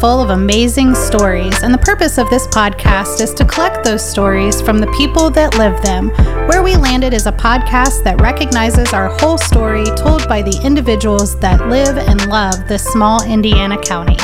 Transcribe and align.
full 0.00 0.20
of 0.20 0.30
amazing 0.30 0.94
stories, 0.94 1.62
and 1.62 1.74
the 1.74 1.78
purpose 1.78 2.18
of 2.18 2.30
this 2.30 2.46
podcast 2.46 3.20
is 3.20 3.34
to 3.34 3.44
collect 3.44 3.82
those 3.84 4.08
stories 4.08 4.62
from 4.62 4.78
the 4.78 4.86
people 4.96 5.28
that 5.30 5.58
live 5.58 5.80
them. 5.82 6.10
Where 6.48 6.62
We 6.62 6.76
Landed 6.76 7.12
is 7.14 7.26
a 7.26 7.32
podcast 7.32 8.04
that 8.04 8.20
recognizes 8.20 8.92
our 8.92 9.08
whole 9.18 9.38
story 9.38 9.84
told 9.96 10.28
by 10.28 10.42
the 10.42 10.60
individuals 10.64 11.38
that 11.40 11.68
live 11.68 11.98
and 11.98 12.28
love 12.28 12.68
this 12.68 12.84
small 12.84 13.24
Indiana 13.24 13.76
county. 13.76 14.16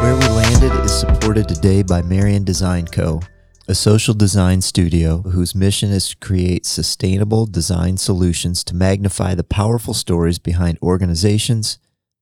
Where 0.00 0.16
We 0.16 0.28
Landed 0.28 0.72
is 0.84 0.98
supported 0.98 1.48
today 1.48 1.82
by 1.82 2.02
Marion 2.02 2.42
Design 2.42 2.86
Co., 2.86 3.20
a 3.66 3.74
social 3.74 4.12
design 4.12 4.60
studio 4.60 5.22
whose 5.22 5.54
mission 5.54 5.90
is 5.90 6.10
to 6.10 6.16
create 6.16 6.66
sustainable 6.66 7.46
design 7.46 7.96
solutions 7.96 8.62
to 8.62 8.74
magnify 8.74 9.34
the 9.34 9.42
powerful 9.42 9.94
stories 9.94 10.38
behind 10.38 10.78
organizations, 10.82 11.78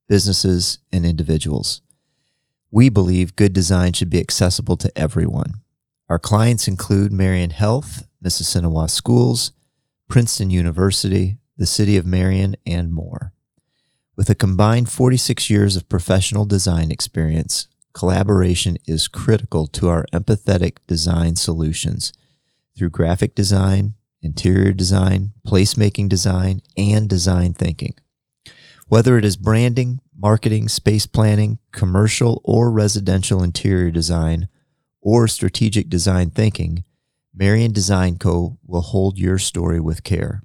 businesses, 0.09 0.79
and 0.93 1.05
individuals. 1.05 1.83
We 2.71 2.89
believe 2.89 3.35
good 3.35 3.53
design 3.53 3.93
should 3.93 4.09
be 4.09 4.21
accessible 4.21 4.77
to 4.77 4.97
everyone. 4.97 5.55
Our 6.09 6.21
clients 6.21 6.69
include 6.69 7.13
Marion 7.13 7.51
Health, 7.51 8.07
Mississinewa 8.25 8.89
Schools, 8.89 9.51
Princeton 10.09 10.51
University, 10.51 11.39
the 11.57 11.67
City 11.67 11.97
of 11.97 12.07
Marion, 12.07 12.55
and 12.65 12.93
more. 12.93 13.33
With 14.15 14.31
a 14.31 14.37
combined 14.37 14.91
46 14.91 15.51
years 15.51 15.75
of 15.75 15.89
professional 15.89 16.45
design 16.45 16.93
experience, 16.93 17.67
collaboration 17.93 18.79
is 18.87 19.09
critical 19.09 19.67
to 19.69 19.89
our 19.89 20.07
empathetic 20.13 20.79
design 20.87 21.37
solutions 21.37 22.13
through 22.77 22.91
graphic 22.91 23.35
design, 23.35 23.95
interior 24.23 24.73
design, 24.73 25.33
placemaking 25.47 26.09
design, 26.09 26.63
and 26.77 27.09
design 27.09 27.53
thinking. 27.53 27.95
Whether 28.89 29.19
it 29.19 29.25
is 29.25 29.37
branding, 29.37 30.01
marketing, 30.17 30.69
space 30.69 31.07
planning, 31.07 31.59
commercial 31.73 32.41
or 32.45 32.71
residential 32.71 33.43
interior 33.43 33.91
design, 33.91 34.49
or 35.01 35.27
strategic 35.27 35.89
design 35.89 36.31
thinking, 36.31 36.85
Marion 37.35 37.73
Design 37.73 38.19
Co. 38.19 38.59
will 38.65 38.83
hold 38.83 39.19
your 39.19 39.39
story 39.39 39.81
with 39.81 40.05
care. 40.05 40.43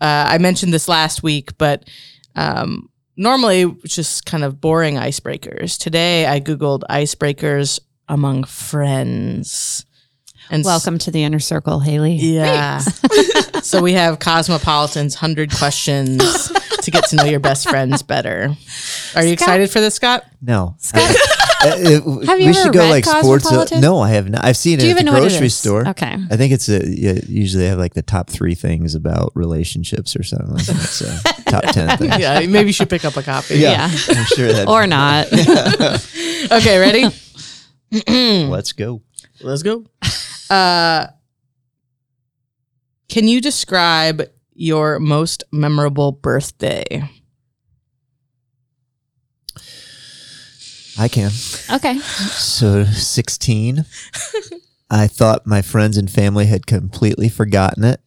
Uh, 0.02 0.26
I 0.30 0.38
mentioned 0.38 0.74
this 0.74 0.88
last 0.88 1.22
week, 1.24 1.58
but 1.58 1.88
um, 2.36 2.90
normally 3.18 3.64
it's 3.84 3.96
just 3.96 4.26
kind 4.26 4.44
of 4.44 4.62
boring 4.62 4.96
icebreakers. 4.96 5.78
Today 5.78 6.26
I 6.26 6.40
googled 6.40 6.84
icebreakers 6.90 7.80
among 8.08 8.46
friends. 8.46 9.86
And 10.50 10.62
s- 10.62 10.66
welcome 10.66 10.98
to 11.00 11.12
the 11.12 11.24
inner 11.24 11.40
circle, 11.40 11.80
Haley. 11.80 12.14
Yeah. 12.16 12.80
so 13.62 13.82
we 13.82 13.94
have 13.94 14.20
Cosmopolitan's 14.20 15.16
100 15.16 15.52
questions 15.56 16.48
to 16.82 16.92
get 16.92 17.06
to 17.10 17.16
know 17.18 17.26
your 17.26 17.40
best 17.40 17.70
friends 17.70 18.02
better. 18.02 18.56
Are 19.16 19.24
you 19.24 19.34
excited 19.34 19.70
for 19.70 19.80
this, 19.80 19.96
Scott? 19.96 20.26
No. 20.42 20.76
Uh, 21.62 21.66
uh, 21.68 21.72
Have 21.72 21.80
you 22.40 22.46
we 22.46 22.46
ever 22.46 22.54
should 22.54 22.72
go 22.72 22.80
read 22.80 22.90
like 22.90 23.04
sports. 23.04 23.44
Cosmopolitan? 23.44 23.82
no, 23.82 24.00
I 24.00 24.12
have 24.12 24.30
not. 24.30 24.46
I've 24.46 24.56
seen 24.56 24.80
Do 24.80 24.86
you 24.86 24.92
it 24.92 24.94
at 24.94 24.96
even 25.02 25.06
the 25.08 25.12
know 25.12 25.18
what 25.20 25.26
it 25.28 25.32
grocery 25.32 25.48
is? 25.48 25.58
store. 25.58 25.86
Okay. 25.90 26.16
I 26.32 26.38
think 26.38 26.54
it's 26.54 26.70
a 26.70 26.88
yeah, 26.90 27.20
usually 27.28 27.64
they 27.66 27.70
have 27.70 27.78
like 27.78 27.96
the 27.96 28.02
top 28.02 28.30
three 28.30 28.56
things 28.56 28.96
about 28.96 29.34
relationships 29.36 30.16
or 30.16 30.24
something 30.24 30.52
like 30.56 30.66
that. 30.68 30.74
So 30.78 31.06
top 31.52 31.64
ten 31.74 31.98
things. 31.98 32.18
Yeah, 32.18 32.40
maybe 32.48 32.68
you 32.68 32.72
should 32.72 32.90
pick 32.90 33.04
up 33.04 33.18
a 33.18 33.24
copy. 33.24 33.56
Yeah. 33.58 33.90
I'm 33.92 34.26
sure 34.28 34.54
that. 34.54 34.70
Or 34.70 34.88
not. 34.88 35.28
Okay, 36.50 36.78
ready? 36.80 37.10
let's 38.50 38.72
go. 38.72 39.02
Let's 39.42 39.62
go. 39.62 39.84
Uh, 40.50 41.08
can 43.08 43.28
you 43.28 43.42
describe 43.42 44.24
your 44.54 45.00
most 45.00 45.44
memorable 45.52 46.12
birthday? 46.12 47.10
I 50.98 51.08
can. 51.08 51.32
okay. 51.72 51.98
So 52.00 52.84
16. 52.84 53.86
I 54.92 55.08
thought 55.08 55.46
my 55.48 55.62
friends 55.62 55.98
and 55.98 56.10
family 56.12 56.48
had 56.48 56.66
completely 56.68 57.30
forgotten 57.30 57.84
it, 57.84 58.02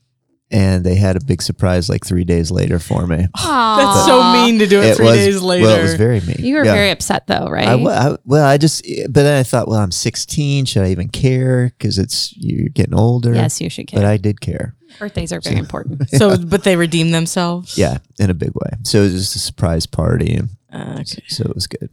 and 0.52 0.84
they 0.84 0.94
had 0.94 1.16
a 1.16 1.24
big 1.24 1.42
surprise 1.42 1.88
like 1.88 2.04
three 2.04 2.22
days 2.24 2.50
later 2.50 2.78
for 2.78 3.06
me. 3.06 3.26
That's 3.34 4.04
so 4.06 4.32
mean 4.34 4.58
to 4.60 4.66
do 4.66 4.80
it, 4.80 4.96
three 4.96 5.06
was 5.06 5.16
days 5.16 5.42
later. 5.42 5.64
Well, 5.66 5.78
it 5.78 5.82
was 5.82 5.94
very 5.94 6.20
mean. 6.20 6.36
You 6.38 6.56
were 6.56 6.64
Yeah. 6.64 6.74
very 6.74 6.90
upset 6.90 7.26
though, 7.26 7.46
right? 7.48 7.66
I, 7.66 7.74
I- 8.12 8.16
well, 8.24 8.44
I 8.46 8.58
just, 8.58 8.84
but 9.06 9.22
then 9.22 9.38
I 9.38 9.42
thought, 9.42 9.66
well, 9.66 9.78
I'm 9.78 9.90
16. 9.90 10.66
Should 10.66 10.82
I 10.84 10.90
even 10.90 11.08
care? 11.08 11.72
Because 11.76 11.98
it's 11.98 12.32
you're 12.36 12.68
getting 12.68 12.94
older. 12.94 13.34
yes, 13.34 13.60
you 13.60 13.68
should 13.70 13.86
care. 13.88 14.00
but 14.00 14.06
I 14.06 14.16
did 14.18 14.40
care. 14.40 14.76
Birthdays 14.98 15.32
are 15.32 15.40
very 15.40 15.56
important. 15.56 16.08
so, 16.10 16.36
but 16.36 16.64
they 16.64 16.76
redeemed 16.76 17.14
themselves. 17.14 17.78
Yeah, 17.78 17.98
in 18.20 18.28
a 18.28 18.34
big 18.34 18.52
way. 18.54 18.70
So 18.84 18.98
it 18.98 19.04
was 19.04 19.12
just 19.14 19.36
a 19.36 19.38
surprise 19.38 19.86
party, 19.86 20.34
and 20.34 20.50
Uh, 20.70 20.98
okay. 21.00 21.22
so 21.28 21.44
it 21.44 21.54
was 21.54 21.66
good. 21.66 21.88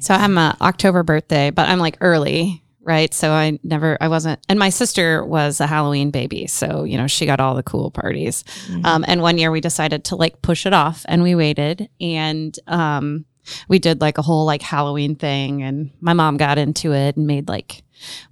So 0.00 0.12
I'm 0.14 0.36
a 0.36 0.56
October 0.60 1.04
birthday, 1.04 1.50
but 1.50 1.68
I'm 1.68 1.78
like 1.78 1.96
early, 2.00 2.64
right? 2.82 3.12
So 3.14 3.30
I 3.30 3.58
never, 3.62 3.96
I 4.00 4.08
wasn't, 4.08 4.40
and 4.48 4.58
my 4.58 4.68
sister 4.70 5.24
was 5.24 5.60
a 5.60 5.66
Halloween 5.66 6.10
baby, 6.10 6.46
so 6.46 6.84
you 6.84 6.96
know 6.96 7.06
she 7.06 7.26
got 7.26 7.40
all 7.40 7.54
the 7.54 7.62
cool 7.62 7.90
parties. 7.90 8.44
Um, 8.84 9.04
and 9.06 9.22
one 9.22 9.38
year 9.38 9.50
we 9.50 9.60
decided 9.60 10.04
to 10.06 10.16
like 10.16 10.42
push 10.42 10.66
it 10.66 10.72
off, 10.72 11.04
and 11.08 11.22
we 11.22 11.34
waited, 11.34 11.88
and 12.00 12.58
um, 12.66 13.24
we 13.68 13.78
did 13.78 14.00
like 14.00 14.18
a 14.18 14.22
whole 14.22 14.44
like 14.44 14.62
Halloween 14.62 15.14
thing, 15.16 15.62
and 15.62 15.90
my 16.00 16.12
mom 16.12 16.36
got 16.36 16.58
into 16.58 16.92
it 16.92 17.16
and 17.16 17.26
made 17.26 17.48
like. 17.48 17.82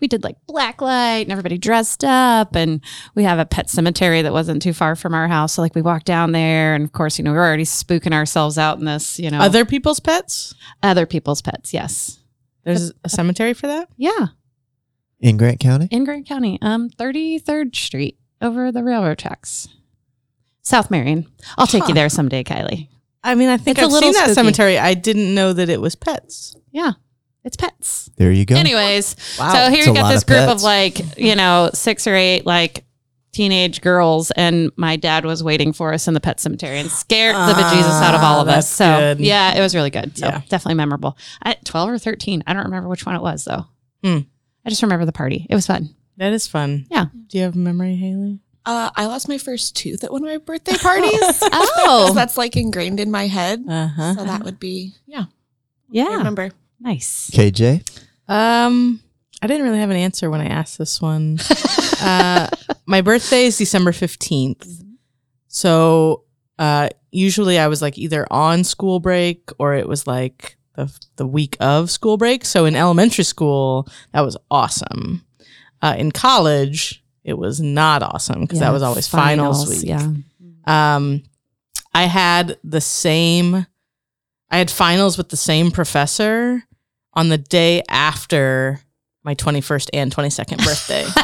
We 0.00 0.08
did 0.08 0.24
like 0.24 0.34
black 0.48 0.82
light 0.82 1.20
and 1.20 1.30
everybody 1.30 1.56
dressed 1.56 2.02
up 2.02 2.56
and 2.56 2.80
we 3.14 3.22
have 3.22 3.38
a 3.38 3.46
pet 3.46 3.70
cemetery 3.70 4.20
that 4.20 4.32
wasn't 4.32 4.62
too 4.62 4.72
far 4.72 4.96
from 4.96 5.14
our 5.14 5.28
house. 5.28 5.52
So 5.52 5.62
like 5.62 5.76
we 5.76 5.80
walked 5.82 6.06
down 6.06 6.32
there 6.32 6.74
and 6.74 6.82
of 6.82 6.90
course, 6.90 7.18
you 7.20 7.24
know, 7.24 7.30
we 7.30 7.36
were 7.36 7.44
already 7.46 7.62
spooking 7.62 8.12
ourselves 8.12 8.58
out 8.58 8.80
in 8.80 8.84
this, 8.84 9.20
you 9.20 9.30
know, 9.30 9.38
Other 9.38 9.64
people's 9.64 10.00
pets? 10.00 10.56
other 10.82 11.06
people's 11.06 11.40
pets. 11.40 11.72
Yes. 11.72 12.18
There's 12.64 12.90
a 13.04 13.08
cemetery 13.08 13.54
for 13.54 13.68
that? 13.68 13.88
Yeah. 13.96 14.26
In 15.20 15.36
Grant 15.36 15.60
County, 15.60 15.86
in 15.90 16.04
Grant 16.04 16.26
County, 16.26 16.58
um, 16.62 16.88
33rd 16.90 17.74
Street 17.76 18.18
over 18.40 18.72
the 18.72 18.82
railroad 18.82 19.18
tracks. 19.18 19.68
South 20.62 20.90
Marion. 20.90 21.26
I'll 21.58 21.66
take 21.66 21.86
you 21.88 21.94
there 21.94 22.08
someday, 22.08 22.42
Kylie. 22.42 22.88
I 23.22 23.34
mean, 23.34 23.48
I 23.50 23.58
think 23.58 23.76
It's 23.78 23.82
a 23.82 23.86
I've 23.86 23.92
little 23.92 24.12
seen 24.12 24.14
that 24.14 24.30
spooky. 24.30 24.34
cemetery. 24.34 24.78
I 24.78 24.94
didn't 24.94 25.34
know 25.34 25.52
that 25.52 25.68
it 25.68 25.80
was 25.80 25.94
pets. 25.94 26.54
Yeah, 26.70 26.92
it's 27.44 27.56
pets. 27.56 28.08
there 28.16 28.32
you 28.32 28.46
go. 28.46 28.54
Anyways, 28.56 29.14
Wow. 29.38 29.52
so 29.52 29.70
here 29.70 29.78
It's 29.80 29.86
you 29.88 29.94
got 29.94 30.08
this 30.10 30.22
of 30.22 30.26
group 30.26 30.38
pets. 30.40 30.52
of 30.52 30.62
like, 30.62 31.18
you 31.18 31.36
know, 31.36 31.68
six 31.74 32.06
or 32.06 32.14
eight 32.14 32.46
like 32.46 32.84
teenage 33.32 33.80
girls, 33.82 34.30
and 34.32 34.70
my 34.76 34.96
dad 34.96 35.24
was 35.26 35.42
waiting 35.44 35.72
for 35.74 35.92
us 35.92 36.08
in 36.08 36.14
the 36.14 36.20
pet 36.20 36.40
cemetery 36.40 36.78
and 36.78 36.90
scared 36.90 37.34
the 37.36 37.52
bejesus 37.52 38.02
out 38.02 38.14
of 38.14 38.22
all 38.22 38.40
of 38.40 38.48
Ah, 38.48 38.52
us. 38.52 38.70
So 38.70 38.84
good. 39.16 39.20
yeah, 39.20 39.54
it 39.54 39.60
was 39.60 39.74
really 39.74 39.90
good. 39.90 40.16
So 40.16 40.26
Yeah. 40.26 40.40
definitely 40.48 40.74
memorable. 40.76 41.16
I, 41.42 41.56
12 41.64 41.90
or 41.90 41.98
13. 41.98 42.42
I 42.46 42.54
don't 42.54 42.64
remember 42.64 42.88
which 42.88 43.04
one 43.04 43.14
it 43.16 43.22
was 43.22 43.44
though. 43.44 43.66
Hmm. 44.02 44.18
I 44.70 44.72
just 44.72 44.82
remember 44.82 45.04
the 45.04 45.10
party. 45.10 45.48
It 45.50 45.54
was 45.56 45.66
fun. 45.66 45.92
That 46.18 46.32
is 46.32 46.46
fun. 46.46 46.86
Yeah. 46.92 47.06
Do 47.26 47.38
you 47.38 47.42
have 47.42 47.56
a 47.56 47.58
memory, 47.58 47.96
Haley? 47.96 48.38
Uh, 48.64 48.88
I 48.94 49.06
lost 49.06 49.28
my 49.28 49.36
first 49.36 49.74
tooth 49.74 50.04
at 50.04 50.12
one 50.12 50.22
of 50.22 50.28
my 50.28 50.36
birthday 50.38 50.76
parties. 50.76 51.12
oh, 51.42 52.12
that's 52.14 52.38
like 52.38 52.56
ingrained 52.56 53.00
in 53.00 53.10
my 53.10 53.26
head. 53.26 53.64
Uh 53.68 53.88
huh. 53.88 54.14
So 54.14 54.24
that 54.24 54.44
would 54.44 54.60
be, 54.60 54.94
yeah, 55.06 55.24
yeah. 55.90 56.04
I 56.04 56.10
Yeah. 56.10 56.16
remember. 56.18 56.52
Nice. 56.78 57.30
KJ, 57.32 57.82
Um, 58.28 59.00
I 59.42 59.48
didn't 59.48 59.64
really 59.64 59.80
have 59.80 59.90
an 59.90 59.96
answer 59.96 60.30
when 60.30 60.40
I 60.40 60.46
asked 60.46 60.78
this 60.78 61.02
one. 61.02 61.40
uh, 62.00 62.46
my 62.86 63.00
birthday 63.00 63.46
is 63.46 63.58
December 63.58 63.90
15th. 63.90 64.84
So 65.48 66.24
uh, 66.60 66.90
usually 67.10 67.58
I 67.58 67.66
was 67.66 67.82
like 67.82 67.98
either 67.98 68.24
on 68.30 68.62
school 68.62 69.00
break 69.00 69.50
or 69.58 69.74
it 69.74 69.88
was 69.88 70.06
like 70.06 70.56
the 70.74 70.92
the 71.16 71.26
week 71.26 71.56
of 71.60 71.90
school 71.90 72.16
break. 72.16 72.44
So 72.44 72.64
in 72.64 72.76
elementary 72.76 73.24
school, 73.24 73.88
that 74.12 74.20
was 74.20 74.36
awesome. 74.50 75.24
Uh, 75.82 75.94
in 75.98 76.12
college, 76.12 77.02
it 77.24 77.38
was 77.38 77.60
not 77.60 78.02
awesome 78.02 78.42
because 78.42 78.60
that 78.60 78.72
was 78.72 78.82
always 78.82 79.08
finals, 79.08 79.68
week. 79.68 79.84
Yeah. 79.84 80.12
Um, 80.66 81.22
I 81.94 82.04
had 82.04 82.58
the 82.62 82.80
same. 82.80 83.66
I 84.50 84.58
had 84.58 84.70
finals 84.70 85.16
with 85.16 85.28
the 85.28 85.36
same 85.36 85.70
professor 85.70 86.62
on 87.14 87.28
the 87.28 87.38
day 87.38 87.82
after 87.88 88.80
my 89.22 89.34
21st 89.34 89.90
and 89.92 90.14
22nd 90.14 90.64
birthday. 90.64 91.04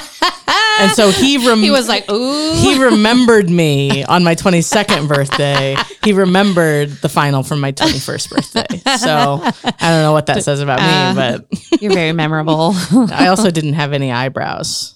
and 0.81 0.90
so 0.93 1.11
he 1.11 1.38
rem- 1.49 1.58
He 1.61 1.70
was 1.70 1.88
like, 1.88 2.11
ooh. 2.11 2.55
he 2.55 2.78
remembered 2.82 3.49
me 3.50 4.05
on 4.08 4.25
my 4.25 4.34
22nd 4.34 5.08
birthday. 5.08 5.76
He 6.05 6.12
remembered 6.12 6.90
the 7.02 7.08
final 7.08 7.43
from 7.43 7.61
my 7.61 7.73
21st 7.73 8.31
birthday. 8.31 8.78
So 8.99 9.40
I 9.43 9.90
don't 9.90 10.02
know 10.02 10.12
what 10.12 10.26
that 10.26 10.43
says 10.44 10.61
about 10.61 10.81
Uh, 10.81 11.14
me, 11.14 11.17
but 11.17 11.81
You're 11.82 11.93
very 11.94 12.12
memorable. 12.12 12.73
I 13.12 13.26
also 13.28 13.50
didn't 13.50 13.75
have 13.75 13.93
any 13.93 14.11
eyebrows. 14.12 14.94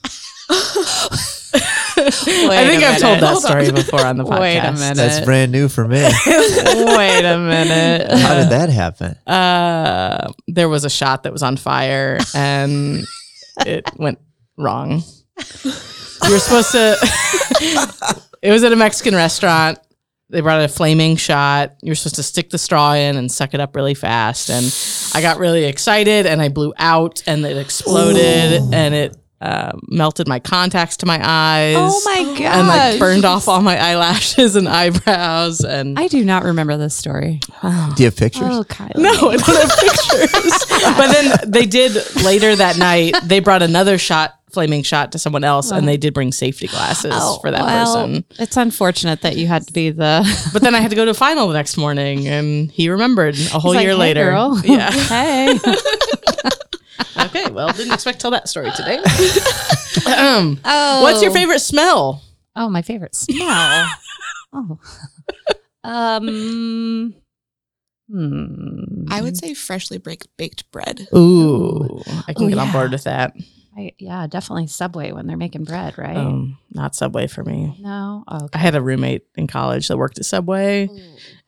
I 1.52 2.66
think 2.68 2.82
I've 2.84 2.98
told 3.00 3.20
that 3.20 3.38
story 3.38 3.70
before 3.72 4.04
on 4.04 4.16
the 4.16 4.24
podcast. 4.24 4.40
Wait 4.40 4.58
a 4.58 4.72
minute. 4.72 4.96
That's 4.96 5.24
brand 5.24 5.52
new 5.52 5.68
for 5.68 5.86
me. 5.86 5.96
Wait 6.02 7.24
a 7.24 7.38
minute. 7.38 8.10
How 8.18 8.34
did 8.40 8.50
that 8.50 8.68
happen? 8.70 9.12
Uh, 9.26 10.32
there 10.48 10.68
was 10.68 10.84
a 10.84 10.90
shot 10.90 11.24
that 11.24 11.32
was 11.32 11.42
on 11.42 11.56
fire 11.56 12.18
and 12.34 13.04
it 13.66 13.88
went 13.96 14.18
wrong. 14.56 15.02
You 15.64 16.32
were 16.32 16.38
supposed 16.38 16.72
to. 16.72 16.96
it 18.42 18.50
was 18.50 18.62
at 18.64 18.72
a 18.72 18.76
Mexican 18.76 19.14
restaurant. 19.14 19.78
They 20.28 20.40
brought 20.40 20.62
a 20.62 20.68
flaming 20.68 21.16
shot. 21.16 21.76
You 21.82 21.90
were 21.90 21.96
supposed 21.96 22.16
to 22.16 22.22
stick 22.22 22.50
the 22.50 22.58
straw 22.58 22.94
in 22.94 23.16
and 23.16 23.30
suck 23.30 23.52
it 23.52 23.60
up 23.60 23.74
really 23.74 23.94
fast. 23.94 24.48
And 24.48 24.72
I 25.14 25.22
got 25.22 25.38
really 25.38 25.64
excited 25.64 26.26
and 26.26 26.40
I 26.40 26.48
blew 26.48 26.72
out 26.78 27.22
and 27.26 27.44
it 27.44 27.56
exploded 27.56 28.62
and 28.72 28.94
it 28.94 29.16
uh, 29.40 29.72
melted 29.88 30.28
my 30.28 30.38
contacts 30.38 30.98
to 30.98 31.06
my 31.06 31.18
eyes. 31.22 31.76
Oh 31.78 32.02
my 32.04 32.38
god. 32.38 32.58
And 32.58 32.68
like 32.68 32.98
burned 32.98 33.24
off 33.24 33.48
all 33.48 33.62
my 33.62 33.78
eyelashes 33.78 34.54
and 34.54 34.68
eyebrows. 34.68 35.64
And 35.64 35.98
I 35.98 36.08
do 36.08 36.24
not 36.24 36.44
remember 36.44 36.76
this 36.76 36.94
story. 36.94 37.40
Do 37.62 37.68
you 37.96 38.04
have 38.04 38.16
pictures? 38.16 38.42
Oh, 38.44 38.64
Kylie. 38.64 38.96
no, 38.96 39.10
I 39.10 39.36
don't 39.36 39.40
have 39.40 39.78
pictures. 39.78 40.64
but 40.96 41.12
then 41.12 41.50
they 41.50 41.66
did 41.66 41.96
later 42.22 42.54
that 42.54 42.76
night. 42.78 43.16
They 43.24 43.40
brought 43.40 43.62
another 43.62 43.96
shot, 43.98 44.38
flaming 44.52 44.82
shot, 44.82 45.12
to 45.12 45.18
someone 45.18 45.44
else, 45.44 45.70
and 45.70 45.86
they 45.88 45.96
did 45.96 46.12
bring 46.14 46.32
safety 46.32 46.66
glasses 46.66 47.12
for 47.40 47.50
that 47.50 47.60
Oh, 47.62 47.64
well, 47.64 48.06
person. 48.06 48.24
It's 48.38 48.56
unfortunate 48.56 49.22
that 49.22 49.36
you 49.36 49.46
had 49.46 49.66
to 49.66 49.72
be 49.72 49.90
the 49.90 50.22
But 50.52 50.62
then 50.62 50.74
I 50.74 50.80
had 50.80 50.90
to 50.90 50.96
go 50.96 51.04
to 51.04 51.10
a 51.12 51.14
final 51.14 51.48
the 51.48 51.54
next 51.54 51.76
morning, 51.76 52.26
and 52.28 52.70
he 52.70 52.88
remembered 52.90 53.34
a 53.36 53.58
whole 53.58 53.72
He's 53.72 53.76
like, 53.78 53.82
year 53.84 53.92
"Hey, 53.92 53.98
later. 53.98 54.24
girl." 54.30 54.60
Yeah. 54.64 54.90
hey. 55.08 55.58
okay. 57.26 57.50
Well, 57.50 57.72
didn't 57.72 57.92
expect 57.94 58.18
to 58.18 58.22
tell 58.22 58.30
that 58.32 58.48
story 58.48 58.70
today. 58.72 58.96
um, 60.16 60.58
Oh. 60.64 61.02
what's 61.02 61.22
your 61.22 61.30
favorite 61.32 61.60
smell? 61.60 62.22
Oh, 62.56 62.68
my 62.68 62.82
favorite 62.82 63.14
smell. 63.14 63.86
oh. 64.52 64.78
Um. 65.82 67.14
Hmm. 68.12 69.04
I 69.08 69.22
would 69.22 69.36
say 69.36 69.54
freshly 69.54 69.98
baked 69.98 70.28
baked 70.36 70.70
bread. 70.72 71.06
Ooh, 71.14 72.02
I 72.26 72.32
can 72.32 72.46
Oh, 72.46 72.48
get 72.48 72.58
on 72.58 72.66
yeah. 72.66 72.72
board 72.72 72.90
with 72.90 73.04
that. 73.04 73.34
I, 73.76 73.92
yeah, 73.98 74.26
definitely 74.26 74.66
Subway 74.66 75.12
when 75.12 75.26
they're 75.26 75.36
making 75.36 75.64
bread, 75.64 75.96
right? 75.96 76.16
Um, 76.16 76.58
not 76.72 76.94
Subway 76.96 77.26
for 77.28 77.44
me. 77.44 77.76
no. 77.80 78.24
Oh, 78.26 78.48
I 78.52 78.58
had 78.58 78.74
a 78.74 78.82
roommate 78.82 79.26
in 79.36 79.46
college 79.46 79.88
that 79.88 79.96
worked 79.96 80.18
at 80.18 80.24
Subway. 80.24 80.88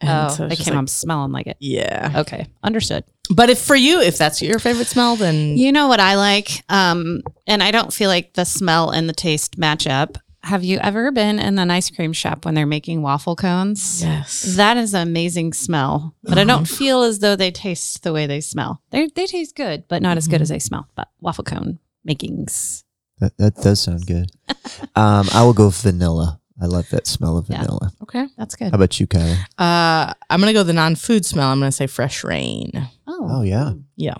And 0.01 0.11
Oh, 0.11 0.29
so 0.29 0.49
they 0.49 0.57
came 0.57 0.75
like, 0.75 0.85
up 0.85 0.89
smelling 0.89 1.33
like 1.33 1.47
it. 1.49 1.57
Yeah. 1.61 2.13
Okay, 2.17 2.47
understood. 2.63 3.05
But 3.31 3.51
if 3.51 3.59
for 3.61 3.75
you, 3.77 4.01
if 4.01 4.19
that's 4.19 4.41
your 4.43 4.59
favorite 4.59 4.87
smell, 4.89 5.17
then 5.17 5.57
You 5.57 5.73
know 5.73 5.89
what 5.89 6.01
I 6.01 6.15
like? 6.17 6.63
Um, 6.69 7.23
and 7.47 7.63
I 7.63 7.71
don't 7.71 7.93
feel 7.93 8.09
like 8.09 8.35
the 8.35 8.45
smell 8.45 8.91
and 8.91 9.09
the 9.09 9.13
taste 9.15 9.59
match 9.59 9.87
up. 9.87 10.19
Have 10.45 10.65
you 10.65 10.79
ever 10.79 11.13
been 11.13 11.39
in 11.39 11.57
an 11.59 11.71
ice 11.71 11.89
cream 11.89 12.13
shop 12.13 12.45
when 12.45 12.55
they're 12.55 12.67
making 12.67 13.01
waffle 13.03 13.37
cones? 13.37 14.03
yes. 14.03 14.43
That 14.57 14.77
is 14.77 14.93
an 14.93 15.07
amazing 15.07 15.53
smell, 15.53 16.17
but 16.25 16.37
I 16.37 16.43
don't 16.43 16.67
feel 16.67 17.03
as 17.03 17.21
though 17.21 17.37
they 17.37 17.53
taste 17.53 18.03
the 18.03 18.13
way 18.13 18.27
they 18.27 18.41
smell. 18.41 18.81
They 18.91 19.07
they 19.07 19.27
taste 19.27 19.55
good, 19.55 19.85
but 19.89 20.03
not 20.03 20.17
as 20.17 20.27
good 20.27 20.43
as 20.43 20.49
they 20.49 20.59
smell. 20.59 20.89
But 20.97 21.09
waffle 21.21 21.45
cone 21.45 21.79
makings. 22.05 22.85
That, 23.21 23.37
that 23.39 23.55
does 23.57 23.81
sound 23.81 24.07
good. 24.07 24.31
Um, 24.95 25.27
I 25.33 25.43
will 25.45 25.53
go 25.55 25.71
vanilla. 25.71 26.41
I 26.61 26.67
love 26.67 26.89
that 26.91 27.07
smell 27.07 27.37
of 27.39 27.49
Yeah. 27.49 27.63
vanilla. 27.63 27.93
Okay. 28.03 28.27
That's 28.37 28.57
good. 28.57 28.71
How 28.71 28.75
about 28.77 28.99
you, 29.01 29.07
Kylie? 29.07 29.37
Uh, 29.59 30.13
I'm 30.29 30.41
gonna 30.41 30.53
go 30.53 30.63
the 30.63 30.73
non-food 30.73 31.25
smell. 31.25 31.49
I'm 31.49 31.59
gonna 31.61 31.73
say 31.73 31.87
fresh 31.87 32.25
rain. 32.25 32.71
Oh, 33.07 33.27
Oh 33.31 33.43
yeah. 33.43 33.73
Yeah. 33.97 34.17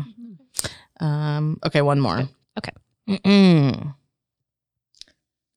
Um. 1.01 1.59
Okay. 1.67 1.83
One 1.83 2.01
more. 2.01 2.29
Okay. 2.59 2.73
Mm-mm. 3.09 3.95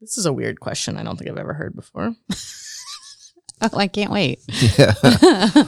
This 0.02 0.18
is 0.18 0.26
a 0.26 0.34
weird 0.34 0.60
question. 0.60 0.98
I 0.98 1.04
don't 1.04 1.18
think 1.18 1.30
I've 1.30 1.38
ever 1.38 1.54
heard 1.54 1.76
before. 1.76 2.14
oh, 3.62 3.70
I 3.78 3.88
can't 3.88 4.12
wait. 4.12 4.40
Yeah. 4.78 4.94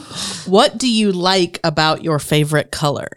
What 0.46 0.78
do 0.78 0.90
you 0.90 1.12
like 1.12 1.60
about 1.64 2.02
your 2.04 2.18
favorite 2.18 2.70
color? 2.70 3.08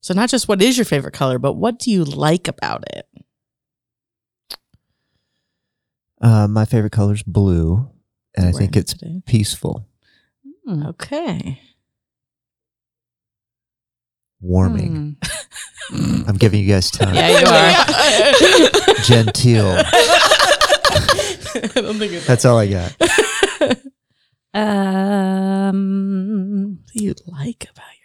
So 0.00 0.14
not 0.14 0.30
just 0.30 0.48
what 0.48 0.62
is 0.62 0.78
your 0.78 0.84
favorite 0.86 1.12
color, 1.14 1.38
but 1.38 1.54
what 1.54 1.78
do 1.78 1.90
you 1.90 2.04
like 2.04 2.48
about 2.48 2.84
it? 2.94 3.06
uh, 6.22 6.46
my 6.48 6.64
favorite 6.66 6.92
color 6.92 7.14
is 7.14 7.22
blue, 7.22 7.88
and 8.36 8.46
I 8.46 8.52
think 8.52 8.76
it's 8.76 8.92
today. 8.94 9.22
peaceful, 9.26 9.86
Hmm. 10.66 10.82
okay. 10.86 11.60
warming. 14.40 15.16
Hmm. 15.88 16.22
I'm 16.28 16.36
giving 16.36 16.60
you 16.60 16.68
guys 16.68 16.90
time. 16.90 17.14
Yeah, 17.14 17.40
you 17.40 17.46
are. 17.46 18.94
Genteel. 19.04 19.66
I 19.76 21.70
don't 21.74 21.98
think 21.98 22.12
it's 22.12 22.26
That's 22.26 22.44
all 22.44 22.58
I 22.58 22.66
got. 22.68 22.94
Um. 25.70 26.78
what 26.84 26.92
do 26.94 27.04
you 27.04 27.14
like 27.26 27.64
about 27.70 27.74
your 27.74 27.74
favorite 27.74 27.88
color? 27.90 27.99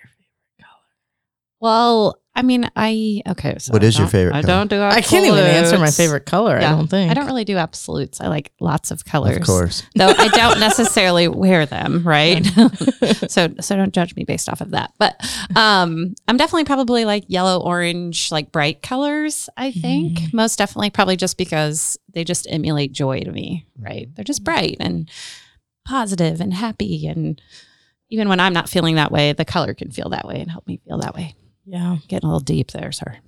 Well, 1.65 2.19
I 2.35 2.43
mean, 2.43 2.69
I 2.75 3.23
okay. 3.27 3.55
So 3.57 3.73
What 3.73 3.81
I 3.83 3.87
is 3.87 3.97
your 3.97 4.05
don't- 4.05 4.11
favorite 4.11 4.35
I 4.35 4.41
color? 4.43 4.53
don't 4.53 4.69
do. 4.69 4.81
I 4.83 5.01
can't 5.01 5.25
even 5.25 5.39
answer 5.39 5.77
my 5.79 5.85
absolutes. 5.87 5.97
favorite 5.97 6.25
color. 6.27 6.57
I 6.57 6.61
Yeah. 6.61 6.75
don't 6.75 6.87
think. 6.87 7.09
I 7.09 7.15
don't 7.15 7.25
really 7.25 7.43
do 7.43 7.57
absolutes. 7.57 8.21
I 8.21 8.27
like 8.27 8.51
lots 8.59 8.91
of 8.91 9.03
colors. 9.03 9.37
Of 9.37 9.43
course. 9.47 9.81
Though 9.95 10.09
I 10.15 10.27
don't 10.27 10.59
necessarily 10.59 11.27
wear 11.27 11.65
them, 11.65 12.03
right? 12.07 12.45
so 13.29 13.47
so 13.59 13.75
don't 13.75 13.93
judge 13.95 14.15
me 14.15 14.25
based 14.25 14.47
off 14.47 14.61
of 14.61 14.71
that. 14.71 14.93
But 14.99 15.15
um 15.55 16.13
I'm 16.27 16.37
definitely 16.37 16.65
probably 16.65 17.03
like 17.03 17.23
yellow, 17.29 17.59
orange, 17.63 18.31
like 18.31 18.51
bright 18.51 18.83
colors, 18.83 19.49
I 19.57 19.71
think. 19.71 20.19
Mm-hmm. 20.19 20.37
Most 20.37 20.59
definitely 20.59 20.91
probably 20.91 21.15
just 21.17 21.37
because 21.39 21.97
they 22.13 22.23
just 22.23 22.45
emulate 22.51 22.91
joy 22.91 23.21
to 23.21 23.31
me, 23.31 23.65
right? 23.79 24.07
They're 24.13 24.23
just 24.23 24.43
bright 24.43 24.77
and 24.79 25.09
positive 25.83 26.41
and 26.41 26.53
happy 26.53 27.07
and 27.07 27.41
even 28.11 28.29
when 28.29 28.39
I'm 28.39 28.53
not 28.53 28.69
feeling 28.69 28.95
that 28.95 29.11
way, 29.11 29.33
the 29.33 29.45
color 29.45 29.73
can 29.73 29.89
feel 29.89 30.09
that 30.09 30.27
way 30.27 30.39
and 30.39 30.51
help 30.51 30.67
me 30.67 30.79
feel 30.85 30.99
that 30.99 31.15
way. 31.15 31.33
Yeah. 31.65 31.97
Getting 32.07 32.27
a 32.27 32.31
little 32.31 32.39
deep 32.39 32.71
there, 32.71 32.91
sorry. 32.91 33.19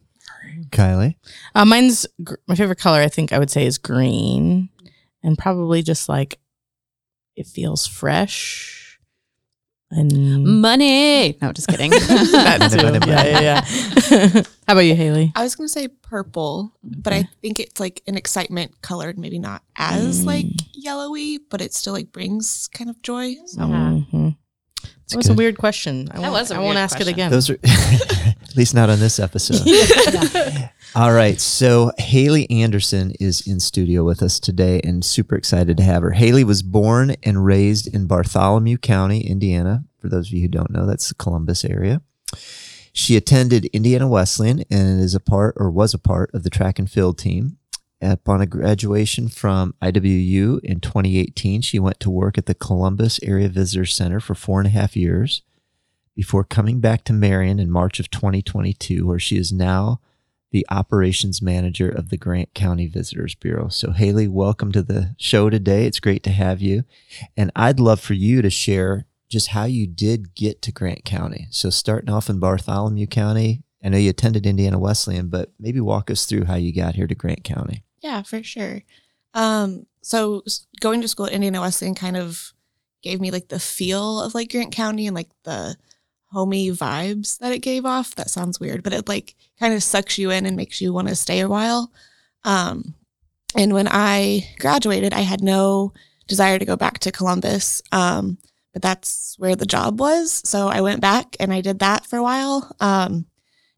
Kylie. 0.69 1.15
Uh, 1.55 1.65
mine's 1.65 2.05
gr- 2.23 2.35
my 2.47 2.55
favorite 2.55 2.79
color. 2.79 2.99
I 3.01 3.07
think 3.07 3.31
I 3.33 3.39
would 3.39 3.49
say 3.51 3.65
is 3.65 3.77
green, 3.77 4.69
and 5.23 5.37
probably 5.37 5.81
just 5.81 6.07
like 6.09 6.39
it 7.35 7.47
feels 7.47 7.85
fresh 7.87 8.99
and 9.91 10.43
Money. 10.61 11.37
No, 11.41 11.53
just 11.53 11.67
kidding. 11.67 11.91
that 11.91 12.69
too. 12.71 12.77
money, 12.83 12.99
Yeah, 13.07 13.15
money. 13.15 13.29
yeah, 13.31 13.65
yeah. 14.33 14.41
How 14.67 14.73
about 14.73 14.81
you, 14.81 14.95
Haley? 14.95 15.31
I 15.35 15.43
was 15.43 15.55
gonna 15.55 15.69
say 15.69 15.87
purple, 15.87 16.73
but 16.83 17.13
I 17.13 17.27
think 17.41 17.59
it's 17.59 17.79
like 17.79 18.01
an 18.07 18.17
excitement 18.17 18.81
colored, 18.81 19.17
maybe 19.17 19.39
not 19.39 19.63
as 19.77 20.25
like 20.25 20.45
yellowy, 20.73 21.37
but 21.37 21.61
it 21.61 21.73
still 21.73 21.93
like 21.93 22.11
brings 22.11 22.67
kind 22.69 22.89
of 22.89 23.01
joy. 23.01 23.35
So 23.45 23.61
Mhm. 23.61 24.05
It's 25.07 25.13
That 25.13 25.19
was 25.19 25.29
a 25.29 25.33
weird 25.35 25.57
question. 25.57 26.09
I 26.11 26.15
That 26.15 26.21
won't, 26.23 26.33
was 26.33 26.51
a 26.51 26.55
I 26.55 26.59
won't 26.59 26.77
ask 26.77 26.97
question. 26.97 27.07
it 27.07 27.11
again. 27.13 27.31
Those 27.31 27.49
are 27.49 27.57
at 27.63 28.57
least 28.57 28.75
not 28.75 28.89
on 28.89 28.99
this 28.99 29.19
episode. 29.19 29.61
All 30.95 31.13
right. 31.13 31.39
So 31.39 31.93
Haley 31.97 32.49
Anderson 32.51 33.13
is 33.17 33.47
in 33.47 33.61
studio 33.61 34.03
with 34.03 34.21
us 34.21 34.37
today 34.37 34.81
and 34.83 35.05
super 35.05 35.37
excited 35.37 35.77
to 35.77 35.83
have 35.83 36.03
her. 36.03 36.11
Haley 36.11 36.43
was 36.43 36.61
born 36.61 37.15
and 37.23 37.45
raised 37.45 37.87
in 37.87 38.05
Bartholomew 38.05 38.79
County, 38.79 39.21
Indiana. 39.25 39.85
For 39.97 40.09
those 40.09 40.27
of 40.27 40.33
you 40.33 40.41
who 40.41 40.49
don't 40.49 40.71
know, 40.71 40.85
that's 40.85 41.07
the 41.07 41.15
Columbus 41.15 41.63
area. 41.63 42.01
She 42.91 43.15
attended 43.15 43.65
Indiana 43.67 44.09
Wesleyan 44.09 44.65
and 44.69 44.99
is 44.99 45.15
a 45.15 45.21
part 45.21 45.55
or 45.57 45.71
was 45.71 45.93
a 45.93 45.99
part 45.99 46.31
of 46.33 46.43
the 46.43 46.49
track 46.49 46.79
and 46.79 46.91
field 46.91 47.17
team. 47.17 47.56
Upon 47.99 48.41
a 48.41 48.45
graduation 48.45 49.27
from 49.27 49.73
IWU 49.81 50.59
in 50.63 50.79
2018, 50.79 51.61
she 51.61 51.79
went 51.79 51.99
to 52.01 52.11
work 52.11 52.37
at 52.37 52.45
the 52.45 52.53
Columbus 52.53 53.19
Area 53.23 53.49
Visitor 53.49 53.85
Center 53.85 54.19
for 54.19 54.35
four 54.35 54.59
and 54.59 54.67
a 54.67 54.71
half 54.71 54.95
years 54.95 55.41
before 56.15 56.43
coming 56.43 56.79
back 56.79 57.03
to 57.05 57.13
Marion 57.13 57.59
in 57.59 57.71
March 57.71 57.99
of 57.99 58.11
2022, 58.11 59.07
where 59.07 59.17
she 59.17 59.35
is 59.37 59.51
now 59.51 59.99
the 60.51 60.65
operations 60.69 61.41
manager 61.41 61.89
of 61.89 62.09
the 62.09 62.17
Grant 62.17 62.53
County 62.53 62.85
Visitors 62.85 63.33
Bureau. 63.33 63.67
So, 63.67 63.91
Haley, 63.91 64.27
welcome 64.27 64.71
to 64.73 64.83
the 64.83 65.15
show 65.17 65.49
today. 65.49 65.85
It's 65.85 65.99
great 65.99 66.23
to 66.23 66.31
have 66.31 66.61
you. 66.61 66.83
And 67.35 67.51
I'd 67.55 67.79
love 67.79 67.99
for 67.99 68.13
you 68.13 68.43
to 68.43 68.49
share 68.49 69.07
just 69.27 69.49
how 69.49 69.65
you 69.65 69.87
did 69.87 70.35
get 70.35 70.61
to 70.61 70.71
Grant 70.71 71.03
County. 71.03 71.47
So 71.49 71.69
starting 71.69 72.09
off 72.09 72.29
in 72.29 72.39
Bartholomew 72.39 73.07
County, 73.07 73.63
I 73.83 73.89
know 73.89 73.97
you 73.97 74.09
attended 74.09 74.45
Indiana 74.45 74.79
Wesleyan, 74.79 75.29
but 75.29 75.51
maybe 75.59 75.79
walk 75.79 76.09
us 76.09 76.25
through 76.25 76.45
how 76.45 76.55
you 76.55 76.73
got 76.73 76.95
here 76.95 77.07
to 77.07 77.15
Grant 77.15 77.43
County. 77.43 77.83
Yeah, 78.07 78.21
for 78.21 78.41
sure. 78.41 78.83
Um, 79.33 79.85
so 80.01 80.41
going 80.79 81.01
to 81.01 81.09
school 81.09 81.25
at 81.25 81.33
Indiana 81.33 81.59
Wesleyan 81.59 81.93
kind 81.93 82.15
of 82.15 82.53
gave 83.03 83.19
me 83.19 83.31
like 83.31 83.49
the 83.49 83.59
feel 83.59 84.21
of 84.21 84.33
like 84.33 84.49
Grant 84.49 84.71
County 84.71 85.07
and 85.07 85.15
like 85.15 85.27
the 85.43 85.75
homey 86.31 86.71
vibes 86.71 87.37
that 87.39 87.51
it 87.51 87.59
gave 87.59 87.85
off. 87.85 88.15
That 88.15 88.29
sounds 88.29 88.61
weird, 88.61 88.81
but 88.81 88.93
it 88.93 89.09
like 89.09 89.35
kind 89.59 89.73
of 89.73 89.83
sucks 89.83 90.17
you 90.17 90.31
in 90.31 90.45
and 90.45 90.55
makes 90.55 90.79
you 90.79 90.93
want 90.93 91.09
to 91.09 91.15
stay 91.15 91.41
a 91.41 91.49
while. 91.49 91.91
Um, 92.45 92.95
and 93.57 93.73
when 93.73 93.89
I 93.89 94.55
graduated, 94.57 95.11
I 95.11 95.21
had 95.21 95.43
no 95.43 95.91
desire 96.27 96.57
to 96.59 96.65
go 96.65 96.77
back 96.77 96.99
to 96.99 97.11
Columbus. 97.11 97.81
Um, 97.91 98.37
but 98.71 98.81
that's 98.81 99.35
where 99.37 99.57
the 99.57 99.65
job 99.65 99.99
was. 99.99 100.41
So 100.45 100.69
I 100.69 100.79
went 100.79 101.01
back 101.01 101.35
and 101.41 101.51
I 101.51 101.59
did 101.59 101.79
that 101.79 102.05
for 102.05 102.15
a 102.15 102.23
while. 102.23 102.73
Um, 102.79 103.25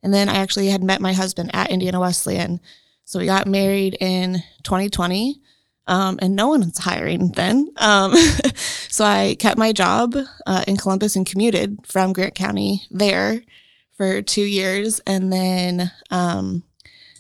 and 0.03 0.13
then 0.13 0.29
I 0.29 0.35
actually 0.35 0.67
had 0.67 0.83
met 0.83 1.01
my 1.01 1.13
husband 1.13 1.49
at 1.51 1.71
Indiana 1.71 1.99
Wesleyan. 1.99 2.59
So 3.09 3.17
we 3.17 3.25
got 3.25 3.47
married 3.47 3.97
in 3.99 4.43
2020, 4.61 5.41
um, 5.87 6.19
and 6.21 6.35
no 6.35 6.49
one 6.49 6.59
was 6.59 6.77
hiring 6.77 7.31
then. 7.31 7.71
Um, 7.77 8.13
so 8.87 9.03
I 9.03 9.35
kept 9.39 9.57
my 9.57 9.71
job 9.71 10.15
uh, 10.45 10.63
in 10.67 10.77
Columbus 10.77 11.15
and 11.15 11.25
commuted 11.25 11.79
from 11.87 12.13
Grant 12.13 12.35
County 12.35 12.83
there 12.91 13.41
for 13.97 14.21
two 14.21 14.43
years, 14.43 15.01
and 15.07 15.33
then 15.33 15.91
um, 16.11 16.61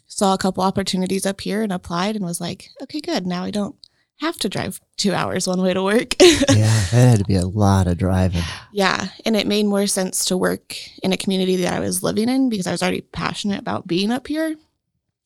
saw 0.05 0.35
a 0.35 0.37
couple 0.37 0.63
opportunities 0.63 1.25
up 1.25 1.41
here 1.41 1.63
and 1.63 1.73
applied, 1.73 2.15
and 2.15 2.23
was 2.23 2.39
like, 2.39 2.69
okay, 2.83 3.01
good. 3.01 3.25
Now 3.25 3.43
I 3.43 3.49
don't 3.49 3.75
have 4.17 4.37
to 4.37 4.49
drive 4.49 4.79
two 4.95 5.15
hours 5.15 5.47
one 5.47 5.59
way 5.59 5.73
to 5.73 5.81
work. 5.81 6.13
yeah, 6.21 6.35
that 6.45 6.91
had 6.91 7.17
to 7.17 7.25
be 7.25 7.35
a 7.35 7.47
lot 7.47 7.87
of 7.87 7.97
driving. 7.97 8.43
Yeah. 8.71 9.07
And 9.25 9.35
it 9.35 9.47
made 9.47 9.65
more 9.65 9.87
sense 9.87 10.25
to 10.25 10.37
work 10.37 10.75
in 11.01 11.13
a 11.13 11.17
community 11.17 11.55
that 11.55 11.73
I 11.73 11.79
was 11.79 12.03
living 12.03 12.29
in 12.29 12.49
because 12.49 12.67
I 12.67 12.71
was 12.71 12.83
already 12.83 13.01
passionate 13.01 13.59
about 13.59 13.87
being 13.87 14.11
up 14.11 14.27
here. 14.27 14.55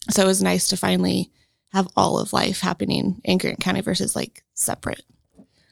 So 0.10 0.24
it 0.24 0.28
was 0.28 0.42
nice 0.44 0.68
to 0.70 0.78
finally 0.78 1.32
have 1.72 1.88
all 1.96 2.20
of 2.20 2.34
life 2.34 2.60
happening 2.60 3.22
in 3.24 3.38
Grant 3.38 3.60
County 3.60 3.82
versus 3.82 4.16
like 4.16 4.44
separate. 4.54 5.04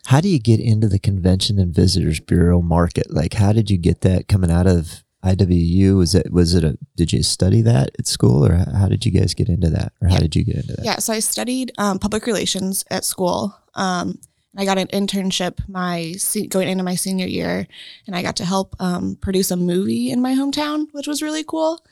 How 0.06 0.20
do 0.22 0.30
you 0.30 0.40
get 0.40 0.60
into 0.60 0.88
the 0.88 1.00
Convention 1.00 1.60
and 1.60 1.74
Visitors 1.74 2.20
Bureau 2.20 2.62
market? 2.62 3.12
Like, 3.14 3.34
how 3.36 3.52
did 3.54 3.70
you 3.70 3.78
get 3.78 4.02
that 4.02 4.28
coming 4.28 4.50
out 4.50 4.66
of 4.68 5.04
IWU? 5.24 5.96
Was 5.98 6.16
it 6.16 6.32
was 6.32 6.56
it 6.56 6.64
a? 6.64 6.78
Did 6.96 7.14
you 7.14 7.22
study 7.22 7.62
that 7.62 7.92
at 8.00 8.08
school, 8.08 8.44
or 8.46 8.56
how 8.56 8.88
did 8.88 9.06
you 9.06 9.12
guys 9.12 9.36
get 9.36 9.48
into 9.50 9.70
that, 9.70 9.94
or 10.02 10.08
how 10.08 10.16
Yeah. 10.16 10.20
did 10.22 10.36
you 10.36 10.44
get 10.44 10.56
into 10.56 10.74
that? 10.74 10.86
Yeah. 10.86 10.98
So 10.98 11.14
I 11.14 11.20
studied 11.20 11.72
um, 11.78 12.00
public 12.00 12.26
relations 12.26 12.84
at 12.90 13.06
school. 13.06 13.56
Um, 13.76 14.20
I 14.58 14.66
got 14.66 14.80
an 14.80 14.88
internship 14.88 15.60
my 15.70 16.14
se- 16.14 16.48
going 16.48 16.68
into 16.68 16.84
my 16.84 16.96
senior 16.96 17.28
year, 17.28 17.68
and 18.08 18.16
I 18.16 18.24
got 18.24 18.38
to 18.38 18.46
help 18.46 18.76
um, 18.80 19.18
produce 19.22 19.52
a 19.52 19.56
movie 19.56 20.10
in 20.10 20.20
my 20.22 20.34
hometown, 20.34 20.88
which 20.94 21.06
was 21.08 21.22
really 21.22 21.44
cool. 21.44 21.86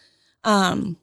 Um, 0.44 0.98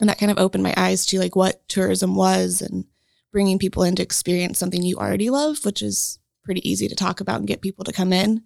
and 0.00 0.08
that 0.08 0.18
kind 0.18 0.30
of 0.30 0.38
opened 0.38 0.62
my 0.62 0.74
eyes 0.76 1.06
to 1.06 1.18
like 1.18 1.36
what 1.36 1.66
tourism 1.68 2.14
was 2.14 2.62
and 2.62 2.84
bringing 3.32 3.58
people 3.58 3.82
in 3.82 3.96
to 3.96 4.02
experience 4.02 4.58
something 4.58 4.82
you 4.82 4.96
already 4.96 5.30
love, 5.30 5.64
which 5.64 5.82
is 5.82 6.18
pretty 6.44 6.68
easy 6.68 6.88
to 6.88 6.94
talk 6.94 7.20
about 7.20 7.38
and 7.38 7.48
get 7.48 7.60
people 7.60 7.84
to 7.84 7.92
come 7.92 8.12
in. 8.12 8.42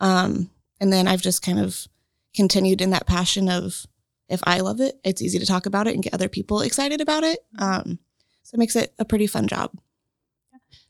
Um, 0.00 0.50
and 0.80 0.92
then 0.92 1.06
I've 1.06 1.22
just 1.22 1.42
kind 1.42 1.58
of 1.58 1.86
continued 2.34 2.80
in 2.80 2.90
that 2.90 3.06
passion 3.06 3.48
of 3.48 3.86
if 4.28 4.40
I 4.44 4.60
love 4.60 4.80
it, 4.80 4.98
it's 5.04 5.22
easy 5.22 5.38
to 5.38 5.46
talk 5.46 5.66
about 5.66 5.86
it 5.86 5.94
and 5.94 6.02
get 6.02 6.14
other 6.14 6.28
people 6.28 6.62
excited 6.62 7.00
about 7.00 7.22
it. 7.22 7.40
Um, 7.58 7.98
so 8.42 8.56
it 8.56 8.58
makes 8.58 8.76
it 8.76 8.92
a 8.98 9.04
pretty 9.04 9.26
fun 9.26 9.46
job. 9.46 9.70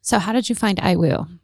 So 0.01 0.19
how 0.19 0.33
did 0.33 0.49
you 0.49 0.55
find 0.55 0.79
IWU? 0.79 1.39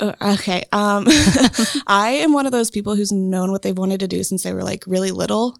Uh, 0.00 0.12
okay. 0.20 0.64
Um, 0.72 1.06
I 1.86 2.18
am 2.20 2.32
one 2.32 2.46
of 2.46 2.52
those 2.52 2.70
people 2.70 2.94
who's 2.94 3.12
known 3.12 3.50
what 3.50 3.62
they've 3.62 3.76
wanted 3.76 4.00
to 4.00 4.08
do 4.08 4.22
since 4.22 4.42
they 4.42 4.52
were 4.52 4.64
like 4.64 4.84
really 4.86 5.10
little. 5.10 5.58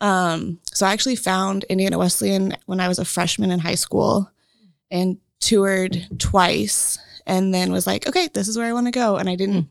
Um, 0.00 0.58
so 0.72 0.86
I 0.86 0.92
actually 0.92 1.16
found 1.16 1.64
Indiana 1.64 1.98
Wesleyan 1.98 2.56
when 2.66 2.80
I 2.80 2.88
was 2.88 2.98
a 2.98 3.04
freshman 3.04 3.50
in 3.50 3.60
high 3.60 3.74
school 3.74 4.30
and 4.90 5.18
toured 5.40 6.06
twice 6.18 6.98
and 7.26 7.54
then 7.54 7.72
was 7.72 7.86
like, 7.86 8.06
okay, 8.06 8.28
this 8.32 8.48
is 8.48 8.58
where 8.58 8.66
I 8.66 8.72
want 8.72 8.86
to 8.86 8.90
go. 8.90 9.16
And 9.16 9.28
I 9.28 9.36
didn't 9.36 9.68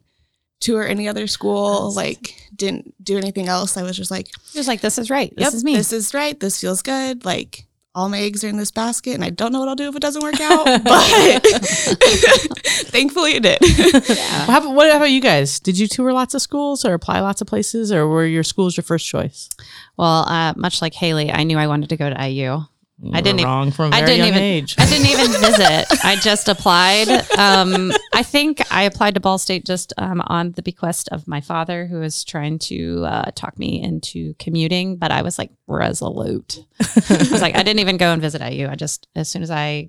tour 0.63 0.87
any 0.87 1.07
other 1.07 1.27
school, 1.27 1.93
like 1.93 2.49
didn't 2.55 2.95
do 3.03 3.17
anything 3.17 3.47
else. 3.47 3.75
I 3.77 3.83
was 3.83 3.97
just 3.97 4.09
like, 4.09 4.29
was 4.55 4.67
like, 4.67 4.81
"This 4.81 4.97
is 4.97 5.09
right. 5.09 5.35
This 5.35 5.45
yep, 5.45 5.53
is 5.53 5.63
me." 5.63 5.75
This 5.75 5.91
is 5.91 6.13
right. 6.13 6.39
This 6.39 6.61
feels 6.61 6.81
good. 6.81 7.25
Like 7.25 7.65
all 7.95 8.09
my 8.09 8.19
eggs 8.19 8.43
are 8.43 8.47
in 8.47 8.57
this 8.57 8.71
basket, 8.71 9.13
and 9.13 9.23
I 9.23 9.29
don't 9.29 9.51
know 9.51 9.59
what 9.59 9.69
I'll 9.69 9.75
do 9.75 9.87
if 9.89 9.95
it 9.95 10.01
doesn't 10.01 10.23
work 10.23 10.39
out. 10.41 10.65
but 10.83 11.03
thankfully, 12.87 13.35
it 13.35 13.43
did. 13.43 13.59
Well, 13.61 14.45
how 14.47 14.57
about, 14.59 14.73
what 14.73 14.95
about 14.95 15.11
you 15.11 15.21
guys? 15.21 15.59
Did 15.59 15.77
you 15.77 15.87
tour 15.87 16.11
lots 16.13 16.33
of 16.33 16.41
schools 16.41 16.85
or 16.85 16.93
apply 16.93 17.19
lots 17.19 17.41
of 17.41 17.47
places, 17.47 17.91
or 17.91 18.07
were 18.07 18.25
your 18.25 18.43
schools 18.43 18.75
your 18.77 18.83
first 18.83 19.07
choice? 19.07 19.49
well, 19.97 20.27
uh, 20.27 20.53
much 20.57 20.81
like 20.81 20.93
Haley, 20.95 21.31
I 21.31 21.43
knew 21.43 21.57
I 21.57 21.67
wanted 21.67 21.89
to 21.89 21.97
go 21.97 22.09
to 22.09 22.27
IU. 22.29 22.63
You 23.03 23.11
I 23.13 23.21
didn't 23.21 23.41
were 23.41 23.45
wrong 23.47 23.71
from 23.71 23.91
a 23.91 23.95
I 23.95 23.99
very 23.99 24.11
didn't 24.11 24.19
young 24.19 24.27
even. 24.29 24.41
age. 24.41 24.75
I 24.77 24.85
didn't 24.85 25.07
even 25.07 25.27
visit. 25.41 26.05
I 26.05 26.15
just 26.21 26.47
applied. 26.47 27.09
Um, 27.37 27.91
I 28.13 28.23
think 28.23 28.61
I 28.71 28.83
applied 28.83 29.15
to 29.15 29.19
Ball 29.19 29.37
State 29.37 29.65
just 29.65 29.91
um, 29.97 30.21
on 30.27 30.53
the 30.53 30.61
bequest 30.61 31.09
of 31.09 31.27
my 31.27 31.41
father, 31.41 31.85
who 31.85 31.99
was 31.99 32.23
trying 32.23 32.59
to 32.59 33.03
uh, 33.05 33.31
talk 33.35 33.59
me 33.59 33.81
into 33.83 34.33
commuting. 34.39 34.95
But 34.95 35.11
I 35.11 35.21
was 35.21 35.37
like 35.37 35.51
resolute. 35.67 36.65
I 36.79 37.17
was 37.29 37.41
like, 37.41 37.55
I 37.55 37.63
didn't 37.63 37.79
even 37.79 37.97
go 37.97 38.13
and 38.13 38.21
visit 38.21 38.41
IU. 38.41 38.67
I 38.69 38.75
just 38.75 39.07
as 39.15 39.27
soon 39.27 39.43
as 39.43 39.51
I, 39.51 39.87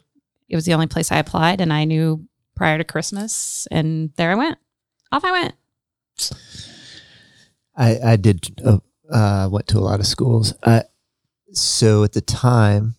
it 0.49 0.57
was 0.57 0.65
the 0.65 0.75
only 0.75 0.89
place 0.89 1.13
I 1.13 1.19
applied, 1.19 1.61
and 1.61 1.73
I 1.73 1.85
knew 1.85 2.27
prior 2.57 2.79
to 2.79 2.85
Christmas, 2.85 3.69
and 3.71 4.11
there 4.17 4.33
I 4.33 4.35
went. 4.35 4.59
Off 5.13 5.25
I 5.25 5.31
went. 5.31 5.55
I 7.77 7.99
I 8.13 8.17
did 8.17 8.61
uh, 8.65 8.79
uh, 9.13 9.49
went 9.51 9.69
to 9.69 9.79
a 9.79 9.81
lot 9.81 10.01
of 10.01 10.07
schools. 10.07 10.55
Uh, 10.63 10.83
so 11.53 12.03
at 12.05 12.13
the 12.13 12.21
time, 12.21 12.97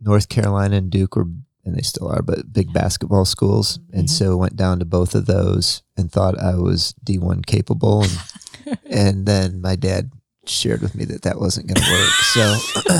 North 0.00 0.28
Carolina 0.28 0.76
and 0.76 0.90
Duke 0.90 1.16
were, 1.16 1.26
and 1.64 1.76
they 1.76 1.82
still 1.82 2.08
are, 2.08 2.22
but 2.22 2.52
big 2.52 2.72
basketball 2.72 3.24
schools, 3.24 3.78
and 3.92 4.04
mm-hmm. 4.04 4.24
so 4.24 4.36
went 4.36 4.56
down 4.56 4.78
to 4.78 4.84
both 4.84 5.14
of 5.14 5.26
those 5.26 5.82
and 5.96 6.10
thought 6.10 6.38
I 6.38 6.54
was 6.56 6.94
D 7.04 7.18
one 7.18 7.42
capable, 7.42 8.02
and 8.02 8.78
and 8.90 9.26
then 9.26 9.60
my 9.60 9.76
dad 9.76 10.10
shared 10.46 10.80
with 10.80 10.94
me 10.94 11.04
that 11.04 11.22
that 11.22 11.38
wasn't 11.38 11.66
going 11.66 11.76
to 11.76 11.92
work. 11.92 12.10
So 12.10 12.56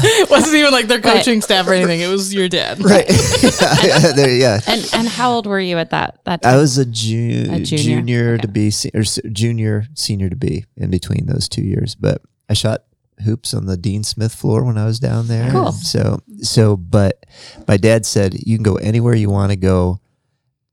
it 0.07 0.31
wasn't 0.31 0.57
even 0.57 0.73
like 0.73 0.87
their 0.87 1.01
Right. 1.01 1.17
coaching 1.17 1.41
staff 1.41 1.67
or 1.67 1.73
anything. 1.73 2.01
It 2.01 2.09
was 2.09 2.35
your 2.35 2.49
dad. 2.49 2.83
right, 2.85 3.07
yeah, 3.09 4.13
there, 4.13 4.35
yeah. 4.35 4.61
And 4.67 4.89
and 4.93 5.09
how 5.09 5.33
old 5.33 5.47
were 5.47 5.61
you 5.61 5.79
at 5.79 5.91
that 5.91 6.21
that 6.25 6.43
time? 6.43 6.55
I 6.55 6.57
was 6.59 6.77
a, 6.79 6.85
ju- 6.85 7.49
A 7.51 7.61
junior, 7.61 7.85
junior, 7.85 8.33
okay. 8.35 8.43
to 8.43 8.49
be 8.49 8.71
se- 8.71 8.91
or 8.95 9.03
junior 9.03 9.87
senior 9.95 10.29
to 10.29 10.37
be 10.37 10.65
in 10.77 10.91
between 10.91 11.27
those 11.27 11.49
two 11.49 11.63
years, 11.63 11.95
but 11.95 12.21
I 12.49 12.55
shot 12.55 12.83
hoops 13.25 13.55
on 13.55 13.67
the 13.67 13.77
Dean 13.77 14.05
Smith 14.05 14.35
floor 14.35 14.65
when 14.65 14.79
I 14.79 14.85
was 14.85 14.99
down 15.01 15.29
there. 15.29 15.51
Cool. 15.51 15.73
So 15.73 16.21
so, 16.41 16.77
but 16.77 17.25
my 17.67 17.77
dad 17.77 18.07
said 18.07 18.35
you 18.47 18.57
can 18.57 18.63
go 18.63 18.77
anywhere 18.77 19.15
you 19.15 19.31
want 19.31 19.51
to 19.53 19.57
go, 19.57 20.01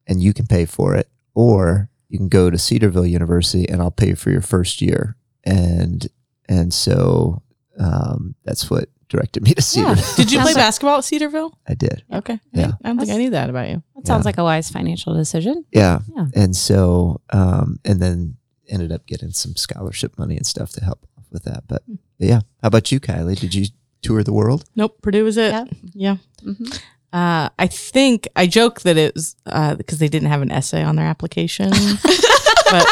and 0.07 0.21
you 0.21 0.33
can 0.33 0.47
pay 0.47 0.65
for 0.65 0.95
it, 0.95 1.09
or 1.33 1.89
you 2.09 2.17
can 2.17 2.29
go 2.29 2.49
to 2.49 2.57
Cedarville 2.57 3.05
University 3.05 3.67
and 3.67 3.81
I'll 3.81 3.91
pay 3.91 4.13
for 4.13 4.31
your 4.31 4.41
first 4.41 4.81
year. 4.81 5.17
And 5.43 6.07
and 6.47 6.73
so 6.73 7.41
um, 7.79 8.35
that's 8.43 8.69
what 8.69 8.89
directed 9.09 9.43
me 9.43 9.53
to 9.53 9.57
Yeah. 9.57 9.95
Cedarville. 9.95 10.15
Did 10.15 10.31
you 10.31 10.39
play 10.41 10.53
basketball 10.53 10.97
at 10.99 11.03
Cedarville? 11.03 11.57
I 11.67 11.73
did. 11.73 12.03
Okay. 12.11 12.39
Yeah. 12.53 12.71
I 12.83 12.87
don't 12.87 12.99
think 12.99 13.11
I 13.11 13.17
knew 13.17 13.31
that 13.31 13.49
about 13.49 13.69
you. 13.69 13.83
that 13.95 14.07
sounds 14.07 14.23
yeah. 14.23 14.29
like 14.29 14.37
a 14.37 14.43
wise 14.43 14.69
financial 14.69 15.13
decision. 15.13 15.65
Yeah. 15.71 15.99
Yeah. 16.15 16.27
And 16.35 16.55
so, 16.55 17.21
um, 17.31 17.79
and 17.83 18.01
then 18.01 18.37
ended 18.69 18.91
up 18.91 19.05
getting 19.05 19.31
some 19.31 19.55
scholarship 19.55 20.17
money 20.17 20.37
and 20.37 20.45
stuff 20.45 20.71
to 20.71 20.83
help 20.83 21.05
with 21.35 21.43
that. 21.43 21.63
But 21.67 21.83
Hmm. 21.85 21.95
yeah. 22.17 22.41
How 22.63 22.67
about 22.69 22.91
you, 22.91 22.99
Kylie? 22.99 23.39
Did 23.39 23.53
you 23.53 23.67
tour 24.01 24.23
the 24.23 24.33
world? 24.33 24.65
Nope. 24.75 24.97
Purdue 25.03 25.23
was 25.23 25.37
it. 25.37 25.51
Yep. 25.53 25.67
Yeah. 25.93 26.15
hmm 26.43 26.65
Uh, 27.13 27.47
I 27.57 27.67
think 27.67 28.27
I 28.35 28.45
joke 28.47 28.81
that 28.81 28.97
it 28.97 29.13
was 29.15 29.35
because 29.77 29.99
they 29.99 30.09
didn't 30.09 30.27
have 30.29 30.41
an 30.41 30.51
essay 30.51 30.83
on 30.83 30.95
their 30.97 31.05
application, 31.05 31.69
but 32.71 32.85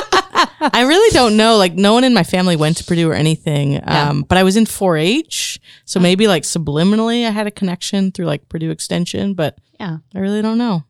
I 0.61 0.85
really 0.87 1.11
don't 1.13 1.35
know. 1.35 1.57
Like, 1.57 1.73
no 1.73 1.93
one 1.93 2.05
in 2.05 2.13
my 2.13 2.23
family 2.23 2.55
went 2.55 2.77
to 2.77 2.83
Purdue 2.85 3.09
or 3.09 3.15
anything. 3.15 3.73
Yeah. 3.73 4.09
Um, 4.09 4.23
but 4.23 4.37
I 4.37 4.43
was 4.43 4.55
in 4.55 4.63
4-H, 4.65 5.59
so 5.85 5.99
maybe 5.99 6.27
like 6.27 6.43
subliminally 6.43 7.25
I 7.27 7.31
had 7.31 7.47
a 7.47 7.51
connection 7.51 8.11
through 8.11 8.25
like 8.27 8.47
Purdue 8.49 8.71
Extension, 8.71 9.33
but 9.33 9.57
Yeah. 9.79 9.97
I 10.15 10.19
really 10.19 10.41
don't 10.41 10.57
know. 10.57 10.83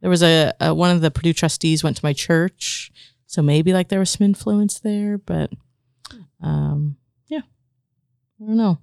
There 0.00 0.10
was 0.10 0.22
a, 0.24 0.52
a 0.58 0.74
one 0.74 0.90
of 0.90 1.00
the 1.02 1.12
Purdue 1.12 1.32
trustees 1.32 1.84
went 1.84 1.96
to 1.98 2.04
my 2.04 2.12
church, 2.12 2.90
so 3.26 3.42
maybe 3.42 3.72
like 3.72 3.88
there 3.90 4.00
was 4.00 4.10
some 4.10 4.24
influence 4.24 4.80
there, 4.80 5.18
but 5.18 5.50
um, 6.42 6.96
yeah, 7.28 7.40
I 8.40 8.46
don't 8.46 8.56
know. 8.56 8.78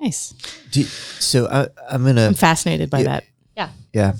Nice. 0.00 0.32
Do 0.70 0.80
you- 0.80 0.86
so 0.86 1.46
I, 1.48 1.68
I'm 1.90 2.02
going 2.02 2.16
to. 2.16 2.26
I'm 2.26 2.34
fascinated 2.34 2.90
by 2.90 2.98
Yeah. 3.00 3.04
that. 3.04 3.24
yeah. 3.56 3.70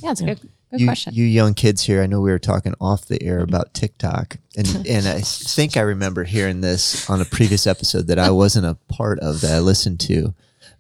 Yeah, 0.03 0.11
it's 0.13 0.21
a 0.21 0.25
Yeah. 0.25 0.35
good, 0.35 0.49
good 0.71 0.81
You, 0.81 0.87
question. 0.87 1.15
you 1.15 1.25
young 1.25 1.55
kids 1.55 1.83
here, 1.83 2.03
I 2.03 2.07
know 2.07 2.21
we 2.21 2.31
were 2.31 2.39
talking 2.39 2.75
off 2.81 3.05
the 3.07 3.23
air 3.23 3.41
about 3.41 3.75
TikTok, 3.75 4.39
and 4.57 4.67
and 4.87 5.07
I 5.07 5.21
think 5.21 5.77
I 5.77 5.81
remember 5.83 6.25
hearing 6.25 6.61
this 6.63 7.09
on 7.11 7.21
a 7.21 7.25
previous 7.27 7.67
episode 7.67 8.07
that 8.09 8.19
I 8.19 8.31
wasn't 8.31 8.67
a 8.67 8.75
part 8.89 9.19
of 9.21 9.41
that 9.43 9.53
I 9.53 9.59
listened 9.61 10.01
to. 10.01 10.35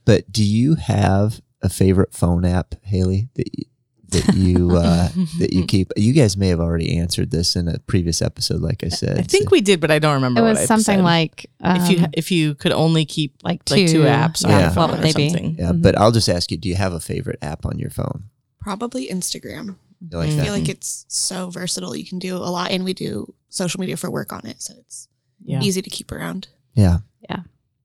But 0.07 0.33
do 0.33 0.43
you 0.45 0.77
have 0.77 1.41
a 1.63 1.69
favorite 1.69 2.13
phone 2.15 2.45
app, 2.45 2.75
Haley, 2.85 3.29
that 3.35 3.47
you, 3.59 3.65
that 4.11 4.35
you 4.35 4.71
uh, 4.77 5.09
that 5.39 5.53
you 5.53 5.65
keep? 5.67 5.93
You 5.97 6.13
guys 6.13 6.37
may 6.37 6.49
have 6.49 6.61
already 6.61 6.97
answered 6.99 7.31
this 7.31 7.57
in 7.57 7.69
a 7.69 7.79
previous 7.81 8.23
episode, 8.23 8.61
like 8.61 8.85
I 8.85 8.89
said. 8.89 9.19
I 9.19 9.23
think 9.23 9.51
we 9.51 9.61
did, 9.61 9.81
but 9.81 9.91
I 9.91 9.99
don't 9.99 10.15
remember. 10.15 10.41
It 10.41 10.45
was 10.45 10.59
I've 10.61 10.67
something 10.67 10.97
said. 10.99 11.05
like 11.05 11.47
um, 11.63 11.77
if 11.81 11.91
you 11.91 12.07
if 12.13 12.31
you 12.31 12.55
could 12.55 12.73
only 12.73 13.05
keep 13.05 13.35
like 13.43 13.69
like 13.71 13.81
two 13.87 13.89
two- 13.89 14.01
apps 14.03 14.45
on 14.45 14.51
yeah, 14.51 14.61
your 14.63 14.71
phone 14.71 14.91
what 14.91 14.99
would 14.99 15.01
or 15.01 15.13
they 15.13 15.13
be? 15.13 15.29
something. 15.31 15.57
Yeah, 15.59 15.73
but 15.73 15.99
I'll 15.99 16.13
just 16.13 16.29
ask 16.29 16.51
you: 16.51 16.57
Do 16.57 16.69
you 16.69 16.77
have 16.77 16.93
a 16.93 17.01
favorite 17.01 17.39
app 17.43 17.67
on 17.67 17.79
your 17.79 17.91
phone? 17.91 18.25
Probably 18.61 19.09
Instagram. 19.09 19.77
You 20.01 20.19
like. 20.19 20.29
I 20.31 20.35
that? 20.35 20.45
feel 20.45 20.53
like 20.53 20.69
it's 20.69 21.05
so 21.09 21.51
versatile. 21.51 21.97
You 21.97 22.05
can 22.07 22.19
do 22.19 22.37
a 22.37 22.39
lot, 22.51 22.71
and 22.71 22.85
we 22.85 22.93
do 22.95 23.33
social 23.49 23.81
media 23.81 23.97
for 23.97 24.11
work 24.11 24.33
on 24.33 24.47
it, 24.47 24.61
so 24.61 24.75
it's 24.79 25.09
Yeah, 25.45 25.61
easy 25.63 25.81
to 25.83 25.89
keep 25.91 26.13
around. 26.13 26.49
yeah, 26.75 26.99
Yeah. 27.31 27.41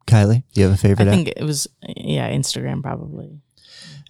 Kylie, 0.08 0.44
do 0.54 0.60
you 0.62 0.68
have 0.68 0.74
a 0.74 0.78
favorite 0.78 1.08
app? 1.08 1.14
I 1.14 1.16
think 1.16 1.28
it 1.30 1.44
was 1.44 1.68
yeah 1.96 2.30
Instagram 2.30 2.82
probably. 2.82 3.40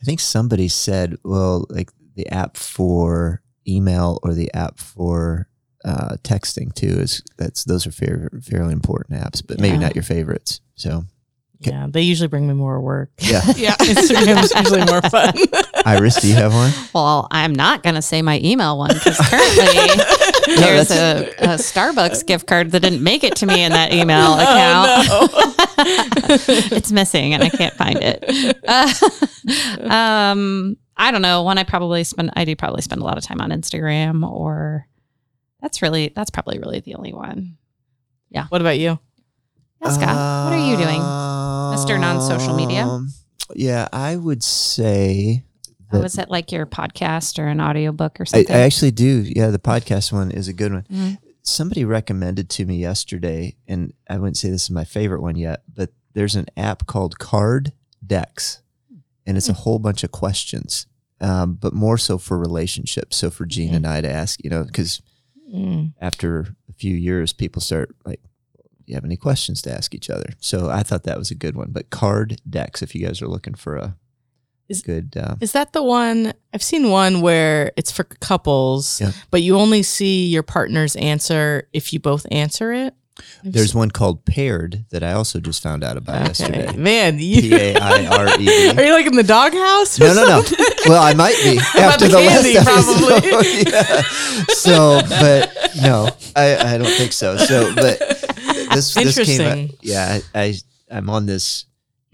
I 0.02 0.04
think 0.04 0.20
somebody 0.20 0.68
said, 0.68 1.18
well, 1.24 1.68
like 1.70 1.92
the 2.24 2.30
app 2.34 2.58
for 2.58 3.42
email 3.68 4.20
or 4.24 4.34
the 4.34 4.54
app 4.54 4.80
for 4.80 5.48
uh, 5.86 6.16
texting 6.24 6.74
too 6.74 6.88
is 7.00 7.24
that's 7.38 7.64
those 7.64 7.88
are 7.88 7.92
fair, 7.92 8.30
fairly 8.44 8.74
important 8.74 9.20
apps, 9.20 9.42
but 9.46 9.60
maybe 9.60 9.76
Yeah. 9.76 9.82
not 9.82 9.96
your 9.96 10.04
favorites. 10.04 10.62
So 10.76 11.06
Okay. 11.64 11.70
Yeah, 11.74 11.86
they 11.88 12.02
usually 12.02 12.28
bring 12.28 12.48
me 12.48 12.56
more 12.56 12.82
work. 12.82 13.12
yeah, 13.20 13.42
Yeah. 13.56 13.76
Instagram's 13.76 14.52
usually 14.60 14.84
more 14.86 15.02
fun. 15.04 15.32
Iris, 15.86 16.20
do 16.20 16.28
you 16.28 16.34
have 16.34 16.52
one? 16.54 16.72
Well, 16.94 17.28
I'm 17.30 17.54
not 17.54 17.84
going 17.84 17.94
to 17.96 18.02
say 18.02 18.24
my 18.24 18.40
email 18.44 18.80
one 18.80 18.94
because 18.96 19.18
currently 19.30 20.56
there's 20.56 20.90
a, 20.90 21.30
a 21.38 21.48
Starbucks 21.58 22.26
gift 22.26 22.48
card 22.48 22.72
that 22.72 22.80
didn't 22.80 23.04
make 23.04 23.24
it 23.24 23.36
to 23.38 23.46
me 23.46 23.64
in 23.64 23.72
that 23.74 23.94
email 23.94 24.34
account. 24.40 25.08
Oh, 25.12 25.56
it's 26.72 26.92
missing 26.92 27.34
and 27.36 27.44
I 27.44 27.50
can't 27.50 27.76
find 27.76 28.00
it. 28.02 28.58
Uh, 28.68 29.88
um, 29.88 30.78
I 31.02 31.12
don't 31.12 31.22
know. 31.24 31.42
One 31.42 31.58
I 31.58 31.64
probably 31.64 32.04
spend, 32.04 32.30
I 32.36 32.46
do 32.46 32.56
probably 32.56 32.82
spend 32.84 33.02
a 33.02 33.04
lot 33.04 33.18
of 33.18 33.24
time 33.24 33.42
on 33.42 33.50
Instagram 33.50 34.24
or 34.30 34.88
that's 35.60 35.82
really, 35.82 36.10
that's 36.16 36.30
probably 36.30 36.60
really 36.60 36.80
the 36.80 36.94
only 36.96 37.12
one. 37.12 37.58
Yeah. 38.30 38.46
What 38.50 38.62
about 38.62 38.78
you? 38.78 39.00
Yeah, 39.82 39.90
Scott, 39.90 40.52
what 40.52 40.60
are 40.60 40.70
you 40.70 40.78
doing? 40.78 41.00
Mr. 41.00 42.00
Non-social 42.00 42.56
media? 42.56 42.84
Um, 42.86 43.10
Yeah, 43.56 43.88
I 43.92 44.16
would 44.16 44.44
say 44.44 45.44
Oh, 45.92 45.98
that 45.98 46.06
is 46.06 46.18
it 46.20 46.30
like 46.30 46.52
your 46.52 46.66
podcast 46.68 47.38
or 47.40 47.48
an 47.48 47.60
audiobook 47.60 48.20
or 48.22 48.26
something? 48.26 48.56
I 48.56 48.60
actually 48.60 48.92
do. 48.92 49.24
Yeah, 49.26 49.48
the 49.50 49.60
podcast 49.60 50.14
one 50.14 50.30
is 50.32 50.48
a 50.48 50.54
good 50.54 50.72
one. 50.72 50.86
Mhm. 50.90 51.18
Somebody 51.42 51.84
recommended 51.84 52.48
to 52.52 52.66
me 52.66 52.78
yesterday, 52.78 53.56
and 53.68 53.92
I 54.08 54.18
wouldn't 54.20 54.38
say 54.38 54.50
this 54.52 54.64
is 54.66 54.70
my 54.70 54.86
favorite 54.86 55.22
one 55.22 55.36
yet, 55.36 55.64
but 55.74 55.90
there's 56.14 56.36
an 56.36 56.46
app 56.56 56.86
called 56.86 57.18
Card 57.20 57.74
Decks, 58.06 58.62
and 59.26 59.36
it's 59.36 59.50
a 59.50 59.54
whole 59.54 59.80
bunch 59.80 60.04
of 60.06 60.12
questions, 60.12 60.86
um, 61.22 61.54
but 61.54 61.74
more 61.74 61.98
so 61.98 62.18
for 62.18 62.38
relationships. 62.38 63.16
So 63.18 63.30
for 63.30 63.46
Gene 63.46 63.74
and 63.74 63.88
I 63.88 64.02
to 64.02 64.12
ask, 64.12 64.44
you 64.44 64.50
know, 64.50 64.64
because 64.64 65.02
Mm. 65.54 65.92
after 66.00 66.56
a 66.70 66.74
few 66.74 66.96
years, 66.96 67.34
people 67.34 67.62
start 67.62 67.94
like, 68.06 68.22
"Do 68.58 68.84
you 68.86 68.96
have 68.96 69.04
any 69.04 69.18
questions 69.18 69.62
to 69.64 69.72
ask 69.74 69.94
each 69.94 70.10
other?" 70.10 70.30
So 70.40 70.70
I 70.70 70.82
thought 70.82 71.04
that 71.04 71.18
was 71.18 71.30
a 71.30 71.36
good 71.36 71.56
one. 71.58 71.72
But 71.72 71.90
Card 71.90 72.40
Decks, 72.50 72.82
if 72.82 72.96
you 72.96 73.06
guys 73.06 73.22
are 73.22 73.28
looking 73.28 73.56
for 73.56 73.76
a 73.76 73.98
Is- 74.70 74.82
good, 74.82 75.18
uh, 75.18 75.36
Is 75.42 75.52
that 75.52 75.74
the 75.74 75.84
one? 75.84 76.32
I've 76.54 76.64
seen 76.64 76.90
one 76.90 77.20
where 77.20 77.74
it's 77.76 77.92
for 77.92 78.06
couples, 78.06 79.02
Yeah. 79.02 79.12
but 79.30 79.42
you 79.44 79.58
only 79.58 79.84
see 79.84 80.28
your 80.28 80.44
partner's 80.44 80.96
answer 80.96 81.68
if 81.74 81.92
you 81.92 82.00
both 82.00 82.26
answer 82.32 82.72
it. 82.72 82.94
There's 83.44 83.74
one 83.74 83.92
called 83.92 84.26
Paired 84.26 84.86
that 84.92 85.04
I 85.04 85.14
also 85.14 85.40
just 85.40 85.62
found 85.64 85.84
out 85.84 85.98
about 85.98 86.28
yesterday. 86.28 86.72
man. 86.78 87.18
You, 87.20 87.42
P 87.42 87.54
A 87.56 87.76
I 87.76 88.06
R 88.06 88.40
E 88.40 88.46
D. 88.46 88.70
Are 88.78 88.84
you 88.84 88.94
like 88.94 89.06
in 89.08 89.16
the 89.16 89.24
doghouse? 89.24 90.00
or 90.00 90.06
No, 90.06 90.14
no, 90.14 90.26
no. 90.28 90.42
something? 90.44 90.66
Well, 90.88 91.02
I 91.04 91.14
might 91.14 91.36
be 91.44 91.58
after 91.80 92.08
the 92.08 92.18
the, 92.18 92.28
candy, 92.28 92.54
last 92.56 92.66
probably. 92.68 93.14
episode. 93.16 93.72
yeah. 93.72 94.02
So, 94.54 95.02
but 95.10 95.72
no, 95.82 96.10
I, 96.36 96.74
I 96.76 96.78
don't 96.78 96.92
think 96.96 97.14
so. 97.14 97.38
So, 97.38 97.74
but 97.76 98.00
this 98.74 98.94
this 98.94 98.94
came. 98.94 99.42
Out, 99.42 99.58
Interesting. 99.58 99.70
yeah, 99.82 100.20
I, 100.36 100.40
I 100.42 100.54
I'm 100.92 101.10
on 101.10 101.26
this 101.26 101.66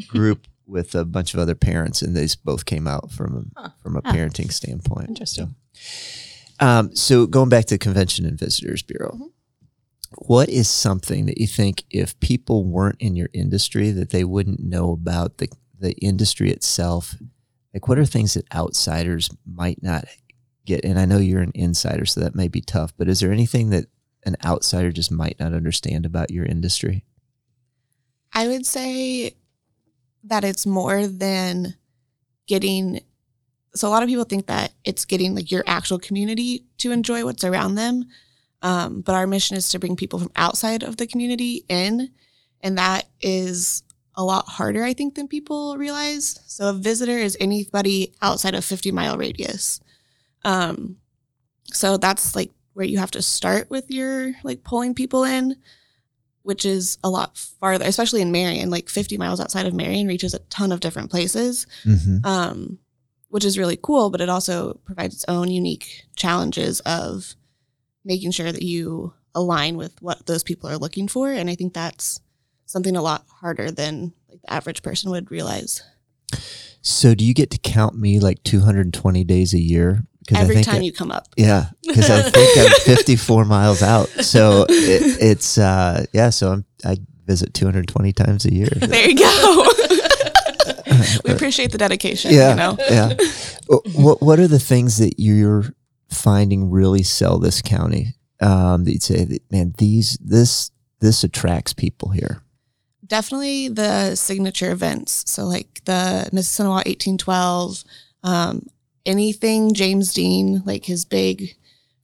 group 0.08 0.48
with 0.65 0.96
a 0.96 1.06
bunch 1.06 1.34
of 1.34 1.39
other 1.39 1.56
parents, 1.56 2.02
and 2.02 2.15
these 2.15 2.36
both 2.36 2.65
came 2.65 2.88
out 2.88 3.10
from 3.12 3.52
a, 3.58 3.74
from 3.82 3.96
a 3.96 4.02
parenting 4.02 4.52
standpoint. 4.52 5.10
Interesting. 5.10 5.56
So, 5.74 6.65
um, 6.65 6.96
so 6.96 7.26
going 7.26 7.50
back 7.50 7.65
to 7.65 7.78
Convention 7.78 8.26
and 8.26 8.38
Visitors 8.38 8.82
Bureau, 8.82 9.12
Mm-hmm. 9.13 9.24
What 10.15 10.50
is 10.50 10.70
something 10.70 11.26
that 11.26 11.39
you 11.39 11.48
think 11.48 11.84
if 11.89 12.20
people 12.20 12.63
weren't 12.63 13.00
in 13.00 13.15
your 13.15 13.30
industry 13.34 13.91
that 13.91 14.12
they 14.12 14.24
wouldn't 14.24 14.60
know 14.60 14.91
about 14.91 15.38
the 15.38 15.50
the 15.80 15.93
industry 15.93 16.52
itself? 16.52 17.15
Like, 17.74 17.88
what 17.88 18.00
are 18.00 18.06
things 18.06 18.34
that 18.34 18.52
outsiders 18.54 19.30
might 19.46 19.84
not 19.84 20.06
get? 20.65 20.84
And 20.84 21.00
I 21.00 21.06
know 21.06 21.17
you're 21.17 21.41
an 21.41 21.52
insider, 21.54 22.06
so 22.06 22.22
that 22.22 22.36
may 22.36 22.48
be 22.48 22.62
tough. 22.62 22.93
But 22.98 23.08
is 23.08 23.20
there 23.20 23.32
anything 23.32 23.70
that 23.70 23.86
an 24.26 24.36
outsider 24.43 24.91
just 24.91 25.12
might 25.12 25.39
not 25.39 25.54
understand 25.54 26.06
about 26.06 26.32
your 26.32 26.46
industry? 26.46 27.06
I 28.34 28.48
would 28.48 28.65
say 28.65 29.36
that 30.24 30.43
it's 30.43 30.65
more 30.65 31.08
than 31.08 31.76
getting. 32.48 33.02
So 33.76 33.88
a 33.88 33.91
lot 33.91 34.04
of 34.04 34.10
people 34.10 34.24
think 34.24 34.48
that 34.48 34.74
it's 34.84 35.06
getting 35.06 35.36
like 35.36 35.52
your 35.52 35.63
actual 35.67 36.00
community 36.00 36.65
to 36.80 36.91
enjoy 36.91 37.26
what's 37.26 37.43
around 37.43 37.76
them, 37.76 38.06
um, 38.62 39.02
but 39.02 39.15
our 39.15 39.28
mission 39.28 39.58
is 39.58 39.70
to 39.70 39.80
bring 39.80 39.96
people 39.96 40.20
from 40.20 40.32
outside 40.36 40.84
of 40.84 40.98
the 40.98 41.08
community 41.08 41.63
in, 41.70 42.10
and 42.62 42.78
that 42.78 43.06
is 43.22 43.84
a 44.15 44.24
lot 44.24 44.48
harder, 44.48 44.84
I 44.84 44.93
think, 44.93 45.15
than 45.15 45.28
people 45.28 45.78
realize. 45.78 46.39
So 46.48 46.70
a 46.70 46.74
visitor 46.74 47.17
is 47.17 47.38
anybody 47.39 48.13
outside 48.22 48.56
of 48.56 48.65
50 48.65 48.91
mile 48.91 49.17
radius. 49.17 49.80
Um, 50.43 50.98
so 51.65 51.98
that's 51.98 52.36
like 52.36 52.52
where 52.74 52.86
you 52.86 52.98
have 52.98 53.12
to 53.12 53.22
start 53.22 53.70
with 53.70 53.91
your 53.91 54.34
like 54.43 54.63
pulling 54.63 54.93
people 54.96 55.24
in 55.24 55.56
which 56.43 56.63
is 56.63 56.98
a 57.04 57.10
lot 57.10 57.38
farther, 57.38 57.84
especially 57.84 58.22
in 58.22 58.32
Marion, 58.32 58.70
like 58.70 58.88
50 58.88 59.17
miles 59.17 59.41
outside 59.41 59.65
of 59.65 59.74
Marion, 59.74 60.08
reaches 60.08 60.34
a 60.34 60.39
ton 60.39 60.72
of 60.72 60.80
different 60.80 61.12
places, 61.12 61.67
Mm-hmm. 61.84 62.26
um, 62.26 62.80
which 63.28 63.43
is 63.43 63.58
really 63.58 63.78
cool, 63.82 64.10
but 64.10 64.22
it 64.22 64.30
also 64.30 64.80
provides 64.86 65.13
its 65.13 65.26
own 65.28 65.52
unique 65.52 66.06
challenges 66.15 66.80
of 66.86 67.36
making 68.08 68.32
sure 68.32 68.52
that 68.52 68.63
you 68.63 69.13
align 69.36 69.78
with 69.78 70.02
what 70.02 70.26
those 70.26 70.41
people 70.43 70.70
are 70.70 70.78
looking 70.78 71.08
for. 71.08 71.30
And 71.32 71.50
I 71.50 71.56
think 71.56 71.74
that's 71.74 72.20
something 72.65 72.96
a 72.96 73.02
lot 73.02 73.26
harder 73.41 73.70
than 73.70 74.13
like 74.30 74.41
the 74.41 74.52
average 74.52 74.82
person 74.82 75.12
would 75.12 75.30
realize. 75.30 75.84
So, 76.82 77.13
do 77.13 77.26
you 77.26 77.34
get 77.34 77.52
to 77.52 77.58
count 77.58 77.98
me 77.98 78.20
like 78.20 78.41
220 78.43 79.24
days 79.26 79.54
a 79.54 79.60
year? 79.60 80.04
Because 80.20 80.41
Every 80.43 80.56
I 80.56 80.58
think 80.63 80.67
time 80.67 80.82
I- 80.82 80.86
you 80.86 80.93
come 80.93 81.12
up. 81.12 81.28
Yeah, 81.38 81.67
because 81.86 82.10
I 82.10 82.22
think 82.30 82.58
I'm 82.58 82.80
54 82.96 83.46
miles 83.46 83.82
out. 83.84 84.08
So 84.10 84.65
it, 84.70 85.17
it's 85.22 85.58
uh 85.58 86.06
yeah. 86.13 86.30
So 86.32 86.52
I'm 86.52 86.65
I 86.86 86.98
visit 87.26 87.54
220 87.54 88.13
times 88.13 88.46
a 88.46 88.54
year. 88.54 88.67
There 88.67 89.10
you 89.10 89.17
go. 89.17 89.65
we 91.26 91.32
appreciate 91.34 91.72
the 91.72 91.78
dedication, 91.78 92.34
yeah, 92.34 92.50
you 92.52 92.56
know? 92.56 92.78
yeah. 92.89 93.13
What 93.96 94.22
what 94.22 94.39
are 94.39 94.48
the 94.48 94.60
things 94.60 94.98
that 94.98 95.15
you're 95.17 95.65
finding 96.10 96.70
really 96.70 97.04
sell 97.04 97.39
this 97.39 97.62
county? 97.62 98.15
Um, 98.39 98.84
that 98.84 98.91
you'd 98.91 99.04
say 99.04 99.39
man, 99.50 99.74
these 99.78 100.17
this 100.22 100.72
this 101.00 101.24
attracts 101.24 101.74
people 101.74 102.10
here. 102.10 102.41
definitely 103.06 103.70
the 103.70 104.15
signature 104.15 104.72
events. 104.72 105.24
So 105.32 105.46
like 105.46 105.82
the 105.86 106.30
Mississinewa 106.34 106.86
1812, 106.86 107.84
um, 108.24 108.67
anything 109.06 109.74
James 109.74 110.13
Dean, 110.13 110.62
like 110.65 110.86
his 110.86 111.06
big 111.06 111.56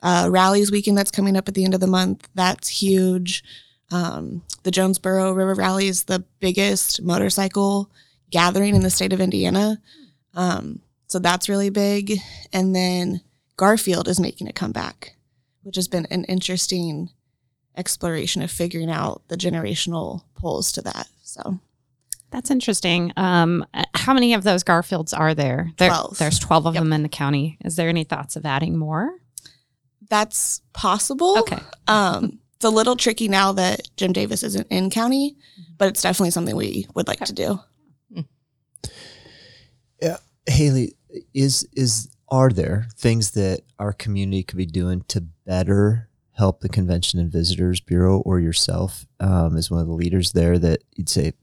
uh, 0.01 0.27
rallies 0.31 0.71
weekend 0.71 0.97
that's 0.97 1.11
coming 1.11 1.35
up 1.35 1.47
at 1.47 1.53
the 1.53 1.65
end 1.65 1.73
of 1.73 1.79
the 1.79 1.87
month. 1.87 2.27
That's 2.35 2.67
huge. 2.67 3.43
Um, 3.91 4.43
the 4.63 4.71
Jonesboro 4.71 5.33
River 5.33 5.53
Rally 5.53 5.87
is 5.87 6.03
the 6.03 6.23
biggest 6.39 7.01
motorcycle 7.01 7.91
gathering 8.31 8.75
in 8.75 8.81
the 8.81 8.89
state 8.89 9.13
of 9.13 9.21
Indiana. 9.21 9.79
Um, 10.33 10.79
so 11.07 11.19
that's 11.19 11.49
really 11.49 11.69
big. 11.69 12.17
And 12.51 12.75
then 12.75 13.21
Garfield 13.63 14.09
is 14.09 14.19
making 14.19 14.49
a 14.49 14.53
comeback, 14.53 15.15
which 15.61 15.77
has 15.77 15.87
been 15.87 16.05
an 16.07 16.25
interesting 16.25 17.09
exploration 17.77 18.41
of 18.41 18.51
figuring 18.51 18.91
out 18.91 19.21
the 19.29 19.37
generational 19.37 20.23
pulls 20.35 20.69
to 20.73 20.81
that. 20.81 21.07
So 21.23 21.59
That's 22.29 22.51
interesting. 22.51 23.13
Um, 23.15 23.65
how 23.95 24.13
many 24.13 24.33
of 24.33 24.43
those 24.43 24.65
Garfields 24.65 25.17
are 25.17 25.33
there? 25.33 25.71
there 25.77 25.87
12. 25.87 26.17
There's 26.17 26.39
12 26.39 26.65
of 26.65 26.73
Yep. 26.73 26.81
them 26.83 26.91
in 26.91 27.03
the 27.03 27.09
county. 27.09 27.57
Is 27.63 27.77
there 27.77 27.87
any 27.87 28.03
thoughts 28.03 28.35
of 28.35 28.45
adding 28.45 28.77
more? 28.77 29.13
that's 30.09 30.61
possible. 30.73 31.39
Okay. 31.39 31.57
Um, 31.87 32.39
it's 32.57 32.65
a 32.65 32.69
little 32.69 32.95
tricky 32.97 33.27
now 33.29 33.53
that 33.53 33.87
Jim 33.95 34.11
Davis 34.13 34.43
isn't 34.43 34.67
in 34.69 34.89
county, 34.91 35.37
but 35.77 35.87
it's 35.87 36.01
definitely 36.03 36.29
something 36.31 36.55
we 36.55 36.85
would 36.93 37.07
like 37.07 37.21
to 37.21 37.33
do. 37.33 37.59
Yeah. 40.01 40.17
Haley, 40.45 40.95
is 41.33 41.65
is 41.73 42.12
are 42.33 42.49
there 42.49 42.87
things 42.97 43.31
that 43.31 43.61
our 43.77 43.93
community 43.93 44.41
could 44.41 44.57
be 44.57 44.65
doing 44.65 45.03
to 45.07 45.21
better 45.21 46.09
help 46.31 46.61
the 46.61 46.67
Convention 46.67 47.19
and 47.19 47.31
Visitors 47.31 47.79
Bureau 47.79 48.21
or 48.21 48.39
yourself 48.39 49.05
um, 49.19 49.55
as 49.55 49.69
one 49.69 49.81
of 49.81 49.85
the 49.85 49.93
leaders 49.93 50.31
there 50.31 50.57
that 50.57 50.81
you'd 50.95 51.09
say, 51.09 51.33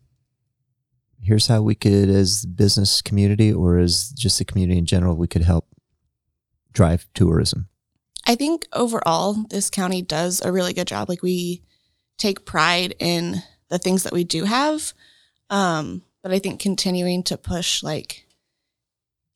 here's 1.22 1.46
how 1.46 1.62
we 1.62 1.76
could, 1.76 2.08
as 2.08 2.44
business 2.44 3.02
community 3.02 3.52
or 3.52 3.78
as 3.78 4.10
just 4.10 4.40
the 4.40 4.44
community 4.44 4.78
in 4.78 4.84
general, 4.84 5.14
we 5.14 5.28
could 5.28 5.42
help 5.42 5.68
drive 6.72 7.06
tourism? 7.14 7.68
I 8.26 8.34
think 8.34 8.66
overall, 8.72 9.44
this 9.48 9.70
county 9.70 10.02
does 10.02 10.42
a 10.44 10.50
really 10.50 10.72
good 10.72 10.88
job. 10.88 11.08
Like 11.08 11.22
we 11.22 11.62
take 12.18 12.44
pride 12.44 12.96
in 12.98 13.44
the 13.68 13.78
things 13.78 14.02
that 14.02 14.12
we 14.12 14.24
do 14.24 14.42
have. 14.42 14.92
Um, 15.50 16.02
but 16.20 16.32
I 16.32 16.40
think 16.40 16.58
continuing 16.58 17.22
to 17.24 17.36
push 17.36 17.80
like 17.84 18.26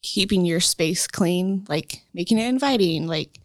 keeping 0.05 0.45
your 0.45 0.61
space 0.61 1.07
clean, 1.07 1.65
like 1.69 2.03
making 2.13 2.39
it 2.39 2.47
inviting, 2.47 3.07
like, 3.07 3.39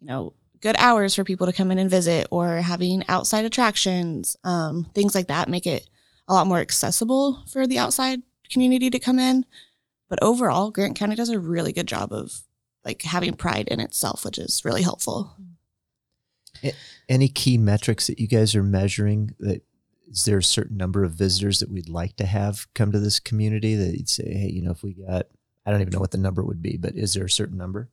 you 0.00 0.06
know, 0.06 0.32
good 0.60 0.76
hours 0.78 1.14
for 1.14 1.24
people 1.24 1.46
to 1.46 1.52
come 1.52 1.70
in 1.72 1.78
and 1.78 1.90
visit 1.90 2.28
or 2.30 2.58
having 2.58 3.02
outside 3.08 3.44
attractions, 3.44 4.36
um, 4.44 4.86
things 4.94 5.14
like 5.14 5.26
that 5.26 5.48
make 5.48 5.66
it 5.66 5.90
a 6.28 6.32
lot 6.32 6.46
more 6.46 6.60
accessible 6.60 7.42
for 7.48 7.66
the 7.66 7.78
outside 7.78 8.22
community 8.48 8.88
to 8.90 8.98
come 9.00 9.18
in. 9.18 9.44
But 10.08 10.22
overall, 10.22 10.70
Grant 10.70 10.96
County 10.96 11.16
does 11.16 11.30
a 11.30 11.40
really 11.40 11.72
good 11.72 11.88
job 11.88 12.12
of 12.12 12.42
like 12.84 13.02
having 13.02 13.34
pride 13.34 13.66
in 13.68 13.80
itself, 13.80 14.24
which 14.24 14.38
is 14.38 14.64
really 14.64 14.82
helpful. 14.82 15.36
Any 17.08 17.28
key 17.28 17.58
metrics 17.58 18.06
that 18.06 18.20
you 18.20 18.28
guys 18.28 18.54
are 18.54 18.62
measuring 18.62 19.34
that 19.40 19.62
is 20.08 20.24
there 20.24 20.38
a 20.38 20.42
certain 20.42 20.76
number 20.76 21.02
of 21.02 21.12
visitors 21.12 21.58
that 21.58 21.70
we'd 21.70 21.88
like 21.88 22.14
to 22.16 22.26
have 22.26 22.72
come 22.74 22.92
to 22.92 23.00
this 23.00 23.18
community 23.18 23.74
that 23.74 23.94
you'd 23.94 24.08
say, 24.08 24.32
hey, 24.32 24.48
you 24.48 24.62
know, 24.62 24.70
if 24.70 24.82
we 24.84 24.94
got, 24.94 25.26
I 25.66 25.70
don't 25.70 25.80
even 25.80 25.92
know 25.92 26.00
what 26.00 26.10
the 26.10 26.18
number 26.18 26.42
would 26.42 26.62
be, 26.62 26.76
but 26.76 26.96
is 26.96 27.14
there 27.14 27.24
a 27.24 27.30
certain 27.30 27.56
number? 27.56 27.88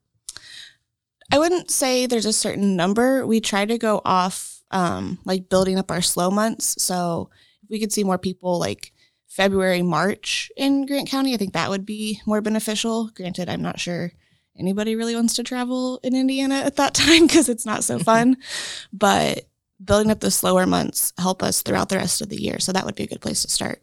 I 1.31 1.39
wouldn't 1.39 1.71
say 1.71 2.05
there's 2.05 2.25
a 2.25 2.33
certain 2.33 2.75
number. 2.75 3.25
We 3.25 3.39
try 3.39 3.65
to 3.65 3.77
go 3.77 4.01
off 4.03 4.61
um, 4.71 5.19
like 5.25 5.49
building 5.49 5.77
up 5.77 5.89
our 5.89 6.01
slow 6.01 6.29
months. 6.29 6.81
So 6.83 7.29
if 7.63 7.69
we 7.69 7.79
could 7.79 7.93
see 7.93 8.03
more 8.03 8.17
people 8.17 8.59
like 8.59 8.91
February, 9.27 9.81
March 9.81 10.51
in 10.57 10.85
Grant 10.85 11.09
County, 11.09 11.33
I 11.33 11.37
think 11.37 11.53
that 11.53 11.69
would 11.69 11.85
be 11.85 12.19
more 12.25 12.41
beneficial. 12.41 13.09
Granted, 13.15 13.47
I'm 13.47 13.61
not 13.61 13.79
sure 13.79 14.11
anybody 14.57 14.95
really 14.95 15.15
wants 15.15 15.35
to 15.35 15.43
travel 15.43 15.99
in 16.03 16.15
Indiana 16.15 16.55
at 16.55 16.75
that 16.75 16.93
time 16.93 17.27
because 17.27 17.47
it's 17.47 17.65
not 17.65 17.83
so 17.83 17.97
fun. 17.99 18.37
but 18.91 19.45
building 19.83 20.11
up 20.11 20.19
the 20.19 20.29
slower 20.29 20.67
months 20.67 21.11
help 21.17 21.41
us 21.41 21.61
throughout 21.61 21.89
the 21.89 21.97
rest 21.97 22.21
of 22.21 22.29
the 22.29 22.41
year. 22.41 22.59
So 22.59 22.71
that 22.71 22.85
would 22.85 22.95
be 22.95 23.03
a 23.03 23.07
good 23.07 23.21
place 23.21 23.41
to 23.43 23.49
start. 23.49 23.81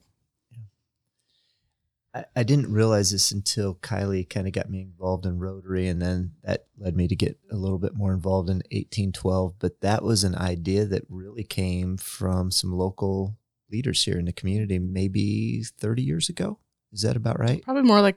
I, 2.19 2.25
I 2.41 2.43
didn't 2.43 2.73
realize 2.73 3.11
this 3.11 3.31
until 3.33 3.75
Kylie 3.77 4.29
kind 4.29 4.47
of 4.47 4.53
got 4.53 4.71
me 4.71 4.81
involved 4.81 5.25
in 5.27 5.39
Rotary, 5.39 5.89
and 5.89 6.01
then 6.03 6.33
that 6.43 6.67
led 6.79 6.97
me 6.97 7.09
to 7.09 7.17
get 7.17 7.39
a 7.51 7.57
little 7.57 7.79
bit 7.79 7.95
more 7.95 8.13
involved 8.13 8.49
in 8.51 8.57
1812. 8.73 9.55
But 9.59 9.81
that 9.81 10.03
was 10.03 10.25
an 10.25 10.35
idea 10.35 10.85
that 10.87 11.05
really 11.09 11.45
came 11.45 11.97
from 11.97 12.51
some 12.51 12.73
local 12.73 13.37
leaders 13.71 14.03
here 14.05 14.19
in 14.19 14.25
the 14.25 14.33
community, 14.33 14.79
maybe 14.79 15.63
30 15.79 16.03
years 16.03 16.29
ago. 16.29 16.59
Is 16.93 17.03
that 17.03 17.17
about 17.17 17.39
right? 17.39 17.63
Probably 17.63 17.83
more 17.83 18.01
like 18.01 18.17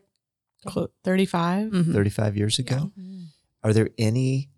clo- 0.65 0.91
35. 1.03 1.71
Mhm. 1.71 1.93
35 1.93 2.37
years 2.37 2.57
ago? 2.59 2.91
Are 3.63 3.73
there 3.73 3.89
any 3.97 4.49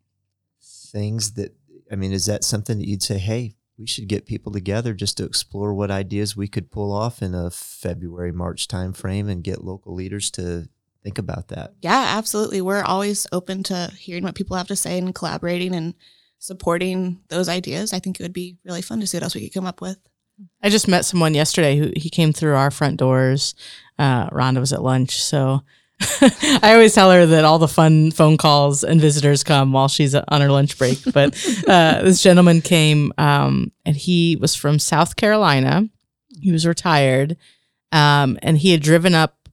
things 0.61 1.33
that, 1.33 1.55
I 1.91 1.95
mean, 1.95 2.11
is 2.13 2.25
that 2.27 2.43
something 2.43 2.77
that 2.77 2.87
you'd 2.87 3.03
say, 3.03 3.17
hey, 3.17 3.55
we 3.77 3.87
should 3.87 4.07
get 4.07 4.25
people 4.25 4.51
together 4.51 4.93
just 4.93 5.17
to 5.17 5.25
explore 5.25 5.73
what 5.73 5.91
ideas 5.91 6.37
we 6.37 6.47
could 6.47 6.71
pull 6.71 6.91
off 6.91 7.21
in 7.21 7.33
a 7.33 7.49
February, 7.49 8.31
March 8.31 8.67
timeframe 8.67 9.29
and 9.29 9.43
get 9.43 9.63
local 9.63 9.93
leaders 9.95 10.29
to 10.31 10.67
think 11.03 11.17
about 11.17 11.49
that? 11.49 11.73
Yeah, 11.81 12.05
absolutely. 12.17 12.61
We're 12.61 12.83
always 12.83 13.27
open 13.31 13.63
to 13.63 13.91
hearing 13.97 14.23
what 14.23 14.35
people 14.35 14.55
have 14.57 14.67
to 14.67 14.75
say 14.75 14.97
and 14.97 15.13
collaborating 15.13 15.73
and 15.73 15.95
supporting 16.39 17.21
those 17.29 17.49
ideas. 17.49 17.93
I 17.93 17.99
think 17.99 18.19
it 18.19 18.23
would 18.23 18.33
be 18.33 18.57
really 18.63 18.81
fun 18.81 18.99
to 18.99 19.07
see 19.07 19.17
what 19.17 19.23
else 19.23 19.35
we 19.35 19.41
could 19.41 19.53
come 19.53 19.65
up 19.65 19.81
with. 19.81 19.97
I 20.61 20.69
just 20.69 20.87
met 20.87 21.05
someone 21.05 21.33
yesterday 21.33 21.77
who 21.77 21.91
he 21.95 22.09
came 22.09 22.33
through 22.33 22.55
our 22.55 22.71
front 22.71 22.97
doors. 22.97 23.53
Uh, 23.99 24.29
Rhonda 24.29 24.59
was 24.59 24.73
at 24.73 24.81
lunch, 24.81 25.21
so 25.21 25.61
I 26.61 26.73
always 26.73 26.93
tell 26.93 27.11
her 27.11 27.25
that 27.25 27.45
all 27.45 27.59
the 27.59 27.67
fun 27.67 28.11
phone 28.11 28.37
calls 28.37 28.83
and 28.83 28.99
visitors 28.99 29.43
come 29.43 29.71
while 29.71 29.87
she's 29.87 30.15
on 30.15 30.41
her 30.41 30.51
lunch 30.51 30.77
break. 30.77 30.99
But 31.13 31.33
uh, 31.67 32.01
this 32.03 32.21
gentleman 32.21 32.61
came, 32.61 33.13
um, 33.17 33.71
and 33.85 33.95
he 33.95 34.35
was 34.35 34.55
from 34.55 34.79
South 34.79 35.15
Carolina. 35.15 35.87
He 36.41 36.51
was 36.51 36.65
retired, 36.65 37.37
um, 37.91 38.37
and 38.41 38.57
he 38.57 38.71
had 38.71 38.81
driven 38.81 39.13
up 39.15 39.49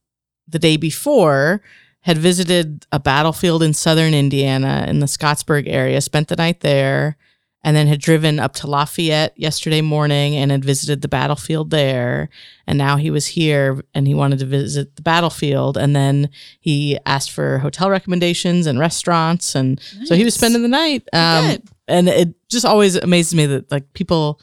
the 0.49 0.59
day 0.59 0.77
before. 0.77 1.63
Had 2.05 2.17
visited 2.17 2.87
a 2.93 2.99
battlefield 2.99 3.63
in 3.63 3.75
southern 3.75 4.15
Indiana 4.15 4.87
in 4.89 5.01
the 5.01 5.07
Scottsburg 5.07 5.65
area, 5.67 6.01
spent 6.01 6.29
the 6.29 6.37
night 6.37 6.61
there, 6.61 7.19
and 7.62 7.77
then 7.77 7.87
had 7.87 8.01
driven 8.01 8.38
up 8.38 8.55
to 8.55 8.66
Lafayette 8.66 9.38
yesterday 9.38 9.83
morning 9.83 10.35
and 10.35 10.51
had 10.51 10.64
visited 10.64 11.03
the 11.03 11.09
battlefield 11.09 11.70
there. 11.70 12.31
And 12.66 12.79
now 12.79 12.96
he 12.96 13.11
was 13.11 13.27
here 13.27 13.83
and 13.94 14.07
he 14.07 14.14
wanted 14.14 14.38
to 14.38 14.46
visit 14.46 14.96
the 14.96 15.03
battlefield. 15.03 15.77
And 15.77 15.94
then 15.94 16.31
he 16.61 16.99
asked 17.05 17.31
for 17.31 17.59
hotel 17.59 17.90
recommendations 17.90 18.66
and 18.66 18.79
restaurants. 18.79 19.55
And 19.55 19.79
so 20.05 20.14
he 20.14 20.25
was 20.25 20.35
spending 20.35 20.62
the 20.62 20.68
night. 20.68 21.07
Um, 21.12 21.59
and 21.87 22.09
it 22.09 22.35
just 22.49 22.64
always 22.64 22.96
amazes 22.96 23.35
me 23.35 23.44
that 23.46 23.70
like 23.70 23.92
people, 23.92 24.40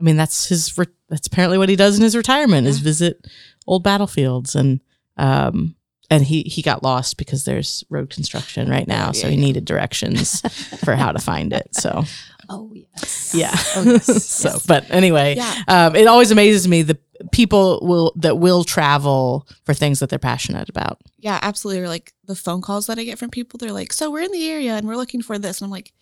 I 0.00 0.04
mean, 0.04 0.16
that's 0.16 0.48
his, 0.48 0.76
re- 0.76 0.86
that's 1.08 1.28
apparently 1.28 1.58
what 1.58 1.68
he 1.68 1.76
does 1.76 1.96
in 1.96 2.02
his 2.02 2.16
retirement 2.16 2.66
is 2.66 2.80
visit 2.80 3.28
old 3.68 3.84
battlefields. 3.84 4.56
And, 4.56 4.80
um, 5.16 5.76
and 6.10 6.24
he, 6.24 6.42
he 6.42 6.62
got 6.62 6.82
lost 6.82 7.16
because 7.16 7.44
there's 7.44 7.84
road 7.90 8.10
construction 8.10 8.68
right 8.68 8.86
now. 8.88 9.12
So 9.12 9.28
he 9.28 9.36
yeah. 9.36 9.40
needed 9.40 9.64
directions 9.64 10.40
for 10.84 10.94
how 10.94 11.12
to 11.12 11.18
find 11.18 11.52
it. 11.52 11.74
So, 11.74 12.04
Oh 12.48 12.72
yes. 12.74 13.32
yeah. 13.34 13.54
Oh, 13.76 13.82
yes. 13.86 14.24
so, 14.24 14.50
Yes. 14.50 14.66
but 14.66 14.86
anyway, 14.90 15.34
Yeah. 15.36 15.62
um, 15.68 15.96
it 15.96 16.06
always 16.06 16.30
amazes 16.30 16.66
me 16.68 16.82
the 16.82 16.98
people 17.32 17.80
will 17.82 18.12
that 18.16 18.38
will 18.38 18.62
travel 18.64 19.46
for 19.64 19.72
things 19.74 20.00
that 20.00 20.08
they're 20.10 20.18
passionate 20.18 20.68
about. 20.68 21.00
Yeah, 21.18 21.38
absolutely. 21.42 21.82
Or 21.82 21.88
like 21.88 22.12
the 22.26 22.34
phone 22.36 22.60
calls 22.62 22.86
that 22.86 22.98
I 22.98 23.04
get 23.04 23.18
from 23.18 23.30
people, 23.30 23.58
they're 23.58 23.72
like, 23.72 23.92
"So 23.92 24.10
we're 24.10 24.22
in 24.22 24.32
the 24.32 24.48
area 24.50 24.74
and 24.76 24.86
we're 24.86 24.96
looking 24.96 25.22
for 25.22 25.38
this," 25.38 25.60
and 25.60 25.66
I'm 25.66 25.70
like, 25.72 25.92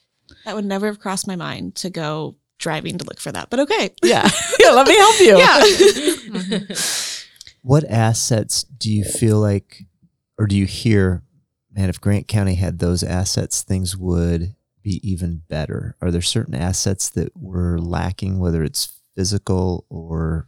"That 0.44 0.54
would 0.54 0.64
never 0.64 0.86
have 0.86 0.98
crossed 1.00 1.26
my 1.26 1.36
mind 1.36 1.76
to 1.76 1.90
go 1.90 2.36
driving 2.58 2.98
to 2.98 3.04
look 3.04 3.20
for 3.20 3.32
that." 3.32 3.48
But 3.50 3.60
okay, 3.60 3.90
Yeah, 4.02 4.28
yeah. 4.60 4.70
Let 4.70 4.86
me 4.88 4.96
help 4.96 5.20
you. 5.20 5.38
yeah. 5.38 6.58
What 7.62 7.84
assets 7.88 8.62
do 8.64 8.92
you 8.92 9.04
feel 9.04 9.38
like, 9.40 9.84
or 10.38 10.46
do 10.46 10.54
you 10.54 10.66
hear, 10.66 11.22
man, 11.72 11.88
if 11.88 11.98
Grant 11.98 12.28
County 12.28 12.56
had 12.56 12.78
those 12.78 13.02
assets, 13.02 13.62
things 13.62 13.96
would 13.96 14.54
be 14.84 15.00
even 15.08 15.42
better? 15.48 15.96
Are 16.00 16.12
there 16.12 16.22
certain 16.22 16.54
assets 16.54 17.08
that 17.10 17.36
we're 17.36 17.78
lacking, 17.78 18.38
whether 18.38 18.62
it's 18.62 18.92
physical 19.16 19.86
or 19.88 20.46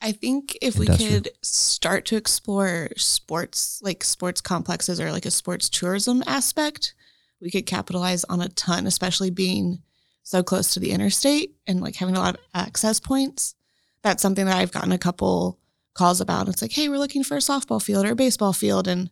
I 0.00 0.12
think 0.12 0.56
if 0.62 0.78
we 0.78 0.86
could 0.86 1.30
start 1.42 2.04
to 2.06 2.16
explore 2.16 2.88
sports, 2.96 3.80
like 3.82 4.04
sports 4.04 4.40
complexes 4.40 5.00
or 5.00 5.10
like 5.10 5.26
a 5.26 5.30
sports 5.30 5.68
tourism 5.68 6.22
aspect, 6.26 6.94
we 7.40 7.50
could 7.50 7.66
capitalize 7.66 8.22
on 8.24 8.40
a 8.40 8.48
ton, 8.48 8.86
especially 8.86 9.30
being 9.30 9.82
so 10.22 10.42
close 10.42 10.74
to 10.74 10.80
the 10.80 10.92
interstate 10.92 11.56
and 11.66 11.80
like 11.80 11.96
having 11.96 12.16
a 12.16 12.20
lot 12.20 12.36
of 12.36 12.40
access 12.54 13.00
points. 13.00 13.56
That's 14.02 14.22
something 14.22 14.46
that 14.46 14.56
I've 14.56 14.70
gotten 14.70 14.92
a 14.92 14.98
couple 14.98 15.58
calls 15.94 16.20
about. 16.20 16.48
It's 16.48 16.62
like, 16.62 16.72
hey, 16.72 16.88
we're 16.88 16.98
looking 16.98 17.24
for 17.24 17.36
a 17.36 17.40
softball 17.40 17.82
field 17.82 18.06
or 18.06 18.12
a 18.12 18.16
baseball 18.16 18.52
field. 18.52 18.86
And 18.86 19.10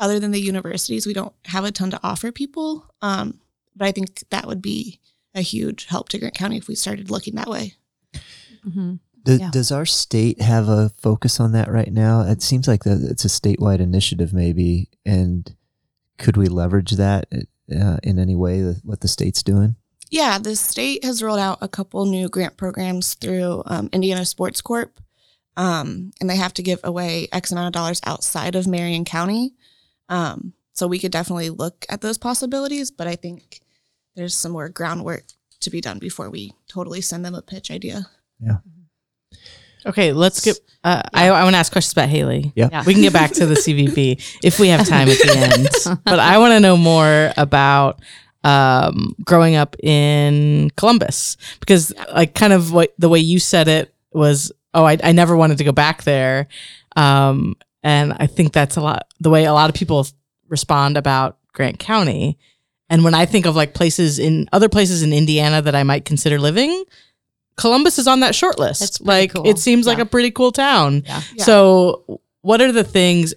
other 0.00 0.18
than 0.18 0.32
the 0.32 0.40
universities, 0.40 1.06
we 1.06 1.12
don't 1.12 1.32
have 1.44 1.64
a 1.64 1.70
ton 1.70 1.90
to 1.92 2.00
offer 2.02 2.32
people. 2.32 2.92
Um, 3.02 3.38
but 3.76 3.86
I 3.86 3.92
think 3.92 4.24
that 4.30 4.46
would 4.46 4.62
be 4.62 5.00
a 5.34 5.40
huge 5.40 5.86
help 5.86 6.08
to 6.10 6.18
Grant 6.18 6.34
County 6.34 6.56
if 6.58 6.68
we 6.68 6.74
started 6.74 7.10
looking 7.10 7.34
that 7.34 7.48
way. 7.48 7.74
Mhm. 8.66 9.00
Do, 9.24 9.36
Yeah. 9.36 9.50
Does 9.50 9.72
our 9.72 9.86
state 9.86 10.40
have 10.40 10.68
a 10.68 10.90
focus 11.00 11.40
on 11.40 11.52
that 11.52 11.70
right 11.70 11.92
now? 11.92 12.20
It 12.20 12.42
seems 12.42 12.68
like 12.68 12.84
that 12.84 13.00
it's 13.02 13.24
a 13.24 13.28
statewide 13.28 13.80
initiative, 13.80 14.32
maybe. 14.32 14.90
And 15.04 15.54
could 16.18 16.36
we 16.36 16.46
leverage 16.46 16.92
that 16.92 17.26
uh, 17.74 17.96
in 18.02 18.18
any 18.18 18.36
way? 18.36 18.60
that- 18.60 18.84
What 18.84 19.00
the 19.00 19.08
state's 19.08 19.42
doing? 19.42 19.76
Yeah, 20.10 20.38
the 20.38 20.54
state 20.54 21.02
has 21.04 21.22
rolled 21.22 21.38
out 21.40 21.58
a 21.62 21.68
couple 21.68 22.04
new 22.06 22.28
grant 22.28 22.56
programs 22.58 23.14
through 23.14 23.62
um, 23.66 23.88
Indiana 23.92 24.24
Sports 24.26 24.60
Corp. 24.60 25.00
Um, 25.56 26.12
and 26.20 26.28
they 26.28 26.36
have 26.36 26.52
to 26.54 26.62
give 26.62 26.80
away 26.84 27.28
X 27.32 27.50
amount 27.52 27.68
of 27.68 27.72
dollars 27.72 28.00
outside 28.04 28.54
of 28.56 28.66
Marion 28.66 29.04
County. 29.04 29.54
Um, 30.08 30.52
so 30.72 30.86
we 30.86 30.98
could 30.98 31.12
definitely 31.12 31.48
look 31.50 31.86
at 31.88 32.00
those 32.02 32.18
possibilities, 32.18 32.90
but 32.90 33.06
I 33.06 33.14
think 33.16 33.60
there's 34.16 34.34
some 34.36 34.52
more 34.52 34.68
groundwork 34.68 35.24
to 35.60 35.70
be 35.70 35.80
done 35.80 35.98
before 35.98 36.30
we 36.30 36.52
totally 36.68 37.00
send 37.00 37.24
them 37.24 37.34
a 37.34 37.42
pitch 37.42 37.70
idea. 37.70 38.06
Yeah. 38.40 38.58
Okay, 39.86 40.12
let's 40.12 40.40
get. 40.40 40.58
Uh, 40.82 41.02
I, 41.12 41.28
I 41.28 41.44
want 41.44 41.54
to 41.54 41.58
ask 41.58 41.72
questions 41.72 41.92
about 41.92 42.08
Haley. 42.08 42.52
Yeah. 42.54 42.68
Yeah. 42.70 42.84
we 42.86 42.94
can 42.94 43.02
get 43.02 43.12
back 43.12 43.32
to 43.32 43.46
the 43.46 43.54
CVB 43.54 44.38
if 44.42 44.58
we 44.58 44.68
have 44.68 44.86
time 44.86 45.08
at 45.08 45.18
the 45.18 45.36
end. 45.36 45.98
But 46.04 46.18
I 46.18 46.38
want 46.38 46.52
to 46.52 46.60
know 46.60 46.76
more 46.76 47.32
about 47.36 48.00
um, 48.44 49.14
growing 49.24 49.56
up 49.56 49.76
in 49.82 50.70
Columbus 50.76 51.36
because, 51.60 51.92
like, 52.12 52.34
kind 52.34 52.52
of 52.52 52.72
what 52.72 52.94
the 52.98 53.08
way 53.08 53.18
you 53.18 53.38
said 53.38 53.68
it 53.68 53.94
was. 54.12 54.52
Oh, 54.72 54.84
I, 54.84 54.98
I 55.04 55.12
never 55.12 55.36
wanted 55.36 55.58
to 55.58 55.64
go 55.64 55.70
back 55.72 56.02
there, 56.02 56.48
um, 56.96 57.54
and 57.84 58.12
I 58.18 58.26
think 58.26 58.52
that's 58.52 58.76
a 58.76 58.80
lot 58.80 59.06
the 59.20 59.30
way 59.30 59.44
a 59.44 59.52
lot 59.52 59.70
of 59.70 59.76
people 59.76 60.04
respond 60.48 60.96
about 60.96 61.38
Grant 61.52 61.78
County. 61.78 62.38
And 62.90 63.02
when 63.02 63.14
I 63.14 63.26
think 63.26 63.46
of 63.46 63.56
like 63.56 63.74
places 63.74 64.18
in 64.18 64.48
other 64.52 64.68
places 64.68 65.02
in 65.02 65.12
Indiana 65.12 65.62
that 65.62 65.74
I 65.74 65.82
might 65.82 66.04
consider 66.04 66.38
living, 66.38 66.84
Columbus 67.56 67.98
is 67.98 68.06
on 68.06 68.20
that 68.20 68.34
short 68.34 68.58
list. 68.58 69.00
Like 69.00 69.32
cool. 69.32 69.46
it 69.46 69.58
seems 69.58 69.86
like 69.86 69.98
a 69.98 70.06
pretty 70.06 70.30
cool 70.30 70.52
town. 70.52 71.02
Yeah. 71.06 71.22
Yeah. 71.34 71.44
So, 71.44 72.20
what 72.42 72.60
are 72.60 72.72
the 72.72 72.84
things 72.84 73.32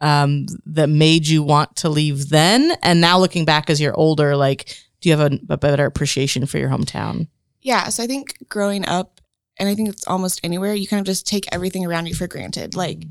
um, 0.00 0.46
that 0.66 0.88
made 0.88 1.26
you 1.26 1.42
want 1.42 1.74
to 1.76 1.88
leave 1.88 2.28
then? 2.28 2.72
And 2.82 3.00
now 3.00 3.18
looking 3.18 3.44
back 3.44 3.68
as 3.68 3.80
you're 3.80 3.96
older, 3.96 4.36
like, 4.36 4.66
do 5.00 5.08
you 5.08 5.16
have 5.16 5.32
a, 5.32 5.38
a 5.48 5.56
better 5.56 5.86
appreciation 5.86 6.46
for 6.46 6.58
your 6.58 6.68
hometown? 6.68 7.26
Yeah, 7.62 7.88
so 7.88 8.02
I 8.02 8.06
think 8.06 8.36
growing 8.48 8.86
up, 8.86 9.20
and 9.58 9.68
I 9.68 9.74
think 9.74 9.88
it's 9.88 10.06
almost 10.06 10.40
anywhere, 10.44 10.74
you 10.74 10.86
kind 10.86 11.00
of 11.00 11.06
just 11.06 11.26
take 11.26 11.46
everything 11.50 11.84
around 11.86 12.06
you 12.06 12.14
for 12.14 12.26
granted. 12.26 12.74
Like 12.74 13.04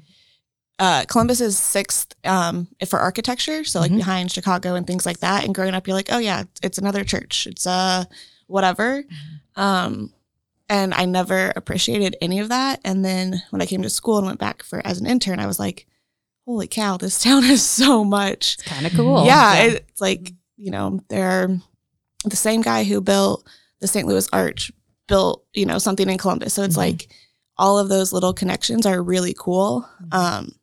uh, 0.80 1.06
Columbus 1.08 1.40
is 1.42 1.58
sixth 1.58 2.16
um, 2.26 2.68
for 2.88 3.00
architecture, 3.00 3.64
so 3.64 3.80
like 3.80 3.92
Mhm. 3.92 3.98
behind 3.98 4.32
Chicago 4.32 4.76
and 4.76 4.86
things 4.88 5.06
like 5.06 5.20
that. 5.20 5.44
And 5.46 5.54
growing 5.56 5.74
up, 5.76 5.88
you're 5.88 5.96
like, 5.96 6.12
oh 6.12 6.18
yeah, 6.18 6.44
it's 6.62 6.78
another 6.78 7.04
church. 7.04 7.48
It's 7.48 7.66
uh 7.68 8.06
whatever. 8.48 9.04
Um, 9.56 10.14
and 10.70 10.94
I 10.94 11.06
never 11.06 11.54
appreciated 11.56 12.16
any 12.22 12.40
of 12.40 12.50
that. 12.50 12.80
And 12.84 13.04
then 13.06 13.44
when 13.52 13.62
I 13.62 13.66
came 13.66 13.82
to 13.84 13.90
school 13.90 14.18
and 14.18 14.26
went 14.26 14.40
back 14.40 14.64
for 14.64 14.86
as 14.86 15.00
an 15.00 15.06
intern, 15.06 15.40
I 15.40 15.46
was 15.48 15.60
like, 15.60 15.86
holy 16.46 16.68
cow, 16.68 16.98
this 16.98 17.20
town 17.24 17.44
has 17.44 17.64
so 17.66 18.04
much. 18.04 18.56
It's 18.56 18.64
kind 18.64 18.86
of 18.88 18.94
cool. 18.94 19.26
Yeah, 19.26 19.56
it's 19.64 20.02
like 20.02 20.34
you 20.58 20.72
know 20.72 21.00
they're 21.10 21.50
the 22.26 22.36
same 22.36 22.62
guy 22.62 22.84
who 22.84 23.02
built 23.02 23.48
the 23.82 23.88
St. 23.88 24.08
Louis 24.08 24.28
Arch 24.34 24.72
built 25.08 25.46
you 25.54 25.66
know 25.66 25.78
something 25.78 26.10
in 26.10 26.18
Columbus. 26.18 26.54
So 26.54 26.64
it's 26.64 26.76
Mhm. 26.76 26.78
like 26.78 27.10
all 27.58 27.78
of 27.78 27.88
those 27.90 28.12
little 28.12 28.34
connections 28.34 28.86
are 28.88 29.02
really 29.04 29.36
cool, 29.38 29.88
um, 30.12 30.56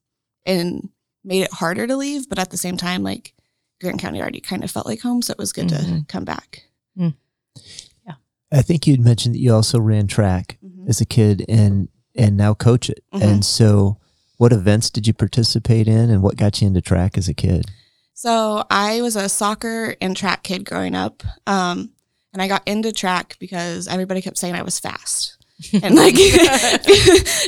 and 0.51 0.89
made 1.25 1.43
it 1.43 1.53
harder 1.53 1.87
to 1.87 1.97
leave. 1.97 2.29
But 2.29 2.39
at 2.39 2.51
the 2.51 2.57
same 2.57 2.77
time, 2.77 3.03
like 3.03 3.35
Grant 3.81 4.01
County 4.01 4.21
already 4.21 4.41
kind 4.41 4.63
of 4.65 4.71
felt 4.71 4.87
like 4.87 5.01
home, 5.01 5.23
so 5.23 5.33
it 5.33 5.39
was 5.39 5.53
good 5.53 5.69
to 5.71 5.77
Mhm. 5.77 6.09
come 6.09 6.25
back. 6.25 6.65
Yeah. 6.97 8.15
I 8.53 8.63
think 8.63 8.87
you'd 8.87 9.01
mentioned 9.01 9.35
that 9.35 9.39
you 9.41 9.55
also 9.55 9.79
ran 9.79 10.07
track 10.07 10.59
Mhm. 10.65 10.89
as 10.89 11.01
a 11.01 11.05
kid 11.07 11.45
and 11.49 11.89
and 12.17 12.37
now 12.37 12.53
coach 12.55 12.91
it. 12.91 13.05
Mhm. 13.15 13.23
And 13.23 13.45
so, 13.45 13.97
what 14.37 14.53
events 14.53 14.91
did 14.91 15.07
you 15.07 15.13
participate 15.13 15.87
in, 15.87 16.11
and 16.11 16.23
what 16.23 16.37
got 16.37 16.61
you 16.61 16.67
into 16.67 16.81
track 16.81 17.17
as 17.17 17.29
a 17.29 17.35
kid? 17.35 17.71
So 18.15 18.65
I 18.69 19.01
was 19.01 19.15
a 19.17 19.29
soccer 19.29 19.95
and 20.01 20.17
track 20.17 20.43
kid 20.43 20.65
growing 20.65 20.95
up. 20.97 21.23
Um, 21.47 21.91
and 22.33 22.43
I 22.43 22.49
got 22.49 22.67
into 22.67 22.93
track 22.93 23.37
because 23.39 23.87
everybody 23.87 24.21
kept 24.21 24.39
saying 24.39 24.55
I 24.55 24.63
was 24.63 24.79
fast. 24.81 25.37
And 25.83 25.95
like, 25.95 26.15
I 26.19 26.79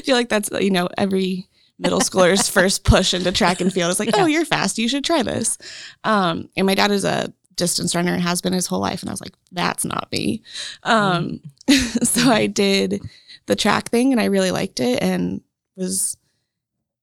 feel 0.05 0.15
like 0.17 0.29
that's, 0.29 0.49
you 0.61 0.71
know, 0.71 0.88
every 0.97 1.49
middle 1.79 2.01
schooler's 2.01 2.49
first 2.59 2.85
push 2.85 3.15
into 3.15 3.33
track 3.33 3.61
and 3.61 3.73
field. 3.73 3.91
It's 3.91 4.01
like, 4.01 4.11
oh, 4.15 4.27
you're 4.27 4.45
fast. 4.45 4.79
You 4.79 4.89
should 4.89 5.05
try 5.05 5.23
this. 5.23 5.59
Um, 6.05 6.49
and 6.57 6.67
my 6.67 6.75
dad 6.75 6.91
is 6.91 7.05
a 7.05 7.33
distance 7.57 7.95
runner 7.95 8.13
and 8.13 8.23
has 8.23 8.41
been 8.41 8.53
his 8.53 8.67
whole 8.67 8.81
life. 8.81 9.03
And 9.03 9.11
I 9.11 9.13
was 9.13 9.21
like, 9.21 9.35
that's 9.51 9.85
not 9.85 10.11
me. 10.13 10.43
Um, 10.85 11.41
so 12.03 12.31
I 12.31 12.47
did 12.47 13.03
the 13.47 13.57
track 13.57 13.91
thing 13.91 14.13
and 14.13 14.21
I 14.21 14.27
really 14.27 14.51
liked 14.51 14.81
it 14.81 15.03
and 15.03 15.41
was 15.77 16.17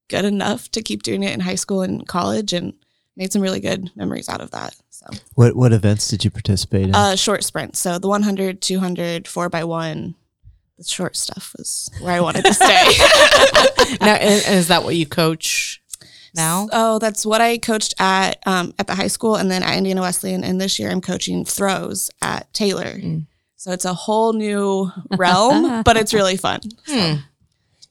good 0.10 0.25
enough 0.25 0.69
to 0.71 0.82
keep 0.82 1.03
doing 1.03 1.23
it 1.23 1.34
in 1.34 1.39
high 1.39 1.55
school 1.55 1.82
and 1.82 2.08
college 2.08 2.53
and 2.53 2.73
made 3.15 3.32
some 3.32 3.41
really 3.41 3.60
good 3.60 3.91
memories 3.95 4.29
out 4.29 4.41
of 4.41 4.51
that. 4.51 4.75
So, 4.89 5.05
What 5.36 5.55
what 5.55 5.71
events 5.71 6.08
did 6.08 6.25
you 6.25 6.32
participate 6.32 6.84
in? 6.88 6.95
uh, 6.95 7.15
short 7.15 7.43
sprints. 7.43 7.79
So 7.79 7.99
the 7.99 8.08
100, 8.10 8.62
200, 8.62 9.27
4 9.27 9.49
by 9.49 9.63
one 9.63 10.15
the 10.79 10.85
short 10.85 11.15
stuff 11.15 11.53
was 11.57 11.91
where 11.99 12.13
I 12.13 12.21
wanted 12.21 12.45
to 12.45 12.53
stay. 12.55 12.65
now, 14.01 14.15
and, 14.15 14.43
and 14.45 14.55
is 14.55 14.69
that 14.69 14.83
what 14.83 14.95
you 14.95 15.05
coach 15.05 15.81
now? 16.33 16.67
Oh, 16.71 16.99
that's 16.99 17.25
what 17.25 17.41
I 17.41 17.57
coached 17.57 17.93
at 17.99 18.39
um, 18.47 18.73
at 18.79 18.87
the 18.87 18.95
high 18.95 19.07
school, 19.07 19.35
and 19.35 19.51
then 19.51 19.61
at 19.61 19.77
Indiana 19.77 20.01
Wesleyan. 20.01 20.43
And 20.43 20.59
this 20.59 20.79
year, 20.79 20.89
I'm 20.89 21.01
coaching 21.01 21.45
throws 21.45 22.09
at 22.21 22.51
Taylor. 22.53 22.95
Mm. 22.95 23.27
So 23.57 23.71
it's 23.71 23.85
a 23.85 23.93
whole 23.93 24.33
new 24.33 24.89
realm, 25.17 25.83
but 25.85 25.97
it's 25.97 26.13
really 26.13 26.37
fun. 26.37 26.61
Hmm. 26.87 27.15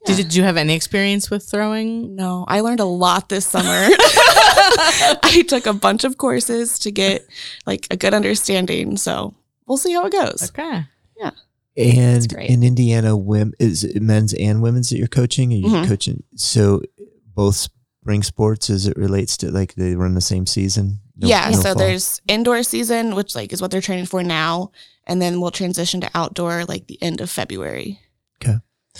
Did, 0.07 0.17
did 0.17 0.35
you 0.35 0.45
have 0.45 0.57
any 0.57 0.75
experience 0.75 1.29
with 1.29 1.45
throwing? 1.45 2.17
No, 2.17 2.47
I 2.49 2.61
learned 2.61 2.81
a 2.81 2.87
lot 2.87 3.29
this 3.29 3.47
summer. 3.47 3.67
I 3.69 5.45
took 5.47 5.67
a 5.67 5.75
bunch 5.75 6.05
of 6.05 6.17
courses 6.17 6.79
to 6.79 6.91
get 6.91 7.27
like 7.67 7.87
a 7.91 7.97
good 7.97 8.15
understanding. 8.15 8.97
So 8.97 9.35
we'll 9.67 9.77
see 9.77 9.93
how 9.93 10.07
it 10.07 10.13
goes. 10.13 10.51
Okay. 10.51 10.87
And 11.79 12.33
in 12.33 12.63
Indiana, 12.63 13.17
women 13.17 13.55
is 13.59 13.85
it 13.85 14.03
men's 14.03 14.35
and 14.35 14.61
women's 14.63 14.91
that 14.91 14.99
you're 14.99 15.07
coaching? 15.07 15.53
Are 15.53 15.57
you 15.57 15.67
Mhm. 15.69 15.87
coaching 15.89 16.23
so 16.35 16.83
both 17.35 17.55
spring 17.57 18.23
sports 18.23 18.69
as 18.71 18.87
it 18.87 18.97
relates 18.97 19.37
to 19.39 19.51
like 19.51 19.75
they 19.75 19.95
run 19.95 20.15
the 20.15 20.21
same 20.21 20.47
season? 20.47 21.01
No- 21.17 21.29
yeah, 21.29 21.49
no 21.51 21.57
so 21.57 21.63
fall? 21.63 21.75
there's 21.77 22.21
indoor 22.29 22.63
season, 22.63 23.15
which 23.15 23.35
like 23.35 23.53
is 23.53 23.61
what 23.63 23.71
they're 23.71 23.81
training 23.81 24.07
for 24.07 24.23
now, 24.23 24.71
and 25.07 25.21
then 25.23 25.41
we'll 25.41 25.51
transition 25.51 26.01
to 26.01 26.11
outdoor 26.15 26.65
like 26.65 26.87
the 26.87 27.01
end 27.03 27.21
of 27.21 27.31
February. 27.31 28.01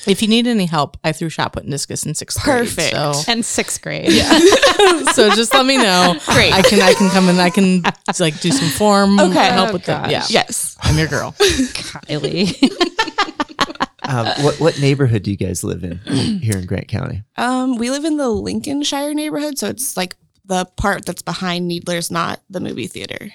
If 0.07 0.23
you 0.23 0.29
need 0.29 0.47
any 0.47 0.67
help, 0.67 0.97
I 1.03 1.11
threw 1.13 1.29
shot 1.29 1.53
put 1.53 1.65
and 1.65 1.73
discus 1.73 2.07
in 2.07 2.15
sixth 2.15 2.39
Perfect. 2.41 2.77
grade. 2.77 2.93
So 2.93 3.23
And 3.33 3.45
sixth 3.45 3.83
grade. 3.83 4.13
yeah. 4.13 4.39
so 5.13 5.29
just 5.31 5.53
let 5.53 5.67
me 5.67 5.77
know. 5.77 6.15
Great. 6.27 6.53
I 6.55 6.63
can 6.63 6.81
I 6.81 6.95
can 6.95 7.11
come 7.11 7.29
and 7.29 7.41
I 7.41 7.51
can 7.51 7.83
like 8.21 8.41
do 8.41 8.51
some 8.53 8.69
form 8.71 9.19
Okay. 9.19 9.47
help 9.47 9.71
Oh, 9.71 9.73
with 9.73 9.85
that. 9.87 10.05
gosh. 10.11 10.31
Yeah. 10.31 10.41
Yes. 10.47 10.77
I'm 10.83 10.97
your 10.97 11.09
girl. 11.09 11.33
Kylie. 11.33 12.63
um, 14.09 14.27
what 14.45 14.61
what 14.61 14.81
neighborhood 14.81 15.25
do 15.25 15.31
you 15.33 15.37
guys 15.37 15.65
live 15.65 15.83
in 15.83 15.99
here 16.41 16.57
in 16.59 16.67
Grant 16.67 16.87
County? 16.89 17.25
Um, 17.37 17.77
we 17.77 17.91
live 17.91 18.05
in 18.05 18.17
the 18.19 18.29
Lincolnshire 18.29 19.15
neighborhood, 19.15 19.59
so 19.59 19.69
it's 19.69 19.97
like 19.97 20.15
the 20.45 20.65
part 20.77 21.05
that's 21.07 21.23
behind 21.23 21.67
Needler's, 21.67 22.11
not 22.11 22.41
the 22.49 22.61
movie 22.61 22.87
theater. 22.87 23.31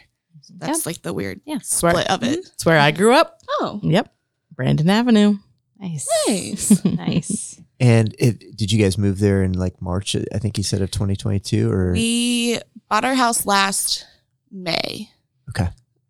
That's 0.56 0.86
like 0.86 1.02
the 1.02 1.14
weird 1.14 1.42
Yeah. 1.46 1.60
split 1.62 2.10
of 2.10 2.24
it. 2.24 2.40
It's 2.40 2.66
where 2.66 2.80
I 2.80 2.92
grew 2.92 3.14
up. 3.14 3.40
Oh, 3.60 3.80
Yep. 3.84 4.14
Brandon 4.56 4.90
Avenue. 4.90 5.38
Nice. 5.84 6.08
nice. 6.28 6.86
Nice. 6.86 7.62
And 7.80 8.16
it, 8.18 8.56
did 8.56 8.72
you 8.72 8.82
guys 8.82 8.98
move 8.98 9.20
there 9.20 9.44
in 9.44 9.54
like 9.54 9.82
March? 9.82 10.16
I 10.34 10.40
think 10.40 10.58
you 10.58 10.64
said 10.64 10.82
of 10.82 10.90
2022 10.92 11.70
or 11.70 11.92
we 11.92 12.60
bought 12.90 13.04
our 13.04 13.14
house 13.16 13.46
last 13.46 14.06
May. 14.52 15.10
okay. 15.50 15.68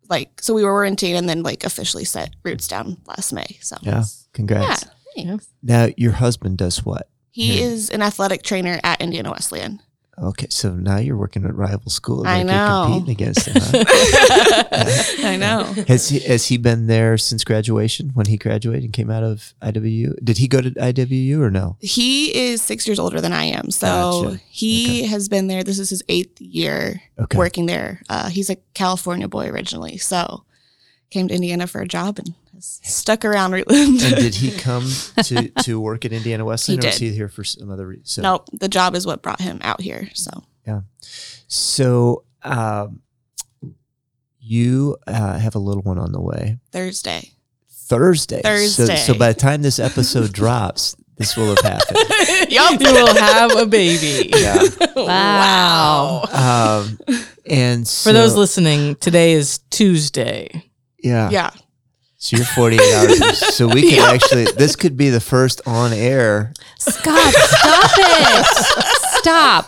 Like, 0.08 0.40
so 0.40 0.54
we 0.54 0.62
were 0.64 0.80
renting 0.80 1.16
and 1.16 1.28
then 1.28 1.42
like 1.42 1.64
officially 1.64 2.04
set 2.04 2.30
roots 2.44 2.68
down 2.68 2.98
last 3.06 3.32
May. 3.32 3.58
So 3.60 3.76
Yeah, 3.82 3.90
yeah, 3.90 4.04
congrats. 4.34 4.84
thanks. 5.16 5.48
Now 5.62 5.88
your 5.96 6.12
husband 6.12 6.58
does 6.58 6.84
what? 6.84 7.08
He 7.30 7.58
Yeah. 7.58 7.64
is 7.66 7.90
an 7.90 8.02
athletic 8.02 8.42
trainer 8.44 8.78
at 8.84 9.00
Indiana 9.00 9.30
Wesleyan. 9.32 9.80
Okay, 10.16 10.46
so 10.48 10.74
now 10.74 10.98
you're 10.98 11.16
working 11.16 11.44
at 11.44 11.54
rival 11.56 11.90
school. 11.90 12.26
I 12.26 12.38
like 12.38 12.46
know. 12.46 12.54
You're 12.54 12.94
competing 13.00 13.10
against 13.10 13.46
him. 13.48 13.54
huh? 13.56 15.04
I 15.26 15.36
know. 15.36 15.64
has 15.88 16.08
he 16.08 16.20
has 16.20 16.46
he 16.46 16.56
been 16.56 16.86
there 16.86 17.18
since 17.18 17.42
graduation? 17.44 18.10
When 18.14 18.26
he 18.26 18.36
graduated 18.36 18.84
and 18.84 18.92
came 18.92 19.10
out 19.10 19.24
of 19.24 19.54
IWU, 19.60 20.24
did 20.24 20.38
he 20.38 20.46
go 20.46 20.60
to 20.60 20.70
IWU 20.70 21.40
or 21.40 21.50
no? 21.50 21.76
He 21.80 22.34
is 22.36 22.62
six 22.62 22.86
years 22.86 22.98
older 22.98 23.20
than 23.20 23.32
I 23.32 23.44
am. 23.44 23.70
So 23.72 23.86
Gotcha. 23.86 24.40
he 24.48 25.04
has 25.06 25.28
been 25.28 25.48
there. 25.48 25.64
This 25.64 25.78
is 25.78 25.90
his 25.90 26.02
eighth 26.08 26.40
year 26.40 27.02
Okay. 27.18 27.36
working 27.36 27.66
there. 27.66 28.00
Uh, 28.08 28.28
he's 28.28 28.50
a 28.50 28.56
California 28.74 29.26
boy 29.28 29.48
originally. 29.48 29.96
So 29.98 30.44
came 31.10 31.28
to 31.28 31.34
Indiana 31.34 31.66
for 31.66 31.80
a 31.80 31.88
job 31.88 32.18
and 32.18 32.34
stuck 32.60 33.24
around. 33.24 33.52
Re- 33.52 33.64
And 33.68 33.98
did 33.98 34.34
he 34.34 34.50
come 34.58 34.88
to, 35.24 35.48
to 35.62 35.80
work 35.80 36.04
at 36.04 36.12
Indiana 36.12 36.44
Wesleyan, 36.44 36.80
He 36.82 36.86
or 36.86 36.90
was 36.90 36.98
did. 36.98 37.10
he 37.10 37.16
here 37.16 37.28
for 37.28 37.44
some 37.44 37.70
other 37.70 37.86
reason? 37.86 38.04
So, 38.04 38.22
nope. 38.22 38.48
The 38.52 38.68
job 38.68 38.94
is 38.94 39.06
what 39.06 39.22
brought 39.22 39.40
him 39.40 39.58
out 39.62 39.80
here. 39.80 40.08
So 40.14 40.30
yeah, 40.66 40.80
So, 41.48 42.24
um, 42.42 43.00
you 44.40 44.96
uh, 45.06 45.38
have 45.38 45.54
a 45.54 45.58
little 45.58 45.82
one 45.82 45.98
on 45.98 46.12
the 46.12 46.20
way 46.20 46.58
Thursday. 46.72 47.30
Thursday. 47.70 48.36
So, 48.42 48.48
Thursday. 48.48 48.96
so 48.96 49.14
by 49.14 49.32
the 49.32 49.38
time 49.38 49.62
this 49.62 49.78
episode 49.78 50.32
drops, 50.40 50.96
this 51.16 51.36
will 51.36 51.48
have 51.54 51.60
happened. 51.60 51.98
Yup. 52.50 52.80
You 52.80 52.92
will 52.92 53.14
have 53.14 53.56
a 53.56 53.66
baby. 53.66 54.30
Yeah. 54.34 54.58
Wow. 54.96 56.24
Um, 56.32 56.98
and 57.46 57.86
so, 57.86 58.10
For 58.10 58.12
those 58.14 58.34
listening, 58.34 58.96
today 58.96 59.32
is 59.32 59.58
Tuesday. 59.70 60.64
yeah, 60.98 61.30
Yeah. 61.30 61.50
So 62.24 62.38
you're 62.38 62.46
48 62.46 62.80
hours. 62.94 63.38
So 63.54 63.68
we 63.68 63.82
could 63.90 63.98
actually, 64.14 64.44
this 64.56 64.76
could 64.76 64.96
be 64.96 65.10
the 65.10 65.20
first 65.20 65.60
on 65.66 65.92
air. 65.92 66.54
Scott, 66.78 67.34
stop 67.34 67.90
it. 67.98 68.46
Stop. 69.20 69.66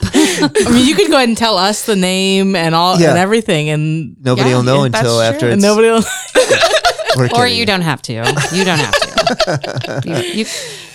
I 0.67 0.71
mean, 0.73 0.87
you 0.87 0.95
could 0.95 1.09
go 1.11 1.17
ahead 1.17 1.29
and 1.29 1.37
tell 1.37 1.59
us 1.59 1.85
the 1.85 1.97
name 1.97 2.57
and 2.57 2.75
all 2.75 2.99
Yeah. 2.99 3.11
and 3.11 3.19
everything, 3.19 3.69
and 3.69 4.17
Nobody 4.25 4.49
Yeah, 4.49 4.57
will 4.57 4.63
know 4.63 4.81
yeah, 4.81 4.87
until 4.87 5.19
that's 5.19 5.35
after 5.35 5.41
true. 5.41 5.49
it's. 5.51 5.53
and 5.53 5.63
nobody 5.63 5.89
will. 5.91 6.03
we're 7.19 7.27
Or 7.27 7.45
kidding. 7.45 7.59
you 7.59 7.67
don't 7.67 7.83
have 7.83 8.01
to. 8.03 8.13
You 8.15 8.65
don't 8.65 8.79
have 8.79 8.95
to. 8.95 10.03
You, 10.07 10.17
you, 10.17 10.47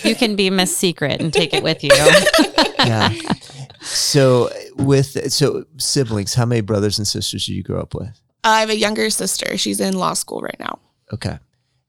you 0.03 0.15
can 0.15 0.35
be 0.35 0.49
Miss 0.49 0.75
Secret 0.75 1.21
and 1.21 1.31
take 1.31 1.53
it 1.53 1.61
with 1.61 1.83
you. 1.83 1.91
Yeah. 1.93 3.13
So 3.81 4.49
with 4.77 5.31
so 5.31 5.65
siblings, 5.77 6.33
how 6.33 6.45
many 6.47 6.61
brothers 6.61 6.97
and 6.97 7.07
sisters 7.07 7.45
did 7.45 7.53
you 7.53 7.61
grow 7.61 7.79
up 7.81 7.93
with? 7.93 8.19
I 8.43 8.61
have 8.61 8.71
a 8.71 8.77
younger 8.77 9.11
sister. 9.11 9.57
She's 9.59 9.79
in 9.79 9.93
law 9.95 10.13
school 10.15 10.41
right 10.41 10.59
now. 10.59 10.79
Okay. 11.13 11.37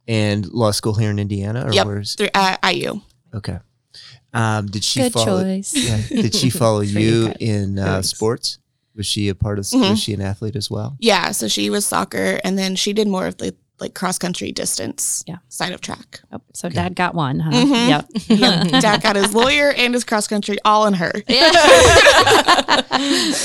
And 0.09 0.47
law 0.53 0.71
school 0.73 0.95
here 0.95 1.11
in 1.11 1.19
Indiana, 1.19 1.67
or 1.67 1.73
Yep. 1.73 1.87
where's 1.87 2.15
Through 2.17 2.29
at 2.35 2.59
IU. 2.65 3.01
okay? 3.35 3.59
Um, 4.35 4.67
did 4.67 4.83
she 4.83 5.01
Good 5.01 5.13
follow? 5.13 5.43
choice. 5.43 5.75
Yeah, 5.75 6.01
did 6.23 6.35
she 6.35 6.49
follow 6.51 6.81
you, 6.81 6.99
you 7.29 7.35
in 7.39 7.79
uh, 7.79 8.03
sports? 8.03 8.59
Was 8.97 9.07
she 9.07 9.29
a 9.29 9.35
part 9.35 9.59
of? 9.59 9.65
Mhm. 9.67 9.91
Was 9.91 10.01
she 10.01 10.13
an 10.15 10.21
athlete 10.21 10.57
as 10.57 10.71
well? 10.71 10.97
Yeah. 10.99 11.31
So 11.33 11.49
she 11.49 11.71
was 11.71 11.85
soccer 11.87 12.41
and 12.45 12.59
then 12.59 12.75
she 12.77 12.93
did 12.93 13.09
more 13.09 13.27
of 13.27 13.37
the 13.39 13.55
like 13.81 13.95
cross 13.95 14.19
country 14.19 14.53
distance 14.53 15.25
Yeah. 15.27 15.39
side 15.49 15.73
of 15.73 15.81
track. 15.81 16.21
Oh, 16.33 16.41
so 16.55 16.69
dad 16.69 16.95
got 16.95 17.15
one, 17.15 17.41
huh? 17.41 17.51
Mhm. 17.51 17.89
Yep. 17.89 18.09
Yep. 18.73 18.83
Dad 18.83 19.03
got 19.03 19.17
his 19.17 19.35
lawyer 19.35 19.73
and 19.73 19.93
his 19.95 20.05
cross 20.05 20.27
country 20.29 20.59
all 20.65 20.87
in 20.87 20.95
her. 20.95 21.13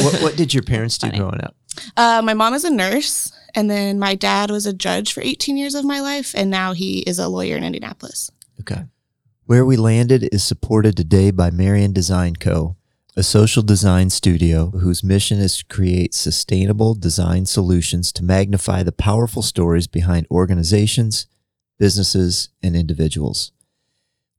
what, 0.01 0.21
what 0.21 0.35
did 0.35 0.53
your 0.53 0.63
parents 0.63 0.97
do 0.97 1.07
Funny. 1.07 1.19
growing 1.19 1.41
up? 1.41 1.55
Uh, 1.95 2.21
my 2.23 2.33
mom 2.33 2.53
is 2.53 2.63
a 2.63 2.69
nurse, 2.69 3.31
and 3.57 3.71
then 3.71 3.97
my 3.97 4.13
dad 4.13 4.51
was 4.51 4.67
a 4.67 4.71
judge 4.71 5.11
for 5.11 5.21
18 5.21 5.57
years 5.57 5.73
of 5.73 5.83
my 5.83 5.99
life, 5.99 6.35
and 6.35 6.51
now 6.51 6.73
he 6.73 6.99
is 6.99 7.17
a 7.17 7.27
lawyer 7.27 7.57
in 7.57 7.63
Indianapolis. 7.63 8.29
Okay. 8.59 8.83
Where 9.47 9.65
We 9.65 9.77
Landed 9.77 10.29
is 10.31 10.43
supported 10.43 10.95
today 10.95 11.31
by 11.31 11.49
Marion 11.49 11.91
Design 11.91 12.35
Co., 12.35 12.75
a 13.15 13.23
social 13.23 13.63
design 13.63 14.11
studio 14.11 14.67
whose 14.69 15.03
mission 15.03 15.39
is 15.39 15.57
to 15.57 15.65
create 15.65 16.13
sustainable 16.13 16.93
design 16.93 17.47
solutions 17.47 18.11
to 18.11 18.23
magnify 18.23 18.83
the 18.83 18.91
powerful 18.91 19.41
stories 19.41 19.87
behind 19.87 20.27
organizations, 20.29 21.25
businesses, 21.79 22.49
and 22.61 22.75
individuals. 22.75 23.53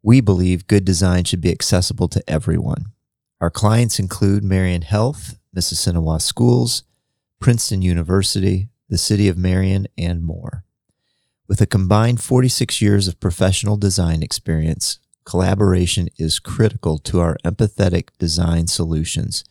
We 0.00 0.20
believe 0.20 0.68
good 0.68 0.84
design 0.84 1.24
should 1.24 1.40
be 1.40 1.50
accessible 1.50 2.06
to 2.06 2.22
everyone. 2.30 2.92
Our 3.40 3.50
clients 3.50 3.98
include 3.98 4.44
Marion 4.44 4.82
Health, 4.82 5.40
Mississinewa 5.56 6.22
Schools, 6.22 6.84
Princeton 7.40 7.82
University, 7.82 8.68
the 8.88 8.98
City 8.98 9.28
of 9.28 9.36
Marion, 9.36 9.86
and 9.96 10.22
more. 10.22 10.64
With 11.46 11.60
a 11.60 11.66
combined 11.66 12.20
46 12.20 12.82
years 12.82 13.08
of 13.08 13.20
professional 13.20 13.76
design 13.76 14.22
experience, 14.22 14.98
collaboration 15.24 16.08
is 16.18 16.38
critical 16.38 16.98
to 16.98 17.20
our 17.20 17.36
empathetic 17.44 18.08
design 18.18 18.66
solutions 18.66 19.44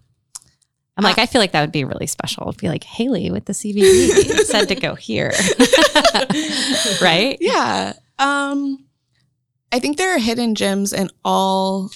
I'm 0.98 1.04
like, 1.04 1.18
I 1.18 1.26
feel 1.26 1.40
like 1.40 1.52
that 1.52 1.61
would 1.61 1.70
be 1.70 1.84
really 1.84 2.08
special. 2.08 2.48
It'd 2.48 2.61
be 2.61 2.68
like 2.68 2.82
Haley 2.82 3.30
with 3.30 3.44
the 3.44 3.52
CVB 3.52 4.40
said 4.44 4.66
to 4.66 4.74
go 4.74 4.96
here, 4.96 5.30
right? 7.00 7.38
Yeah. 7.40 7.92
Um, 8.18 8.84
I 9.70 9.78
think 9.78 9.96
there 9.96 10.12
are 10.14 10.18
hidden 10.18 10.56
gems 10.56 10.92
in 10.92 11.08
all 11.24 11.90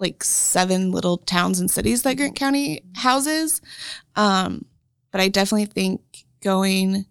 like 0.00 0.24
seven 0.24 0.90
little 0.90 1.18
towns 1.18 1.60
and 1.60 1.70
cities 1.70 2.02
that 2.02 2.16
Grant 2.16 2.34
County 2.34 2.82
houses. 2.96 3.60
Um, 4.16 4.64
but 5.12 5.20
I 5.20 5.28
definitely 5.28 5.66
think 5.66 6.00
going 6.42 7.06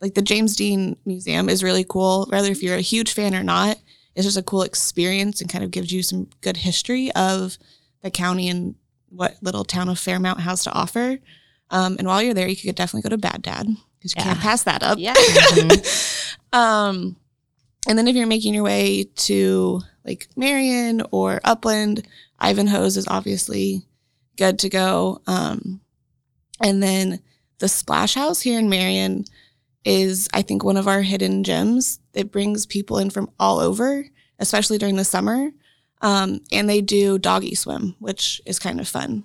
like 0.00 0.14
the 0.14 0.22
James 0.22 0.56
Dean 0.56 0.96
Museum 1.04 1.50
is 1.50 1.62
really 1.62 1.84
cool. 1.86 2.26
Whether 2.30 2.50
if 2.50 2.62
you're 2.62 2.76
a 2.76 2.80
huge 2.80 3.12
fan 3.12 3.34
or 3.34 3.42
not, 3.42 3.78
it's 4.14 4.24
just 4.24 4.38
a 4.38 4.42
cool 4.42 4.62
experience 4.62 5.42
and 5.42 5.50
kind 5.50 5.62
of 5.62 5.70
gives 5.70 5.92
you 5.92 6.02
some 6.02 6.30
good 6.40 6.56
history 6.56 7.12
of 7.12 7.58
the 8.02 8.10
county 8.10 8.48
and 8.48 8.76
what 9.08 9.36
little 9.42 9.64
town 9.64 9.88
of 9.88 9.98
Fairmount 9.98 10.40
has 10.40 10.64
to 10.64 10.72
offer. 10.72 11.18
Um, 11.70 11.96
and 11.98 12.06
while 12.06 12.22
you're 12.22 12.34
there, 12.34 12.48
you 12.48 12.56
could 12.56 12.74
definitely 12.74 13.08
go 13.08 13.14
to 13.14 13.18
Bad 13.18 13.42
Dad 13.42 13.66
because 13.98 14.14
you 14.14 14.22
can't 14.22 14.38
pass 14.38 14.62
that 14.64 14.82
up. 14.82 14.98
Yeah. 14.98 15.14
um, 16.52 17.16
and 17.88 17.98
then 17.98 18.08
if 18.08 18.16
you're 18.16 18.26
making 18.26 18.54
your 18.54 18.64
way 18.64 19.08
to 19.16 19.80
like 20.04 20.28
Marion 20.36 21.02
or 21.10 21.40
Upland, 21.44 22.06
Ivanhoe's 22.40 22.96
is 22.96 23.08
obviously 23.08 23.82
good 24.36 24.58
to 24.60 24.68
go. 24.68 25.22
Um, 25.26 25.80
and 26.60 26.82
then 26.82 27.20
the 27.58 27.68
Splash 27.68 28.14
House 28.14 28.40
here 28.40 28.58
in 28.58 28.68
Marion 28.68 29.24
is, 29.84 30.28
I 30.34 30.42
think, 30.42 30.64
one 30.64 30.76
of 30.76 30.88
our 30.88 31.02
hidden 31.02 31.44
gems. 31.44 32.00
It 32.12 32.32
brings 32.32 32.66
people 32.66 32.98
in 32.98 33.10
from 33.10 33.30
all 33.38 33.58
over, 33.60 34.06
especially 34.38 34.78
during 34.78 34.96
the 34.96 35.04
summer. 35.04 35.50
Um, 36.02 36.40
and 36.52 36.68
they 36.68 36.80
do 36.80 37.18
doggy 37.18 37.54
swim, 37.54 37.96
which 37.98 38.40
is 38.46 38.58
kind 38.58 38.80
of 38.80 38.88
fun. 38.88 39.24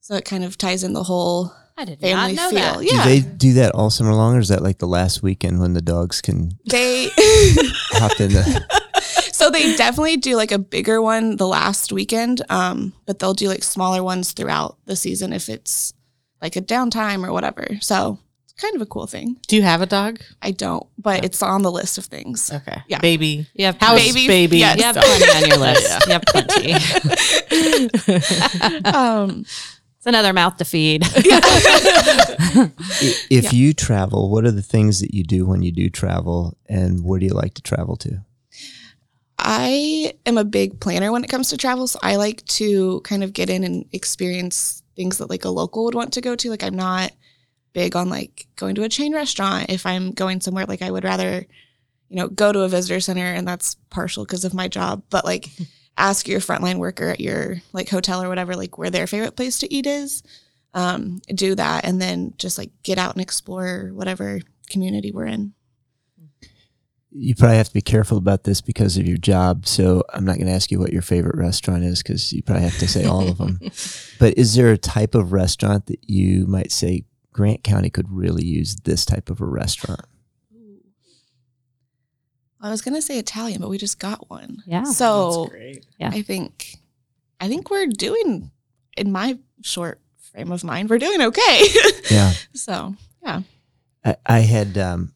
So 0.00 0.14
it 0.16 0.24
kind 0.24 0.44
of 0.44 0.58
ties 0.58 0.82
in 0.82 0.92
the 0.92 1.04
whole 1.04 1.52
I 1.78 1.84
did 1.84 2.00
family 2.00 2.34
not 2.34 2.52
know 2.52 2.58
feel. 2.58 2.74
that. 2.80 2.84
Yeah, 2.84 3.04
Do 3.04 3.08
they 3.10 3.20
do 3.20 3.52
that 3.54 3.74
all 3.74 3.90
summer 3.90 4.12
long, 4.12 4.36
or 4.36 4.40
is 4.40 4.48
that 4.48 4.62
like 4.62 4.78
the 4.78 4.86
last 4.88 5.22
weekend 5.22 5.60
when 5.60 5.72
the 5.72 5.80
dogs 5.82 6.20
can 6.20 6.52
they 6.68 7.08
hop 7.14 8.20
in 8.20 8.32
the? 8.32 8.80
so 9.32 9.50
they 9.50 9.74
definitely 9.76 10.16
do 10.16 10.36
like 10.36 10.52
a 10.52 10.58
bigger 10.58 11.00
one 11.00 11.36
the 11.36 11.46
last 11.46 11.92
weekend 11.92 12.42
um 12.50 12.92
but 13.06 13.18
they'll 13.18 13.32
do 13.32 13.48
like 13.48 13.62
smaller 13.62 14.02
ones 14.02 14.32
throughout 14.32 14.76
the 14.84 14.94
season 14.94 15.32
if 15.32 15.48
it's 15.48 15.94
like 16.42 16.56
a 16.56 16.60
downtime 16.60 17.26
or 17.26 17.32
whatever 17.32 17.66
so 17.80 18.18
it's 18.18 18.29
kind 18.60 18.74
of 18.76 18.82
a 18.82 18.86
cool 18.86 19.06
thing 19.06 19.36
Do 19.48 19.56
you 19.56 19.62
have 19.62 19.80
a 19.82 19.86
dog? 19.86 20.20
i 20.42 20.50
don't 20.50 20.86
but 20.98 21.24
it's 21.24 21.42
on 21.42 21.62
the 21.62 21.70
list 21.72 21.98
of 21.98 22.04
things 22.06 22.50
Okay. 22.52 22.82
Yeah. 22.88 22.98
Baby. 23.00 23.46
You 23.54 23.66
have 23.66 23.76
House 23.80 23.98
plenty. 24.00 24.12
baby. 24.12 24.26
Baby, 24.28 24.58
yes. 24.58 24.76
You 24.78 24.84
have 24.84 24.96
plenty 24.96 25.24
on 25.36 25.48
your 25.48 25.58
list. 25.66 26.06
You 26.06 26.12
have 26.12 26.22
plenty. 26.26 26.72
um 28.84 29.44
It's 29.96 30.06
another 30.06 30.32
mouth 30.32 30.56
to 30.58 30.64
feed. 30.64 31.02
I- 31.04 32.72
If 33.30 33.52
you 33.52 33.72
travel, 33.74 34.30
what 34.30 34.44
are 34.46 34.50
the 34.50 34.62
things 34.62 35.00
that 35.00 35.14
you 35.14 35.22
do 35.24 35.44
when 35.46 35.62
you 35.62 35.72
do 35.72 35.90
travel, 35.90 36.56
and 36.68 37.04
where 37.04 37.18
do 37.20 37.26
you 37.26 37.34
like 37.34 37.54
to 37.54 37.62
travel 37.62 37.96
to? 37.96 38.22
i 39.42 40.12
am 40.26 40.36
a 40.36 40.44
big 40.44 40.78
planner 40.80 41.10
when 41.10 41.24
it 41.24 41.30
comes 41.30 41.48
to 41.48 41.56
travel 41.56 41.86
so 41.86 41.98
i 42.02 42.16
like 42.16 42.44
to 42.44 43.00
kind 43.04 43.24
of 43.24 43.32
get 43.32 43.48
in 43.48 43.64
and 43.64 43.86
experience 43.92 44.82
things 44.96 45.16
that 45.16 45.30
like 45.30 45.46
a 45.46 45.48
local 45.48 45.84
would 45.86 45.94
want 45.94 46.12
to 46.12 46.20
go 46.20 46.36
to 46.36 46.50
like 46.50 46.62
i'm 46.62 46.74
not 46.74 47.10
big 47.72 47.94
on 47.96 48.08
like 48.08 48.46
going 48.56 48.74
to 48.74 48.82
a 48.82 48.88
chain 48.88 49.14
restaurant 49.14 49.70
if 49.70 49.86
i'm 49.86 50.12
going 50.12 50.40
somewhere 50.40 50.66
like 50.66 50.82
i 50.82 50.90
would 50.90 51.04
rather 51.04 51.46
you 52.08 52.16
know 52.16 52.28
go 52.28 52.52
to 52.52 52.62
a 52.62 52.68
visitor 52.68 53.00
center 53.00 53.24
and 53.24 53.46
that's 53.46 53.76
partial 53.90 54.24
because 54.24 54.44
of 54.44 54.54
my 54.54 54.68
job 54.68 55.02
but 55.10 55.24
like 55.24 55.48
ask 55.96 56.28
your 56.28 56.40
frontline 56.40 56.76
worker 56.76 57.08
at 57.08 57.20
your 57.20 57.56
like 57.72 57.88
hotel 57.88 58.22
or 58.22 58.28
whatever 58.28 58.56
like 58.56 58.78
where 58.78 58.90
their 58.90 59.06
favorite 59.06 59.36
place 59.36 59.58
to 59.58 59.72
eat 59.72 59.86
is 59.86 60.22
um 60.74 61.20
do 61.34 61.54
that 61.54 61.84
and 61.84 62.00
then 62.00 62.32
just 62.38 62.56
like 62.56 62.70
get 62.82 62.98
out 62.98 63.12
and 63.12 63.22
explore 63.22 63.90
whatever 63.92 64.40
community 64.68 65.10
we're 65.12 65.26
in 65.26 65.52
You 67.12 67.34
probably 67.34 67.56
have 67.56 67.66
to 67.68 67.74
be 67.74 67.82
careful 67.82 68.18
about 68.18 68.44
this 68.44 68.60
because 68.60 68.96
of 68.96 69.04
your 69.04 69.16
job. 69.16 69.66
So 69.66 70.04
I'm 70.14 70.24
not 70.24 70.36
going 70.36 70.46
to 70.46 70.52
ask 70.52 70.70
you 70.70 70.78
what 70.78 70.92
your 70.92 71.02
favorite 71.02 71.36
restaurant 71.36 71.82
is 71.82 72.04
because 72.04 72.32
you 72.32 72.40
probably 72.40 72.62
have 72.62 72.78
to 72.78 72.86
say 72.86 73.04
all 73.04 73.28
of 73.28 73.38
them. 73.38 73.58
But 74.20 74.38
is 74.38 74.54
there 74.54 74.70
a 74.70 74.78
type 74.78 75.16
of 75.16 75.32
restaurant 75.32 75.86
that 75.86 76.08
you 76.08 76.46
might 76.46 76.70
say 76.70 77.04
Grant 77.32 77.62
County 77.62 77.90
could 77.90 78.10
really 78.10 78.44
use 78.44 78.76
this 78.84 79.04
type 79.04 79.30
of 79.30 79.40
a 79.40 79.46
restaurant? 79.46 80.04
i 82.62 82.68
was 82.70 82.82
gonna 82.82 83.00
say 83.00 83.18
italian 83.18 83.58
but 83.60 83.70
we 83.70 83.78
just 83.78 83.98
got 83.98 84.28
one 84.28 84.62
Yeah. 84.66 84.84
so 84.84 85.46
great. 85.46 85.86
Yeah. 85.98 86.10
I 86.12 86.20
think 86.22 86.76
I 87.40 87.48
think 87.48 87.70
we're 87.70 87.86
doing 87.86 88.50
in 88.98 89.10
my 89.12 89.38
short 89.62 89.98
frame 90.18 90.52
of 90.52 90.62
mind, 90.62 90.90
we're 90.90 90.98
doing 90.98 91.22
okay. 91.22 91.62
Yeah. 92.10 92.32
so 92.54 92.94
I, 94.04 94.16
I 94.26 94.40
had 94.40 94.76
um, 94.76 95.12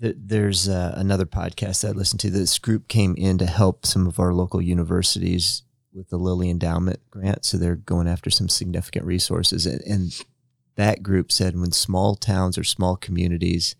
th- 0.00 0.16
there's 0.18 0.68
uh, 0.68 0.94
another 0.96 1.26
podcast 1.26 1.88
I 1.88 1.92
listened 1.92 2.20
to. 2.20 2.30
This 2.30 2.58
group 2.58 2.86
came 2.88 3.14
in 3.16 3.38
to 3.38 3.46
help 3.46 3.84
some 3.86 4.06
of 4.06 4.18
our 4.20 4.32
local 4.34 4.60
universities 4.62 5.62
with 5.92 6.08
the 6.10 6.18
Lilly 6.18 6.50
Endowment 6.50 6.98
grant, 7.10 7.44
so 7.44 7.56
they're 7.56 7.76
going 7.76 8.08
after 8.08 8.30
some 8.30 8.48
significant 8.48 9.06
resources. 9.06 9.64
And, 9.66 9.80
and 9.82 10.24
that 10.76 11.02
group 11.02 11.30
said 11.30 11.58
when 11.58 11.72
small 11.72 12.14
towns 12.16 12.56
or 12.56 12.64
small 12.64 12.96
communities 12.96 13.74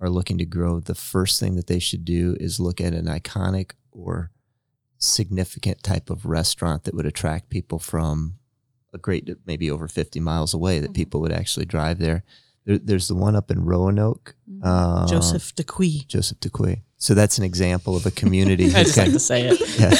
are 0.00 0.08
looking 0.10 0.38
to 0.38 0.44
grow, 0.46 0.80
the 0.80 0.94
first 0.94 1.40
thing 1.40 1.56
that 1.56 1.66
they 1.66 1.78
should 1.78 2.04
do 2.04 2.36
is 2.40 2.60
look 2.60 2.80
at 2.80 2.94
an 2.94 3.06
iconic 3.06 3.72
or 3.92 4.30
significant 4.98 5.82
type 5.82 6.10
of 6.10 6.24
restaurant 6.26 6.84
that 6.84 6.94
would 6.94 7.06
attract 7.06 7.50
people 7.50 7.78
from 7.78 8.34
a 8.92 8.98
great 8.98 9.28
maybe 9.46 9.70
over 9.70 9.86
50 9.86 10.18
miles 10.20 10.54
away 10.54 10.78
that 10.80 10.90
Mhm. 10.90 10.94
people 10.96 11.20
would 11.20 11.32
actually 11.32 11.66
drive 11.66 11.98
there. 11.98 12.24
there 12.64 12.78
there's 12.78 13.08
the 13.08 13.14
one 13.14 13.34
up 13.36 13.50
in 13.50 13.64
Roanoke, 13.64 14.34
uh, 14.62 15.06
Joseph 15.06 15.54
Decuis. 15.54 16.06
Joseph 16.06 16.38
Decuis. 16.40 16.82
So 16.96 17.14
that's 17.14 17.38
an 17.38 17.44
example 17.44 17.96
of 17.96 18.04
a 18.06 18.10
community. 18.10 18.64
I 18.74 18.78
who 18.78 18.84
just 18.84 18.96
like 18.96 19.12
to 19.12 19.18
say 19.20 19.48
it. 19.48 19.60
yeah. 19.78 19.90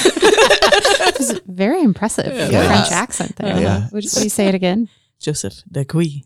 It 1.08 1.18
was 1.18 1.40
very 1.46 1.82
impressive. 1.82 2.26
Yeah. 2.34 2.48
Yeah. 2.50 2.66
French 2.68 2.92
accent 2.92 3.36
there. 3.36 3.60
Yeah. 3.60 3.82
Would, 3.92 4.04
would 4.04 4.22
you 4.24 4.30
say 4.30 4.46
it 4.48 4.54
again? 4.54 4.88
Joseph 5.20 5.62
Decuis. 5.70 6.22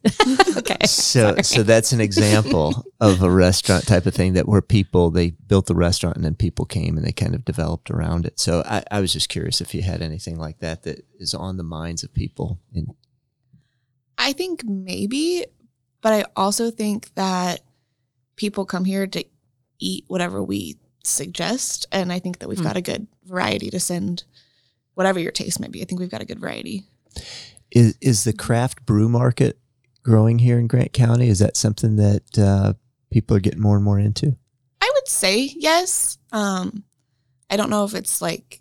okay. 0.58 0.86
So, 0.86 1.36
so 1.42 1.62
that's 1.62 1.92
an 1.92 2.00
example 2.00 2.84
of 3.00 3.22
a 3.22 3.30
restaurant 3.30 3.86
type 3.86 4.04
of 4.06 4.14
thing 4.14 4.34
that 4.34 4.46
where 4.46 4.60
people 4.60 5.10
they 5.10 5.30
built 5.30 5.66
the 5.66 5.74
restaurant 5.74 6.16
and 6.16 6.24
then 6.24 6.34
people 6.34 6.64
came 6.66 6.96
and 6.98 7.06
they 7.06 7.12
kind 7.12 7.34
of 7.34 7.44
developed 7.44 7.90
around 7.90 8.26
it. 8.26 8.38
So 8.38 8.62
I, 8.66 8.82
I 8.90 9.00
was 9.00 9.12
just 9.12 9.28
curious 9.30 9.60
if 9.62 9.74
you 9.74 9.80
had 9.82 10.02
anything 10.02 10.36
like 10.38 10.58
that 10.58 10.82
that 10.82 11.06
is 11.18 11.32
on 11.32 11.56
the 11.56 11.62
minds 11.62 12.02
of 12.02 12.12
people. 12.12 12.58
In, 12.74 12.88
I 14.18 14.32
think 14.34 14.62
maybe, 14.64 15.46
but 16.02 16.12
I 16.12 16.24
also 16.36 16.70
think 16.70 17.14
that 17.14 17.60
people 18.36 18.66
come 18.66 18.84
here 18.84 19.06
to 19.06 19.24
eat 19.78 20.04
whatever 20.08 20.42
we 20.42 20.76
suggest. 21.02 21.86
And 21.90 22.12
I 22.12 22.18
think 22.18 22.38
that 22.40 22.48
we've 22.48 22.58
Hmm. 22.58 22.64
got 22.64 22.76
a 22.76 22.82
good 22.82 23.06
variety 23.24 23.70
to 23.70 23.80
send 23.80 24.24
whatever 24.94 25.18
your 25.18 25.32
taste 25.32 25.58
might 25.60 25.72
be. 25.72 25.80
I 25.80 25.86
think 25.86 25.98
we've 26.00 26.10
got 26.10 26.20
a 26.22 26.26
good 26.26 26.38
variety. 26.38 26.84
Is 27.72 27.96
is 28.00 28.24
the 28.24 28.32
craft 28.32 28.84
brew 28.86 29.08
market 29.08 29.58
growing 30.02 30.38
here 30.38 30.58
in 30.58 30.66
Grant 30.66 30.92
County? 30.92 31.28
Is 31.28 31.38
that 31.40 31.56
something 31.56 31.96
that 31.96 32.38
uh, 32.38 32.74
people 33.10 33.36
are 33.36 33.40
getting 33.40 33.60
more 33.60 33.76
and 33.76 33.84
more 33.84 33.98
into? 33.98 34.36
I 34.80 34.90
would 34.94 35.08
say 35.08 35.52
yes. 35.56 36.18
Um, 36.32 36.84
I 37.50 37.56
don't 37.56 37.70
know 37.70 37.84
if 37.84 37.94
it's 37.94 38.22
like 38.22 38.60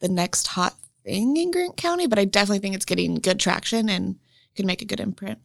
the 0.00 0.08
next 0.08 0.46
hot 0.48 0.74
thing 1.04 1.36
in 1.36 1.50
Grant 1.50 1.76
County, 1.76 2.06
but 2.06 2.18
I 2.18 2.24
definitely 2.24 2.60
think 2.60 2.74
it's 2.74 2.84
getting 2.84 3.16
good 3.16 3.40
traction 3.40 3.88
and 3.88 4.16
can 4.56 4.66
make 4.66 4.82
a 4.82 4.86
good 4.86 5.00
imprint. 5.00 5.38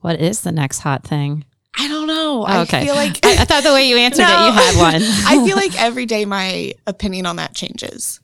What 0.00 0.20
is 0.20 0.42
the 0.42 0.52
next 0.52 0.80
hot 0.80 1.04
thing? 1.04 1.44
I 1.76 1.88
don't 1.88 2.06
know. 2.06 2.44
Oh, 2.46 2.60
okay. 2.62 2.80
I 2.80 2.84
feel 2.84 2.94
like 2.94 3.18
I, 3.24 3.38
I 3.40 3.44
thought 3.44 3.64
the 3.64 3.72
way 3.72 3.88
you 3.88 3.96
answered 3.96 4.22
it, 4.22 4.46
you 4.46 4.52
had 4.52 4.76
one. 4.76 5.02
I 5.26 5.44
feel 5.44 5.56
like 5.56 5.80
every 5.80 6.06
day 6.06 6.24
my 6.24 6.74
opinion 6.86 7.26
on 7.26 7.36
that 7.36 7.54
changes. 7.54 8.20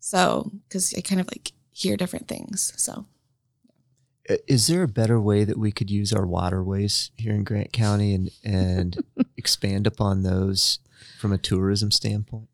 So, 0.00 0.50
because 0.68 0.94
I 0.96 1.00
kind 1.00 1.20
of 1.20 1.28
like 1.28 1.52
hear 1.70 1.96
different 1.96 2.28
things. 2.28 2.72
So, 2.76 3.06
Is 4.46 4.66
there 4.66 4.82
a 4.82 4.88
better 4.88 5.20
way 5.20 5.44
that 5.44 5.58
we 5.58 5.72
could 5.72 5.90
use 5.90 6.12
our 6.12 6.26
waterways 6.26 7.10
here 7.16 7.32
in 7.32 7.44
Grant 7.44 7.72
County 7.72 8.14
and 8.14 8.30
and 8.44 9.02
expand 9.36 9.86
upon 9.86 10.22
those 10.22 10.78
from 11.18 11.32
a 11.32 11.38
tourism 11.38 11.90
standpoint? 11.90 12.48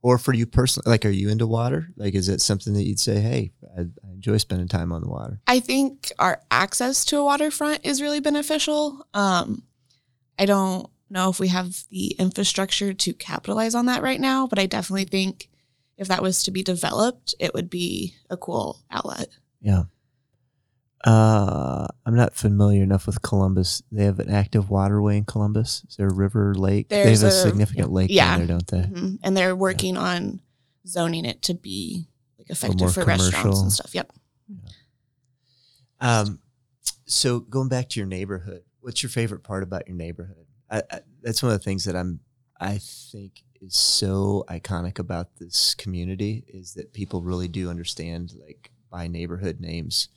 Or 0.00 0.16
for 0.16 0.32
you 0.32 0.46
personally, 0.46 0.88
like, 0.88 1.04
are 1.04 1.10
you 1.10 1.28
into 1.28 1.46
water? 1.46 1.88
Like, 1.96 2.14
is 2.14 2.28
it 2.28 2.40
something 2.40 2.72
that 2.74 2.84
you'd 2.84 3.00
say, 3.00 3.20
"Hey, 3.20 3.52
I, 3.76 3.80
I 3.80 4.12
enjoy 4.12 4.36
spending 4.36 4.68
time 4.68 4.92
on 4.92 5.02
the 5.02 5.08
water"? 5.08 5.40
I 5.46 5.60
think 5.60 6.12
our 6.18 6.40
access 6.50 7.04
to 7.06 7.18
a 7.18 7.24
waterfront 7.24 7.84
is 7.84 8.00
really 8.00 8.20
beneficial. 8.20 9.06
Um, 9.12 9.64
I 10.38 10.46
don't 10.46 10.88
know 11.10 11.30
if 11.30 11.40
we 11.40 11.48
have 11.48 11.84
the 11.90 12.14
infrastructure 12.18 12.92
to 12.94 13.12
capitalize 13.12 13.74
on 13.74 13.86
that 13.86 14.02
right 14.02 14.20
now, 14.20 14.46
but 14.46 14.58
I 14.58 14.66
definitely 14.66 15.04
think 15.04 15.48
if 15.96 16.08
that 16.08 16.22
was 16.22 16.44
to 16.44 16.50
be 16.50 16.62
developed, 16.62 17.34
it 17.40 17.52
would 17.54 17.68
be 17.68 18.14
a 18.30 18.36
cool 18.36 18.80
outlet. 18.90 19.28
Yeah. 19.60 19.84
Uh, 21.04 21.86
I'm 22.04 22.16
not 22.16 22.34
familiar 22.34 22.82
enough 22.82 23.06
with 23.06 23.22
Columbus. 23.22 23.82
They 23.92 24.04
have 24.04 24.18
an 24.18 24.30
active 24.30 24.68
waterway 24.68 25.18
in 25.18 25.24
Columbus. 25.24 25.84
Is 25.88 25.96
there 25.96 26.08
a 26.08 26.14
river, 26.14 26.54
lake? 26.54 26.88
There's 26.88 27.20
they 27.20 27.26
have 27.26 27.34
a, 27.34 27.36
significant 27.36 27.92
lake 27.92 28.10
yeah. 28.10 28.30
down 28.30 28.38
there, 28.38 28.46
don't 28.48 28.66
they? 28.66 28.82
Mhm. 28.82 29.18
And 29.22 29.36
they're 29.36 29.54
working 29.54 29.96
on 29.96 30.40
zoning 30.86 31.24
it 31.24 31.42
to 31.42 31.54
be 31.54 32.08
like 32.38 32.50
effective 32.50 32.92
for 32.92 33.04
restaurants 33.04 33.60
and 33.60 33.72
stuff. 33.72 33.94
Yep. 33.94 34.12
Um, 36.00 36.40
so 37.06 37.40
going 37.40 37.68
back 37.68 37.88
to 37.90 38.00
your 38.00 38.06
neighborhood, 38.06 38.62
what's 38.80 39.02
your 39.02 39.10
favorite 39.10 39.42
part 39.42 39.62
about 39.62 39.86
your 39.86 39.96
neighborhood? 39.96 40.46
I, 40.70 40.82
I, 40.90 41.00
that's 41.22 41.42
one 41.42 41.52
of 41.52 41.58
the 41.58 41.64
things 41.64 41.84
that 41.84 41.96
I'm, 41.96 42.20
I 42.60 42.78
think 42.78 43.42
is 43.60 43.76
so 43.76 44.44
iconic 44.48 44.98
about 44.98 45.36
this 45.36 45.74
community 45.74 46.44
is 46.48 46.74
that 46.74 46.92
people 46.92 47.22
really 47.22 47.48
do 47.48 47.70
understand 47.70 48.32
like 48.44 48.70
by 48.90 49.06
neighborhood 49.06 49.60
names. 49.60 50.08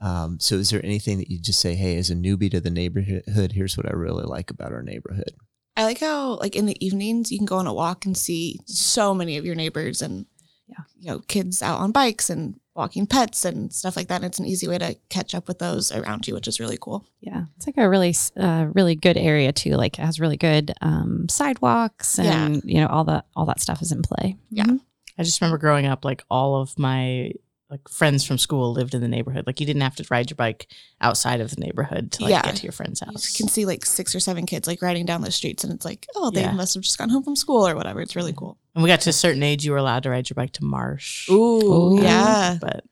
Um, 0.00 0.40
so 0.40 0.54
is 0.56 0.70
there 0.70 0.84
anything 0.84 1.18
that 1.18 1.30
you 1.30 1.38
just 1.38 1.60
say, 1.60 1.74
hey, 1.74 1.96
as 1.96 2.10
a 2.10 2.14
newbie 2.14 2.50
to 2.52 2.60
the 2.60 2.70
neighborhood, 2.70 3.52
here's 3.52 3.76
what 3.76 3.86
I 3.86 3.92
really 3.92 4.24
like 4.24 4.50
about 4.50 4.72
our 4.72 4.82
neighborhood? 4.82 5.32
I 5.76 5.84
like 5.84 6.00
how 6.00 6.36
like 6.36 6.56
in 6.56 6.66
the 6.66 6.84
evenings 6.84 7.30
you 7.30 7.38
can 7.38 7.46
go 7.46 7.56
on 7.56 7.66
a 7.66 7.72
walk 7.74 8.04
and 8.06 8.16
see 8.16 8.58
so 8.66 9.14
many 9.14 9.36
of 9.36 9.44
your 9.44 9.54
neighbors 9.54 10.02
and 10.02 10.26
Yeah. 10.68 10.84
you 10.98 11.08
know 11.10 11.18
kids 11.20 11.62
out 11.62 11.80
on 11.80 11.92
bikes 11.92 12.28
and 12.30 12.58
walking 12.74 13.06
pets 13.06 13.44
and 13.44 13.72
stuff 13.72 13.96
like 13.96 14.08
that. 14.08 14.16
And 14.16 14.24
it's 14.26 14.38
an 14.38 14.46
easy 14.46 14.66
way 14.68 14.78
to 14.78 14.96
catch 15.10 15.34
up 15.34 15.48
with 15.48 15.58
those 15.58 15.92
around 15.92 16.26
you, 16.26 16.34
which 16.34 16.48
is 16.48 16.60
really 16.60 16.78
cool. 16.80 17.04
Yeah, 17.20 17.44
it's 17.56 17.66
like 17.66 17.76
a 17.78 17.88
really, 17.88 18.14
uh, 18.38 18.66
really 18.72 18.94
good 18.94 19.16
area 19.18 19.52
too. 19.52 19.72
Like 19.76 19.98
it 19.98 20.02
has 20.02 20.18
really 20.20 20.36
good 20.36 20.72
um, 20.80 21.28
sidewalks, 21.28 22.18
and 22.18 22.62
you 22.64 22.80
know 22.80 22.86
all 22.88 23.04
the 23.04 23.22
all 23.36 23.46
that 23.46 23.60
stuff 23.60 23.82
is 23.82 23.92
in 23.92 24.02
play. 24.02 24.36
Yeah. 24.50 24.64
Mhm. 24.64 24.80
I 25.18 25.22
just 25.24 25.40
remember 25.40 25.58
growing 25.58 25.86
up, 25.86 26.04
like 26.04 26.24
all 26.30 26.60
of 26.60 26.78
my 26.78 27.32
like 27.70 27.88
friends 27.88 28.24
from 28.24 28.36
school 28.36 28.72
lived 28.72 28.94
in 28.94 29.00
the 29.00 29.08
neighborhood. 29.08 29.46
Like 29.46 29.60
you 29.60 29.66
didn't 29.66 29.82
have 29.82 29.94
to 29.96 30.06
ride 30.10 30.28
your 30.28 30.36
bike 30.36 30.66
outside 31.00 31.40
of 31.40 31.50
the 31.54 31.60
neighborhood 31.60 32.10
to 32.12 32.22
like 32.24 32.30
Yeah. 32.32 32.42
get 32.42 32.56
to 32.56 32.62
your 32.64 32.72
friend's 32.72 33.00
house. 33.00 33.32
You 33.32 33.44
can 33.44 33.48
see 33.48 33.64
like 33.64 33.86
six 33.86 34.14
or 34.14 34.20
seven 34.20 34.44
kids 34.44 34.66
like 34.66 34.82
riding 34.82 35.06
down 35.06 35.22
the 35.22 35.30
streets, 35.30 35.62
and 35.62 35.72
it's 35.72 35.84
like, 35.84 36.06
oh, 36.16 36.30
they 36.30 36.40
Yeah. 36.42 36.52
must 36.52 36.74
have 36.74 36.82
just 36.82 36.98
gone 36.98 37.08
home 37.10 37.22
from 37.22 37.36
school 37.36 37.66
or 37.66 37.76
whatever. 37.76 38.00
It's 38.00 38.16
really 38.16 38.32
cool. 38.32 38.58
And 38.74 38.82
we 38.82 38.88
got 38.88 39.00
to 39.02 39.10
a 39.10 39.12
certain 39.12 39.42
age, 39.42 39.64
you 39.64 39.70
were 39.72 39.78
allowed 39.78 40.02
to 40.02 40.10
ride 40.10 40.28
your 40.28 40.34
bike 40.34 40.52
to 40.52 40.64
Marsh. 40.64 41.28
Ooh, 41.30 41.94
Ooh. 41.94 42.02
yeah. 42.02 42.58
But 42.60 42.84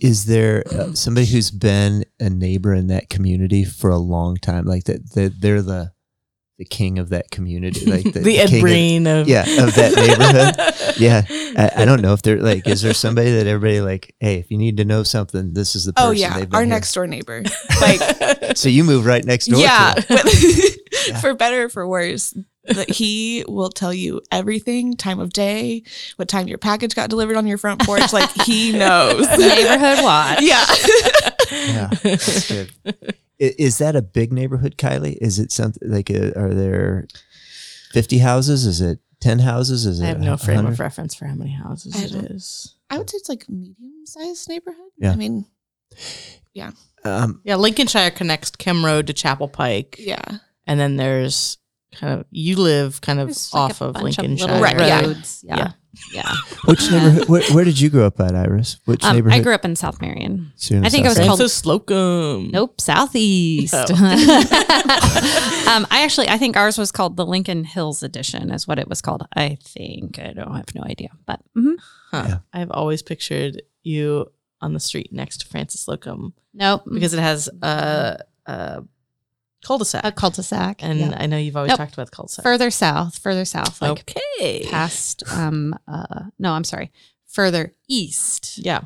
Is 0.00 0.24
there 0.24 0.64
uh, 0.72 0.92
somebody 0.94 1.26
who's 1.26 1.50
been 1.50 2.04
a 2.18 2.28
neighbor 2.30 2.74
in 2.74 2.88
that 2.88 3.08
community 3.08 3.64
for 3.64 3.88
a 3.90 3.98
long 3.98 4.36
time? 4.36 4.64
Like 4.64 4.84
that, 4.84 5.12
that 5.14 5.40
they're 5.40 5.62
the 5.62 5.92
the 6.60 6.66
king 6.66 6.98
of 6.98 7.08
that 7.08 7.30
community, 7.30 7.86
like 7.90 8.12
the, 8.12 8.20
the, 8.20 8.38
Ed 8.38 8.48
king 8.48 8.58
of- 8.58 8.60
Breen 8.60 9.06
of, 9.06 9.26
yeah, 9.26 9.64
of 9.64 9.74
that 9.76 9.96
neighborhood. 9.96 10.96
yeah, 11.00 11.22
I, 11.56 11.82
I 11.82 11.84
don't 11.86 12.02
know 12.02 12.12
if 12.12 12.20
they're 12.20 12.36
like, 12.36 12.68
is 12.68 12.82
there 12.82 12.92
somebody 12.92 13.32
that 13.32 13.46
everybody 13.46 13.80
like, 13.80 14.14
hey, 14.20 14.36
if 14.36 14.50
you 14.50 14.58
need 14.58 14.76
to 14.76 14.84
know 14.84 15.02
something, 15.02 15.54
this 15.54 15.74
is 15.74 15.86
the 15.86 15.92
oh, 15.96 16.10
person. 16.10 16.10
Oh 16.10 16.10
yeah, 16.12 16.38
they've 16.38 16.50
been 16.50 16.54
our 16.54 16.60
here." 16.60 16.68
next 16.68 16.92
door 16.92 17.06
neighbor. 17.06 17.42
Like 17.80 18.58
So 18.58 18.68
you 18.68 18.84
move 18.84 19.06
right 19.06 19.24
next 19.24 19.46
door. 19.46 19.58
yeah, 19.58 19.94
to 19.94 20.06
them. 20.06 20.18
but 20.22 21.20
for 21.22 21.32
better 21.32 21.62
or 21.64 21.68
for 21.70 21.88
worse, 21.88 22.36
that 22.66 22.90
he 22.90 23.42
will 23.48 23.70
tell 23.70 23.94
you 23.94 24.20
everything, 24.30 24.96
time 24.96 25.18
of 25.18 25.32
day, 25.32 25.82
what 26.16 26.28
time 26.28 26.46
your 26.46 26.58
package 26.58 26.94
got 26.94 27.08
delivered 27.08 27.36
on 27.36 27.46
your 27.46 27.56
front 27.56 27.80
porch. 27.86 28.12
Like 28.12 28.28
he 28.44 28.72
knows. 28.72 29.26
The 29.26 29.38
neighborhood 29.38 30.04
watch. 30.04 30.42
yeah. 30.42 30.66
yeah, 31.50 31.88
that's 32.02 32.48
good. 32.48 33.16
I- 33.40 33.54
Is 33.58 33.78
that 33.78 33.96
a 33.96 34.02
big 34.02 34.32
neighborhood, 34.32 34.76
Kylie? 34.76 35.16
Is 35.20 35.38
it 35.38 35.50
something 35.52 35.88
like? 35.90 36.10
uh 36.10 36.32
are 36.36 36.52
there 36.54 37.06
fifty 37.92 38.18
houses? 38.18 38.66
Is 38.66 38.80
it 38.80 38.98
ten 39.20 39.38
houses? 39.40 39.86
Is 39.86 40.00
it? 40.00 40.04
I 40.04 40.08
have 40.08 40.20
no 40.20 40.36
frame 40.36 40.56
100? 40.56 40.72
of 40.72 40.80
reference 40.80 41.14
for 41.14 41.26
how 41.26 41.34
many 41.34 41.52
houses 41.52 41.94
I 41.96 42.04
it 42.04 42.12
don't- 42.12 42.24
is. 42.26 42.74
I 42.90 42.98
would 42.98 43.08
say 43.08 43.16
it's 43.16 43.28
like 43.28 43.48
medium 43.48 44.04
sized 44.04 44.48
neighborhood. 44.48 44.90
Yeah. 44.98 45.12
I 45.12 45.16
mean, 45.16 45.44
Um, 47.04 47.40
Yeah, 47.44 47.56
Lincolnshire 47.56 48.10
connects 48.10 48.50
Kem 48.50 48.84
Road 48.84 49.06
to 49.06 49.12
Chapel 49.14 49.48
Pike. 49.48 49.96
yeah. 49.98 50.38
And 50.66 50.78
then 50.78 50.96
there's 50.96 51.56
kind 51.94 52.20
of, 52.20 52.26
you 52.30 52.56
live 52.56 53.00
kind 53.00 53.20
of 53.20 53.28
There's 53.28 53.52
like 53.54 53.70
off 53.70 53.80
a 53.80 53.84
of 53.86 53.94
bunch 53.94 54.18
Lincolnshire. 54.18 54.46
little 54.46 54.62
Right, 54.62 54.78
yeah. 54.78 55.00
roads. 55.00 55.44
Yeah. 55.46 55.72
Yeah. 56.14 56.32
which 56.66 56.88
neighborhood? 56.88 57.28
Where, 57.28 57.42
where 57.52 57.64
did 57.64 57.80
you 57.80 57.90
grow 57.90 58.06
up 58.06 58.20
at, 58.20 58.34
Iris? 58.36 58.78
Which 58.84 59.02
Um, 59.04 59.16
neighborhood? 59.16 59.40
I 59.40 59.42
grew 59.42 59.52
up 59.54 59.64
in 59.64 59.74
South 59.74 60.00
Marion. 60.00 60.52
So 60.54 60.76
in 60.76 60.84
I 60.86 60.88
think 60.88 61.04
it 61.04 61.08
was 61.08 61.16
South 61.16 61.26
called- 61.26 61.38
Francis 61.40 61.56
Slocum. 61.58 62.50
Nope, 62.52 62.80
southeast. 62.80 63.74
Oh. 63.74 63.82
um, 65.74 65.86
I 65.90 66.02
actually, 66.04 66.28
I 66.28 66.38
think 66.38 66.56
ours 66.56 66.78
was 66.78 66.92
called 66.92 67.16
the 67.16 67.26
Lincoln 67.26 67.64
Hills 67.64 68.02
Edition, 68.04 68.50
is 68.52 68.68
what 68.68 68.78
it 68.78 68.88
was 68.88 69.00
called. 69.02 69.26
I 69.34 69.58
think 69.62 70.18
I 70.20 70.32
don't 70.32 70.54
have 70.54 70.72
no 70.74 70.82
idea, 70.84 71.08
but 71.26 71.40
mhm. 71.56 71.74
Huh. 72.12 72.24
Yeah. 72.28 72.38
I've 72.52 72.70
always 72.70 73.02
pictured 73.02 73.62
you 73.82 74.30
on 74.60 74.74
the 74.74 74.80
street 74.80 75.12
next 75.12 75.38
to 75.38 75.46
Francis 75.48 75.80
Slocum 75.82 76.34
nope, 76.54 76.82
because 76.92 77.14
it 77.14 77.20
has 77.20 77.48
a, 77.62 78.18
a 78.46 78.82
cul-de-sac. 79.64 80.04
a 80.04 80.12
cul-de-sac. 80.12 80.82
and 80.82 80.98
yeah. 80.98 81.16
I 81.16 81.26
know 81.26 81.36
you've 81.36 81.56
always 81.56 81.68
Nope. 81.70 81.78
talked 81.78 81.94
about 81.94 82.06
the 82.10 82.16
cul-de-sac. 82.16 82.42
further 82.42 82.70
south, 82.70 83.18
further 83.18 83.44
south, 83.44 83.80
like 83.82 84.00
okay. 84.00 84.66
past. 84.70 85.22
Um, 85.32 85.74
uh, 85.88 86.24
no, 86.38 86.52
I'm 86.52 86.64
sorry, 86.64 86.90
further 87.26 87.74
east 87.88 88.58
Yeah. 88.58 88.80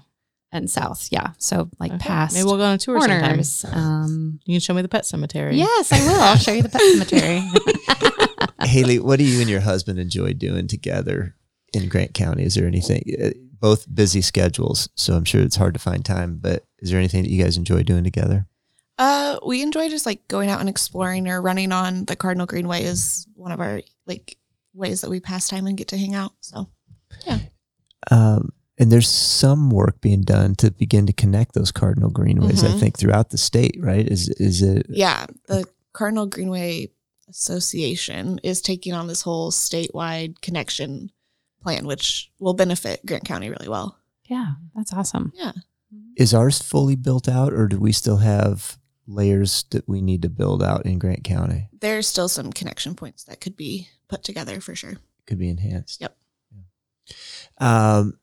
and 0.52 0.70
south. 0.70 1.08
Yeah, 1.10 1.30
so 1.38 1.70
like 1.80 1.92
Okay. 1.92 1.98
past 2.04 2.34
Maybe 2.34 2.44
we'll 2.44 2.56
go 2.56 2.64
on 2.64 2.74
a 2.74 2.78
tour 2.78 3.00
sometime. 3.00 3.20
corners. 3.24 3.64
Um, 3.70 4.40
You 4.44 4.54
can 4.54 4.60
show 4.60 4.74
me 4.74 4.82
the 4.82 4.88
pet 4.88 5.06
cemetery. 5.06 5.56
yes, 5.56 5.92
I 5.92 6.00
will. 6.00 6.20
I'll 6.20 6.36
show 6.36 6.52
you 6.52 6.62
the 6.62 6.68
pet 6.68 6.80
cemetery. 6.80 7.42
Haley, 8.68 8.98
what 8.98 9.18
do 9.18 9.24
you 9.24 9.40
and 9.40 9.48
your 9.50 9.60
husband 9.60 9.98
enjoy 9.98 10.32
doing 10.32 10.66
together 10.68 11.34
in 11.72 11.88
Grant 11.88 12.14
County? 12.14 12.44
Is 12.44 12.54
there 12.54 12.66
anything? 12.66 13.02
uh, 13.22 13.30
Both 13.60 13.92
busy 13.94 14.20
schedules, 14.20 14.88
so 14.94 15.14
I'm 15.14 15.24
sure 15.24 15.40
it's 15.42 15.56
hard 15.56 15.74
to 15.74 15.80
find 15.80 16.04
time. 16.04 16.38
But 16.40 16.64
is 16.80 16.90
there 16.90 16.98
anything 16.98 17.22
that 17.22 17.30
you 17.30 17.42
guys 17.42 17.56
enjoy 17.56 17.82
doing 17.82 18.04
together? 18.04 18.46
Uh, 18.98 19.38
we 19.44 19.62
enjoy 19.62 19.88
just 19.88 20.06
like 20.06 20.26
going 20.28 20.48
out 20.50 20.60
and 20.60 20.68
exploring 20.68 21.26
or 21.28 21.42
running 21.42 21.72
on 21.72 22.04
the 22.04 22.14
Cardinal 22.16 22.46
Greenway 22.46 22.84
is 22.84 23.26
one 23.34 23.50
of 23.52 23.60
our 23.60 23.80
like 24.06 24.36
ways 24.72 25.00
that 25.00 25.10
we 25.10 25.20
pass 25.20 25.48
time 25.48 25.66
and 25.66 25.76
get 25.76 25.88
to 25.88 25.96
hang 25.98 26.14
out. 26.14 26.32
So 26.40 26.68
yeah. 27.26 27.38
Um, 28.10 28.50
and 28.78 28.90
there's 28.90 29.08
some 29.08 29.70
work 29.70 30.00
being 30.00 30.22
done 30.22 30.54
to 30.56 30.70
begin 30.70 31.06
to 31.06 31.12
connect 31.12 31.54
those 31.54 31.70
cardinal 31.72 32.10
greenways. 32.10 32.62
I 32.64 32.68
Mhm. 32.68 32.80
think 32.80 32.98
throughout 32.98 33.30
the 33.30 33.38
state, 33.38 33.76
right? 33.80 34.06
Is 34.06 34.28
is 34.30 34.62
it? 34.62 34.86
yeah, 34.88 35.26
the 35.46 35.64
Cardinal 35.92 36.26
Greenway 36.26 36.90
Association 37.28 38.40
is 38.42 38.60
taking 38.60 38.92
on 38.92 39.06
this 39.06 39.22
whole 39.22 39.50
statewide 39.52 40.40
connection 40.40 41.10
plan, 41.62 41.86
which 41.86 42.30
will 42.38 42.54
benefit 42.54 43.04
Grant 43.06 43.24
County 43.24 43.48
really 43.48 43.68
well. 43.68 43.96
Yeah, 44.28 44.54
that's 44.74 44.92
awesome. 44.92 45.32
Yeah. 45.36 45.52
Is 46.16 46.34
ours 46.34 46.60
fully 46.60 46.96
built 46.96 47.28
out, 47.28 47.52
or 47.52 47.68
do 47.68 47.78
we 47.78 47.92
still 47.92 48.18
have 48.18 48.78
layers 49.06 49.64
that 49.70 49.88
we 49.88 50.00
need 50.00 50.22
to 50.22 50.28
build 50.28 50.62
out 50.62 50.86
in 50.86 50.98
Grant 50.98 51.24
County? 51.24 51.68
There's 51.80 52.06
still 52.06 52.28
some 52.28 52.52
connection 52.52 52.94
points 52.94 53.24
that 53.24 53.40
could 53.40 53.56
be 53.56 53.88
put 54.08 54.22
together 54.22 54.60
for 54.60 54.74
sure. 54.74 54.94
Could 55.26 55.38
be 55.38 55.48
enhanced. 55.48 56.00
Yep. 56.00 56.16
Yeah. 56.52 57.98
Um. 57.98 58.18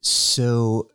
So, 0.00 0.88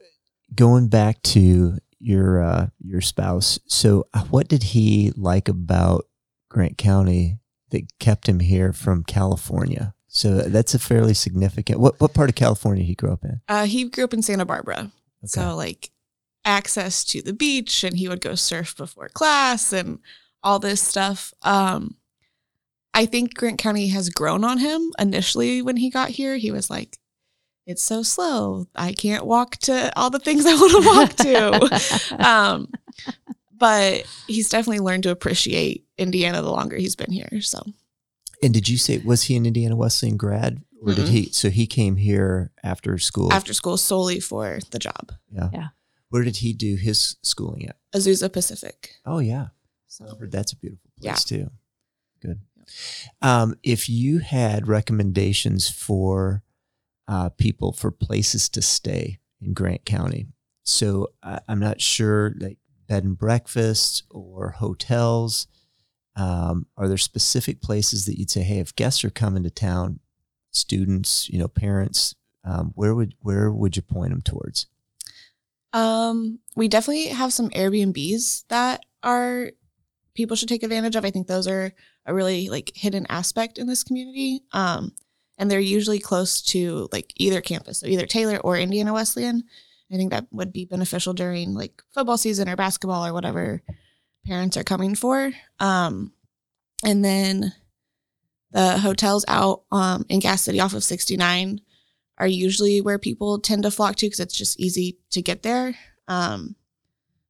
going 0.53 0.89
back 0.89 1.21
to 1.23 1.77
your 1.99 2.41
uh, 2.41 2.67
your 2.79 3.01
spouse, 3.01 3.59
so 3.67 4.07
uh, 4.13 4.23
what 4.25 4.47
did 4.47 4.63
he 4.63 5.11
like 5.15 5.47
about 5.47 6.05
Grant 6.49 6.77
County 6.77 7.39
that 7.71 7.97
kept 7.99 8.27
him 8.27 8.39
here 8.39 8.73
from 8.73 9.03
California? 9.03 9.93
So 10.07 10.37
that's 10.37 10.73
a 10.73 10.79
fairly 10.79 11.13
significant. 11.13 11.79
What 11.79 11.99
what 11.99 12.13
part 12.13 12.29
of 12.29 12.35
California 12.35 12.83
he 12.83 12.95
grew 12.95 13.11
up 13.11 13.23
in? 13.23 13.41
Uh, 13.47 13.65
he 13.65 13.89
grew 13.89 14.03
up 14.03 14.13
in 14.13 14.21
Santa 14.21 14.45
Barbara. 14.45 14.91
Okay. 15.23 15.27
So, 15.27 15.55
like, 15.55 15.91
access 16.47 17.03
to 17.03 17.21
the 17.21 17.33
beach, 17.33 17.83
and 17.83 17.97
he 17.97 18.07
would 18.07 18.21
go 18.21 18.33
surf 18.33 18.75
before 18.75 19.09
class 19.09 19.71
and 19.73 19.99
all 20.41 20.57
this 20.57 20.81
stuff. 20.81 21.33
Um, 21.43 21.97
I 22.93 23.05
think 23.05 23.35
Grant 23.35 23.59
County 23.59 23.89
has 23.89 24.09
grown 24.09 24.43
on 24.43 24.57
him. 24.57 24.91
Initially, 24.97 25.61
when 25.61 25.77
he 25.77 25.89
got 25.91 26.09
here, 26.09 26.37
he 26.37 26.49
was 26.51 26.69
like, 26.69 26.97
it's 27.67 27.83
so 27.83 28.01
slow. 28.01 28.65
I 28.75 28.93
can't 28.93 29.25
walk 29.25 29.57
to 29.57 29.91
all 29.99 30.09
the 30.09 30.19
things 30.19 30.45
I 30.45 30.53
want 30.55 30.71
to 30.71 30.89
walk 30.89 31.15
to. 32.17 32.25
um, 32.27 32.71
but 33.55 34.05
he's 34.27 34.49
definitely 34.49 34.79
learned 34.79 35.03
to 35.03 35.11
appreciate 35.11 35.85
Indiana 35.97 36.41
the 36.41 36.49
longer 36.51 36.77
he's 36.77 36.95
been 36.95 37.11
here. 37.11 37.41
So, 37.41 37.61
And 38.41 38.53
did 38.53 38.69
you 38.69 38.77
say 38.77 38.99
was 38.99 39.23
he 39.23 39.35
an 39.35 39.45
Indiana 39.45 39.75
Wesleyan 39.75 40.15
grad, 40.15 40.63
or 40.81 40.93
did 40.93 41.07
Mm-mm. 41.07 41.09
he? 41.09 41.29
So 41.31 41.49
he 41.49 41.67
came 41.67 41.97
here 41.97 42.51
after 42.63 42.97
school. 42.99 43.33
after 43.33 43.53
school, 43.53 43.75
solely 43.77 44.19
for 44.21 44.59
the 44.71 44.79
job, 44.79 45.11
yeah. 45.29 45.49
Yeah. 45.51 45.67
Where 46.09 46.23
did 46.23 46.37
he 46.37 46.53
do 46.53 46.75
his 46.75 47.17
schooling 47.21 47.67
at? 47.67 47.77
Azusa 47.93 48.31
Pacific. 48.31 48.95
Oh 49.05 49.19
yeah, 49.19 49.47
So, 49.87 50.17
that's 50.21 50.53
a 50.53 50.55
beautiful 50.55 50.89
Yeah. 50.99 51.11
place 51.13 51.23
too. 51.23 51.49
Good. 52.21 52.41
Um, 53.21 53.55
if 53.63 53.87
you 53.89 54.19
had 54.19 54.67
recommendations 54.67 55.69
for 55.69 56.43
uh, 57.07 57.29
people 57.29 57.71
for 57.71 57.91
places 57.91 58.49
to 58.49 58.61
stay 58.61 59.19
in 59.41 59.53
Grant 59.53 59.85
County, 59.85 60.27
so 60.63 61.07
I, 61.23 61.39
I'm 61.47 61.59
not 61.59 61.79
sure 61.81 62.33
like 62.39 62.57
bed 62.87 63.03
and 63.05 63.17
breakfasts 63.17 64.03
or 64.09 64.51
hotels. 64.51 65.47
Um, 66.15 66.65
are 66.75 66.87
there 66.87 66.97
specific 66.97 67.61
places 67.61 68.05
that 68.05 68.17
you'd 68.17 68.31
say, 68.31 68.41
hey, 68.41 68.59
if 68.59 68.75
guests 68.75 69.05
are 69.05 69.09
coming 69.09 69.43
to 69.43 69.49
town, 69.51 69.99
students, 70.51 71.29
you 71.29 71.37
know, 71.39 71.47
parents, 71.47 72.15
um, 72.43 72.71
where 72.75 72.95
would 72.95 73.15
where 73.21 73.51
would 73.51 73.75
you 73.75 73.81
point 73.83 74.09
them 74.11 74.21
towards? 74.21 74.65
Um, 75.77 76.39
we 76.55 76.67
definitely 76.67 77.05
have 77.09 77.31
some 77.31 77.51
Airbnbs 77.51 78.45
that 78.47 78.83
are 79.03 79.51
people 80.15 80.35
should 80.35 80.49
take 80.49 80.63
advantage 80.63 80.95
of. 80.95 81.05
I 81.05 81.11
think 81.11 81.27
those 81.27 81.47
are 81.47 81.71
a 82.07 82.13
really 82.15 82.49
like 82.49 82.71
hidden 82.73 83.05
aspect 83.09 83.59
in 83.59 83.67
this 83.67 83.83
community. 83.83 84.41
Um, 84.53 84.93
and 85.37 85.51
they're 85.51 85.59
usually 85.59 85.99
close 85.99 86.41
to 86.41 86.89
like 86.91 87.13
either 87.15 87.41
campus, 87.41 87.81
so 87.81 87.85
either 87.85 88.07
Taylor 88.07 88.37
or 88.37 88.57
Indiana 88.57 88.91
Wesleyan. 88.91 89.43
I 89.93 89.97
think 89.97 90.09
that 90.09 90.25
would 90.31 90.51
be 90.51 90.65
beneficial 90.65 91.13
during 91.13 91.53
like 91.53 91.83
football 91.93 92.17
season 92.17 92.49
or 92.49 92.55
basketball 92.55 93.05
or 93.05 93.13
whatever 93.13 93.61
parents 94.25 94.57
are 94.57 94.63
coming 94.63 94.95
for. 94.95 95.31
Um, 95.59 96.11
and 96.83 97.05
then 97.05 97.53
the 98.49 98.79
hotels 98.79 99.25
out 99.27 99.61
um, 99.71 100.07
in 100.09 100.21
Gas 100.21 100.41
City 100.41 100.59
off 100.59 100.73
of 100.73 100.83
69 100.83 101.61
are 102.17 102.27
usually 102.27 102.81
where 102.81 102.99
people 102.99 103.39
tend 103.39 103.63
to 103.63 103.71
flock 103.71 103.95
to 103.97 104.05
because 104.05 104.19
it's 104.19 104.37
just 104.37 104.59
easy 104.59 104.97
to 105.11 105.21
get 105.21 105.43
there. 105.43 105.75
Um, 106.07 106.55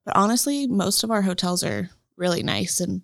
but 0.05 0.15
honestly, 0.15 0.67
most 0.67 1.03
of 1.03 1.11
our 1.11 1.21
hotels 1.21 1.63
are 1.63 1.89
really 2.15 2.43
nice 2.43 2.79
and 2.79 3.01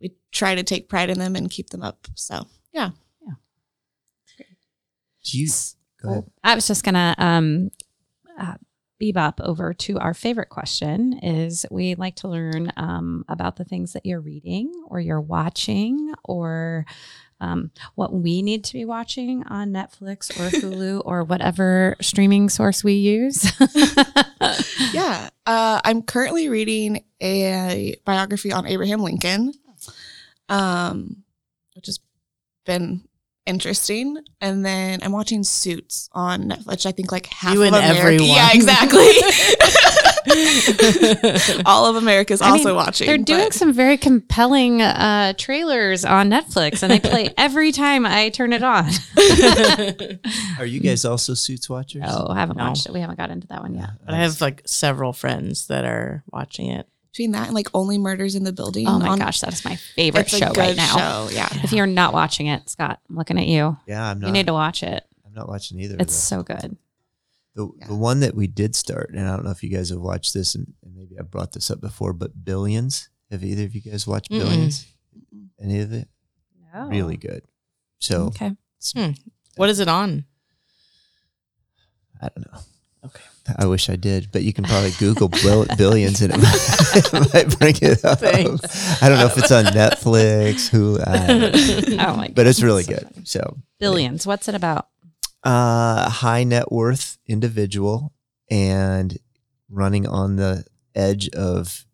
we 0.00 0.14
try 0.32 0.54
to 0.54 0.62
take 0.62 0.88
pride 0.88 1.10
in 1.10 1.18
them 1.18 1.36
and 1.36 1.50
keep 1.50 1.70
them 1.70 1.82
up. 1.82 2.06
So, 2.14 2.46
yeah. 2.72 2.90
Do 5.24 5.38
you 5.38 5.48
go 6.02 6.10
ahead. 6.10 6.30
I 6.42 6.54
was 6.54 6.66
just 6.66 6.84
gonna 6.84 7.14
um, 7.18 7.70
uh, 8.38 8.54
bebop 9.00 9.40
over 9.40 9.74
to 9.74 9.98
our 9.98 10.14
favorite 10.14 10.48
question. 10.48 11.18
Is 11.22 11.66
we 11.70 11.94
like 11.94 12.16
to 12.16 12.28
learn 12.28 12.72
um, 12.76 13.24
about 13.28 13.56
the 13.56 13.64
things 13.64 13.92
that 13.92 14.06
you're 14.06 14.20
reading 14.20 14.72
or 14.86 15.00
you're 15.00 15.20
watching 15.20 16.14
or 16.24 16.86
um, 17.40 17.70
what 17.94 18.12
we 18.12 18.42
need 18.42 18.64
to 18.64 18.72
be 18.72 18.84
watching 18.84 19.42
on 19.44 19.70
Netflix 19.70 20.30
or 20.38 20.50
Hulu 20.50 21.02
or 21.06 21.24
whatever 21.24 21.96
streaming 22.00 22.48
source 22.48 22.84
we 22.84 22.94
use. 22.94 23.50
Yeah. 24.92 25.28
Uh, 25.46 25.80
I'm 25.84 26.02
currently 26.02 26.48
reading 26.48 27.04
a 27.20 27.94
biography 28.04 28.52
on 28.52 28.66
Abraham 28.66 29.00
Lincoln, 29.00 29.52
um, 30.48 31.22
which 31.74 31.86
has 31.86 32.00
been 32.66 33.02
interesting. 33.46 34.16
And 34.40 34.64
then 34.64 35.00
I'm 35.02 35.12
watching 35.12 35.44
Suits 35.44 36.08
on 36.12 36.44
Netflix. 36.50 36.86
I 36.86 36.92
think 36.92 37.12
like 37.12 37.26
half 37.26 37.54
You 37.54 37.62
of 37.62 37.66
and 37.68 37.76
America. 37.76 38.00
everyone. 38.00 38.26
Yeah, 38.28 38.48
exactly. 38.52 39.06
All 41.66 41.86
of 41.86 41.96
America 41.96 42.32
is 42.32 42.42
also 42.42 42.64
mean, 42.68 42.74
watching. 42.76 43.06
They're 43.06 43.18
doing 43.18 43.46
but- 43.46 43.54
some 43.54 43.72
very 43.72 43.96
compelling 43.96 44.82
uh, 44.82 45.32
trailers 45.36 46.04
on 46.04 46.30
Netflix, 46.30 46.82
and 46.82 46.90
they 46.92 47.00
play 47.00 47.30
every 47.38 47.72
time 47.72 48.06
I 48.06 48.30
turn 48.30 48.52
it 48.52 48.62
on. 48.62 48.86
Are 50.58 50.64
you 50.66 50.80
guys 50.80 51.04
also 51.04 51.34
Suits 51.34 51.68
watchers? 51.68 52.02
Oh, 52.06 52.28
I 52.28 52.34
haven't 52.36 52.56
No. 52.56 52.68
watched 52.68 52.86
it. 52.86 52.92
We 52.92 53.00
haven't 53.00 53.16
got 53.16 53.30
into 53.30 53.46
that 53.48 53.62
one 53.62 53.74
yet. 53.74 53.90
But 54.04 54.14
I 54.14 54.18
have 54.18 54.40
like 54.40 54.62
several 54.66 55.12
friends 55.12 55.66
that 55.68 55.84
are 55.84 56.22
watching 56.32 56.68
it. 56.68 56.86
between 57.12 57.32
that 57.32 57.46
and 57.46 57.54
like 57.54 57.68
Only 57.74 57.98
Murders 57.98 58.34
in 58.34 58.44
the 58.44 58.52
Building. 58.52 58.86
Oh 58.86 58.98
my 58.98 59.08
on- 59.08 59.18
gosh, 59.18 59.40
that 59.40 59.52
is 59.52 59.64
my 59.64 59.76
favorite 59.76 60.22
It's 60.22 60.32
a 60.34 60.38
show 60.38 60.48
good 60.52 60.58
right 60.58 60.76
now. 60.76 60.96
show. 61.26 61.28
Yeah. 61.34 61.48
If 61.62 61.72
you're 61.72 61.86
not 61.86 62.12
watching 62.12 62.46
it, 62.46 62.68
Scott, 62.68 63.00
I'm 63.08 63.16
looking 63.16 63.38
at 63.38 63.46
you. 63.46 63.76
Yeah, 63.86 64.10
I'm 64.10 64.20
not. 64.20 64.26
You 64.28 64.32
need 64.32 64.46
to 64.46 64.52
watch 64.52 64.82
it. 64.82 65.04
I'm 65.26 65.34
not 65.34 65.48
watching 65.48 65.78
either. 65.80 65.96
It's 65.98 66.12
those. 66.14 66.22
so 66.22 66.42
good. 66.42 66.76
The, 67.54 67.68
Yeah. 67.80 67.86
the 67.88 67.94
one 67.96 68.20
that 68.20 68.34
we 68.34 68.46
did 68.46 68.76
start, 68.76 69.10
and 69.14 69.28
I 69.28 69.34
don't 69.34 69.44
know 69.44 69.50
if 69.50 69.62
you 69.62 69.70
guys 69.70 69.90
have 69.90 70.00
watched 70.00 70.34
this, 70.34 70.54
and, 70.54 70.72
and 70.84 70.94
maybe 70.94 71.18
I 71.18 71.22
brought 71.22 71.52
this 71.52 71.70
up 71.70 71.80
before, 71.80 72.12
but 72.12 72.44
Billions. 72.44 73.08
Have 73.30 73.44
either 73.44 73.64
of 73.64 73.74
you 73.74 73.80
guys 73.80 74.06
watched 74.06 74.30
Mm-mm. 74.30 74.38
Billions? 74.40 74.86
Any 75.60 75.80
of 75.80 75.92
it? 75.92 76.08
Really 76.74 77.16
good. 77.16 77.42
So 77.98 78.26
Okay. 78.28 78.56
Hmm. 78.96 79.10
What 79.56 79.68
is 79.68 79.78
it 79.80 79.88
on? 79.88 80.24
I 82.22 82.28
don't 82.28 82.52
know. 82.52 82.60
Okay. 83.06 83.24
I 83.56 83.66
wish 83.66 83.88
I 83.88 83.96
did, 83.96 84.28
but 84.30 84.42
you 84.42 84.52
can 84.52 84.64
probably 84.64 84.90
Google 84.98 85.28
Billions 85.76 86.20
and 86.20 86.32
it 86.34 86.38
might, 86.38 87.14
it 87.14 87.34
might 87.34 87.58
bring 87.58 87.74
it 87.82 88.04
up. 88.04 88.20
Thanks. 88.20 89.02
I 89.02 89.08
don't 89.08 89.18
know 89.18 89.26
if 89.26 89.38
it's 89.38 89.50
on 89.50 89.64
Netflix, 89.66 90.68
who, 90.68 90.98
I 91.04 91.26
don't 91.26 91.40
know. 91.40 92.04
Oh 92.08 92.16
my 92.16 92.28
but 92.34 92.46
it's 92.46 92.62
really 92.62 92.82
So 92.84 92.92
good. 92.92 93.02
funny. 93.12 93.24
So 93.26 93.56
Billions. 93.78 94.26
What's 94.26 94.48
it 94.48 94.54
about? 94.54 94.88
Uh, 95.42 96.08
high 96.10 96.44
net 96.44 96.70
worth 96.70 97.18
individual 97.26 98.12
and 98.50 99.16
running 99.68 100.06
on 100.06 100.36
the 100.36 100.64
edge 100.94 101.28
of 101.30 101.86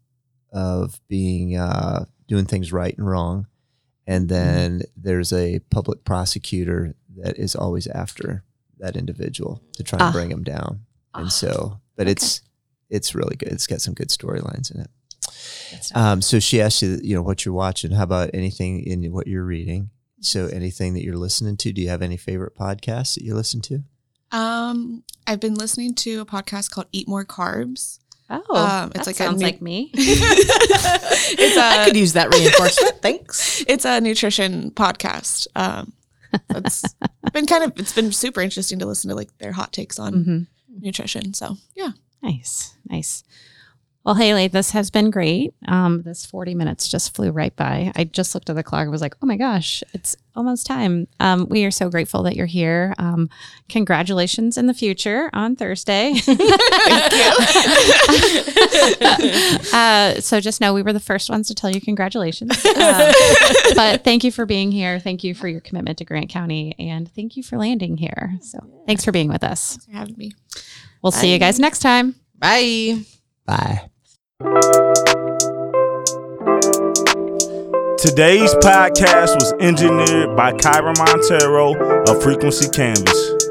of 0.53 1.01
being 1.09 1.57
uh, 1.57 2.07
doing 2.27 2.47
things 2.47 2.73
right 2.73 2.97
and 2.97 3.07
wrong, 3.09 3.47
and 4.07 4.29
then 4.29 4.83
there's 4.97 5.33
a 5.33 5.59
public 5.71 6.05
prosecutor 6.05 6.95
that 7.19 7.39
is 7.39 7.55
always 7.55 7.87
after 7.89 8.43
that 8.79 8.97
individual 8.97 9.63
to 9.75 9.83
try 9.83 9.99
and 9.99 10.09
Ah. 10.09 10.13
bring 10.13 10.31
him 10.31 10.43
down, 10.43 10.81
and 11.15 11.27
Ah. 11.27 11.29
so 11.29 11.81
but 11.97 12.09
it's 12.09 12.41
it's 12.89 13.15
really 13.15 13.37
good. 13.37 13.49
It's 13.53 13.67
got 13.67 13.81
some 13.81 13.95
good 13.95 14.09
storylines 14.09 14.75
in 14.75 14.81
it. 14.81 14.91
Um, 15.95 16.23
so 16.23 16.39
she 16.39 16.61
asked 16.61 16.83
you, 16.83 16.99
you 17.03 17.15
know, 17.15 17.23
what 17.23 17.45
you're 17.45 17.55
watching. 17.55 17.91
How 17.91 18.05
about 18.05 18.31
anything 18.33 18.81
in 18.85 19.13
what 19.13 19.27
you're 19.27 19.45
reading? 19.45 19.91
So 20.27 20.47
anything 20.49 20.95
that 20.95 21.05
you're 21.05 21.17
listening 21.17 21.57
to? 21.59 21.73
Do 21.73 21.81
you 21.81 21.89
have 21.89 22.03
any 22.03 22.17
favorite 22.17 22.55
podcasts 22.57 23.15
that 23.15 23.23
you 23.25 23.35
listen 23.35 23.61
to? 23.63 23.83
Um, 24.33 25.05
I've 25.27 25.41
been 25.41 25.55
listening 25.55 25.95
to 25.97 26.21
a 26.21 26.27
podcast 26.27 26.71
called 26.71 26.89
Eat 26.93 27.07
More 27.09 27.25
Carbs. 27.25 28.01
oh, 28.29 28.43
um, 28.57 28.91
that 28.91 28.97
it's 28.97 29.07
like 29.07 29.15
a 29.17 29.19
sounds 29.19 29.39
new- 29.41 29.47
like 29.47 29.63
me. 29.63 29.91
it's 29.95 31.57
I 31.57 31.83
a 31.83 31.85
could 31.87 31.97
use 31.97 32.15
that 32.15 32.35
reinforcement. 32.35 33.01
Thanks. 33.03 33.65
it's 33.69 33.85
a 33.85 34.01
nutrition 34.01 34.71
podcast. 34.73 35.47
Um, 35.55 35.93
it's 36.51 36.83
been 37.33 37.47
kind 37.47 37.65
of 37.65 37.73
it's 37.79 37.93
been 37.93 38.13
super 38.13 38.41
interesting 38.41 38.79
to 38.81 38.87
listen 38.87 39.09
to 39.11 39.15
like 39.17 39.37
their 39.39 39.53
hot 39.53 39.73
takes 39.73 39.99
on 39.99 40.13
Mhm. 40.25 40.47
nutrition. 40.81 41.35
So 41.35 41.57
yeah, 41.77 41.91
Nice, 42.23 42.75
nice. 42.89 43.23
Well, 44.07 44.15
Haley, 44.15 44.47
this 44.47 44.71
has 44.71 44.89
been 44.89 45.11
great. 45.11 45.53
Um, 45.67 46.03
this 46.03 46.25
40 46.25 46.55
minutes 46.55 46.87
just 46.87 47.13
flew 47.13 47.33
right 47.33 47.55
by. 47.57 47.91
I 47.97 48.05
just 48.05 48.37
looked 48.37 48.49
at 48.49 48.55
the 48.55 48.63
clock 48.63 48.83
and 48.83 48.93
was 48.93 49.01
like, 49.01 49.17
oh 49.21 49.27
my 49.27 49.37
gosh, 49.37 49.83
it's 49.95 50.17
almost 50.37 50.65
time. 50.65 51.09
Um, 51.19 51.49
we 51.49 51.65
are 51.65 51.73
so 51.73 51.91
grateful 51.91 52.23
that 52.23 52.37
you're 52.37 52.47
here. 52.47 52.95
Um, 52.99 53.29
congratulations 53.69 54.57
in 54.57 54.69
the 54.69 54.75
future 54.75 55.29
on 55.33 55.57
Thursday. 55.57 56.13
uh, 59.73 60.21
so 60.21 60.39
just 60.39 60.61
know 60.61 60.73
we 60.73 60.83
were 60.83 60.93
the 60.93 61.01
first 61.01 61.29
ones 61.29 61.49
to 61.49 61.55
tell 61.57 61.71
you 61.71 61.81
congratulations. 61.81 62.65
Uh, 62.65 63.13
but 63.75 64.05
thank 64.05 64.23
you 64.23 64.31
for 64.31 64.47
being 64.47 64.71
here. 64.71 65.01
Thank 65.01 65.25
you 65.25 65.35
for 65.35 65.49
your 65.49 65.61
commitment 65.61 65.99
to 65.99 66.05
Grant 66.05 66.29
County 66.29 66.77
and 66.79 67.11
thank 67.11 67.37
you 67.37 67.43
for 67.43 67.59
landing 67.59 67.97
here. 67.97 68.39
So 68.41 68.61
thanks 68.87 69.05
for 69.05 69.11
being 69.11 69.31
with 69.31 69.43
us. 69.43 69.71
Thanks 69.71 69.87
for 69.87 69.93
having 69.93 70.17
me. 70.17 70.31
We'll 71.03 71.11
see 71.11 71.33
you 71.33 71.41
guys 71.41 71.59
next 71.59 71.81
time. 71.81 72.15
Bye. 72.39 73.01
Bye. 73.47 73.91
Today's 77.99 78.53
podcast 78.57 79.35
was 79.37 79.55
engineered 79.61 80.37
by 80.37 80.53
Kyra 80.53 80.95
Montero 80.99 81.75
of 82.05 82.23
Frequency 82.23 82.69
Canvas. 82.69 83.46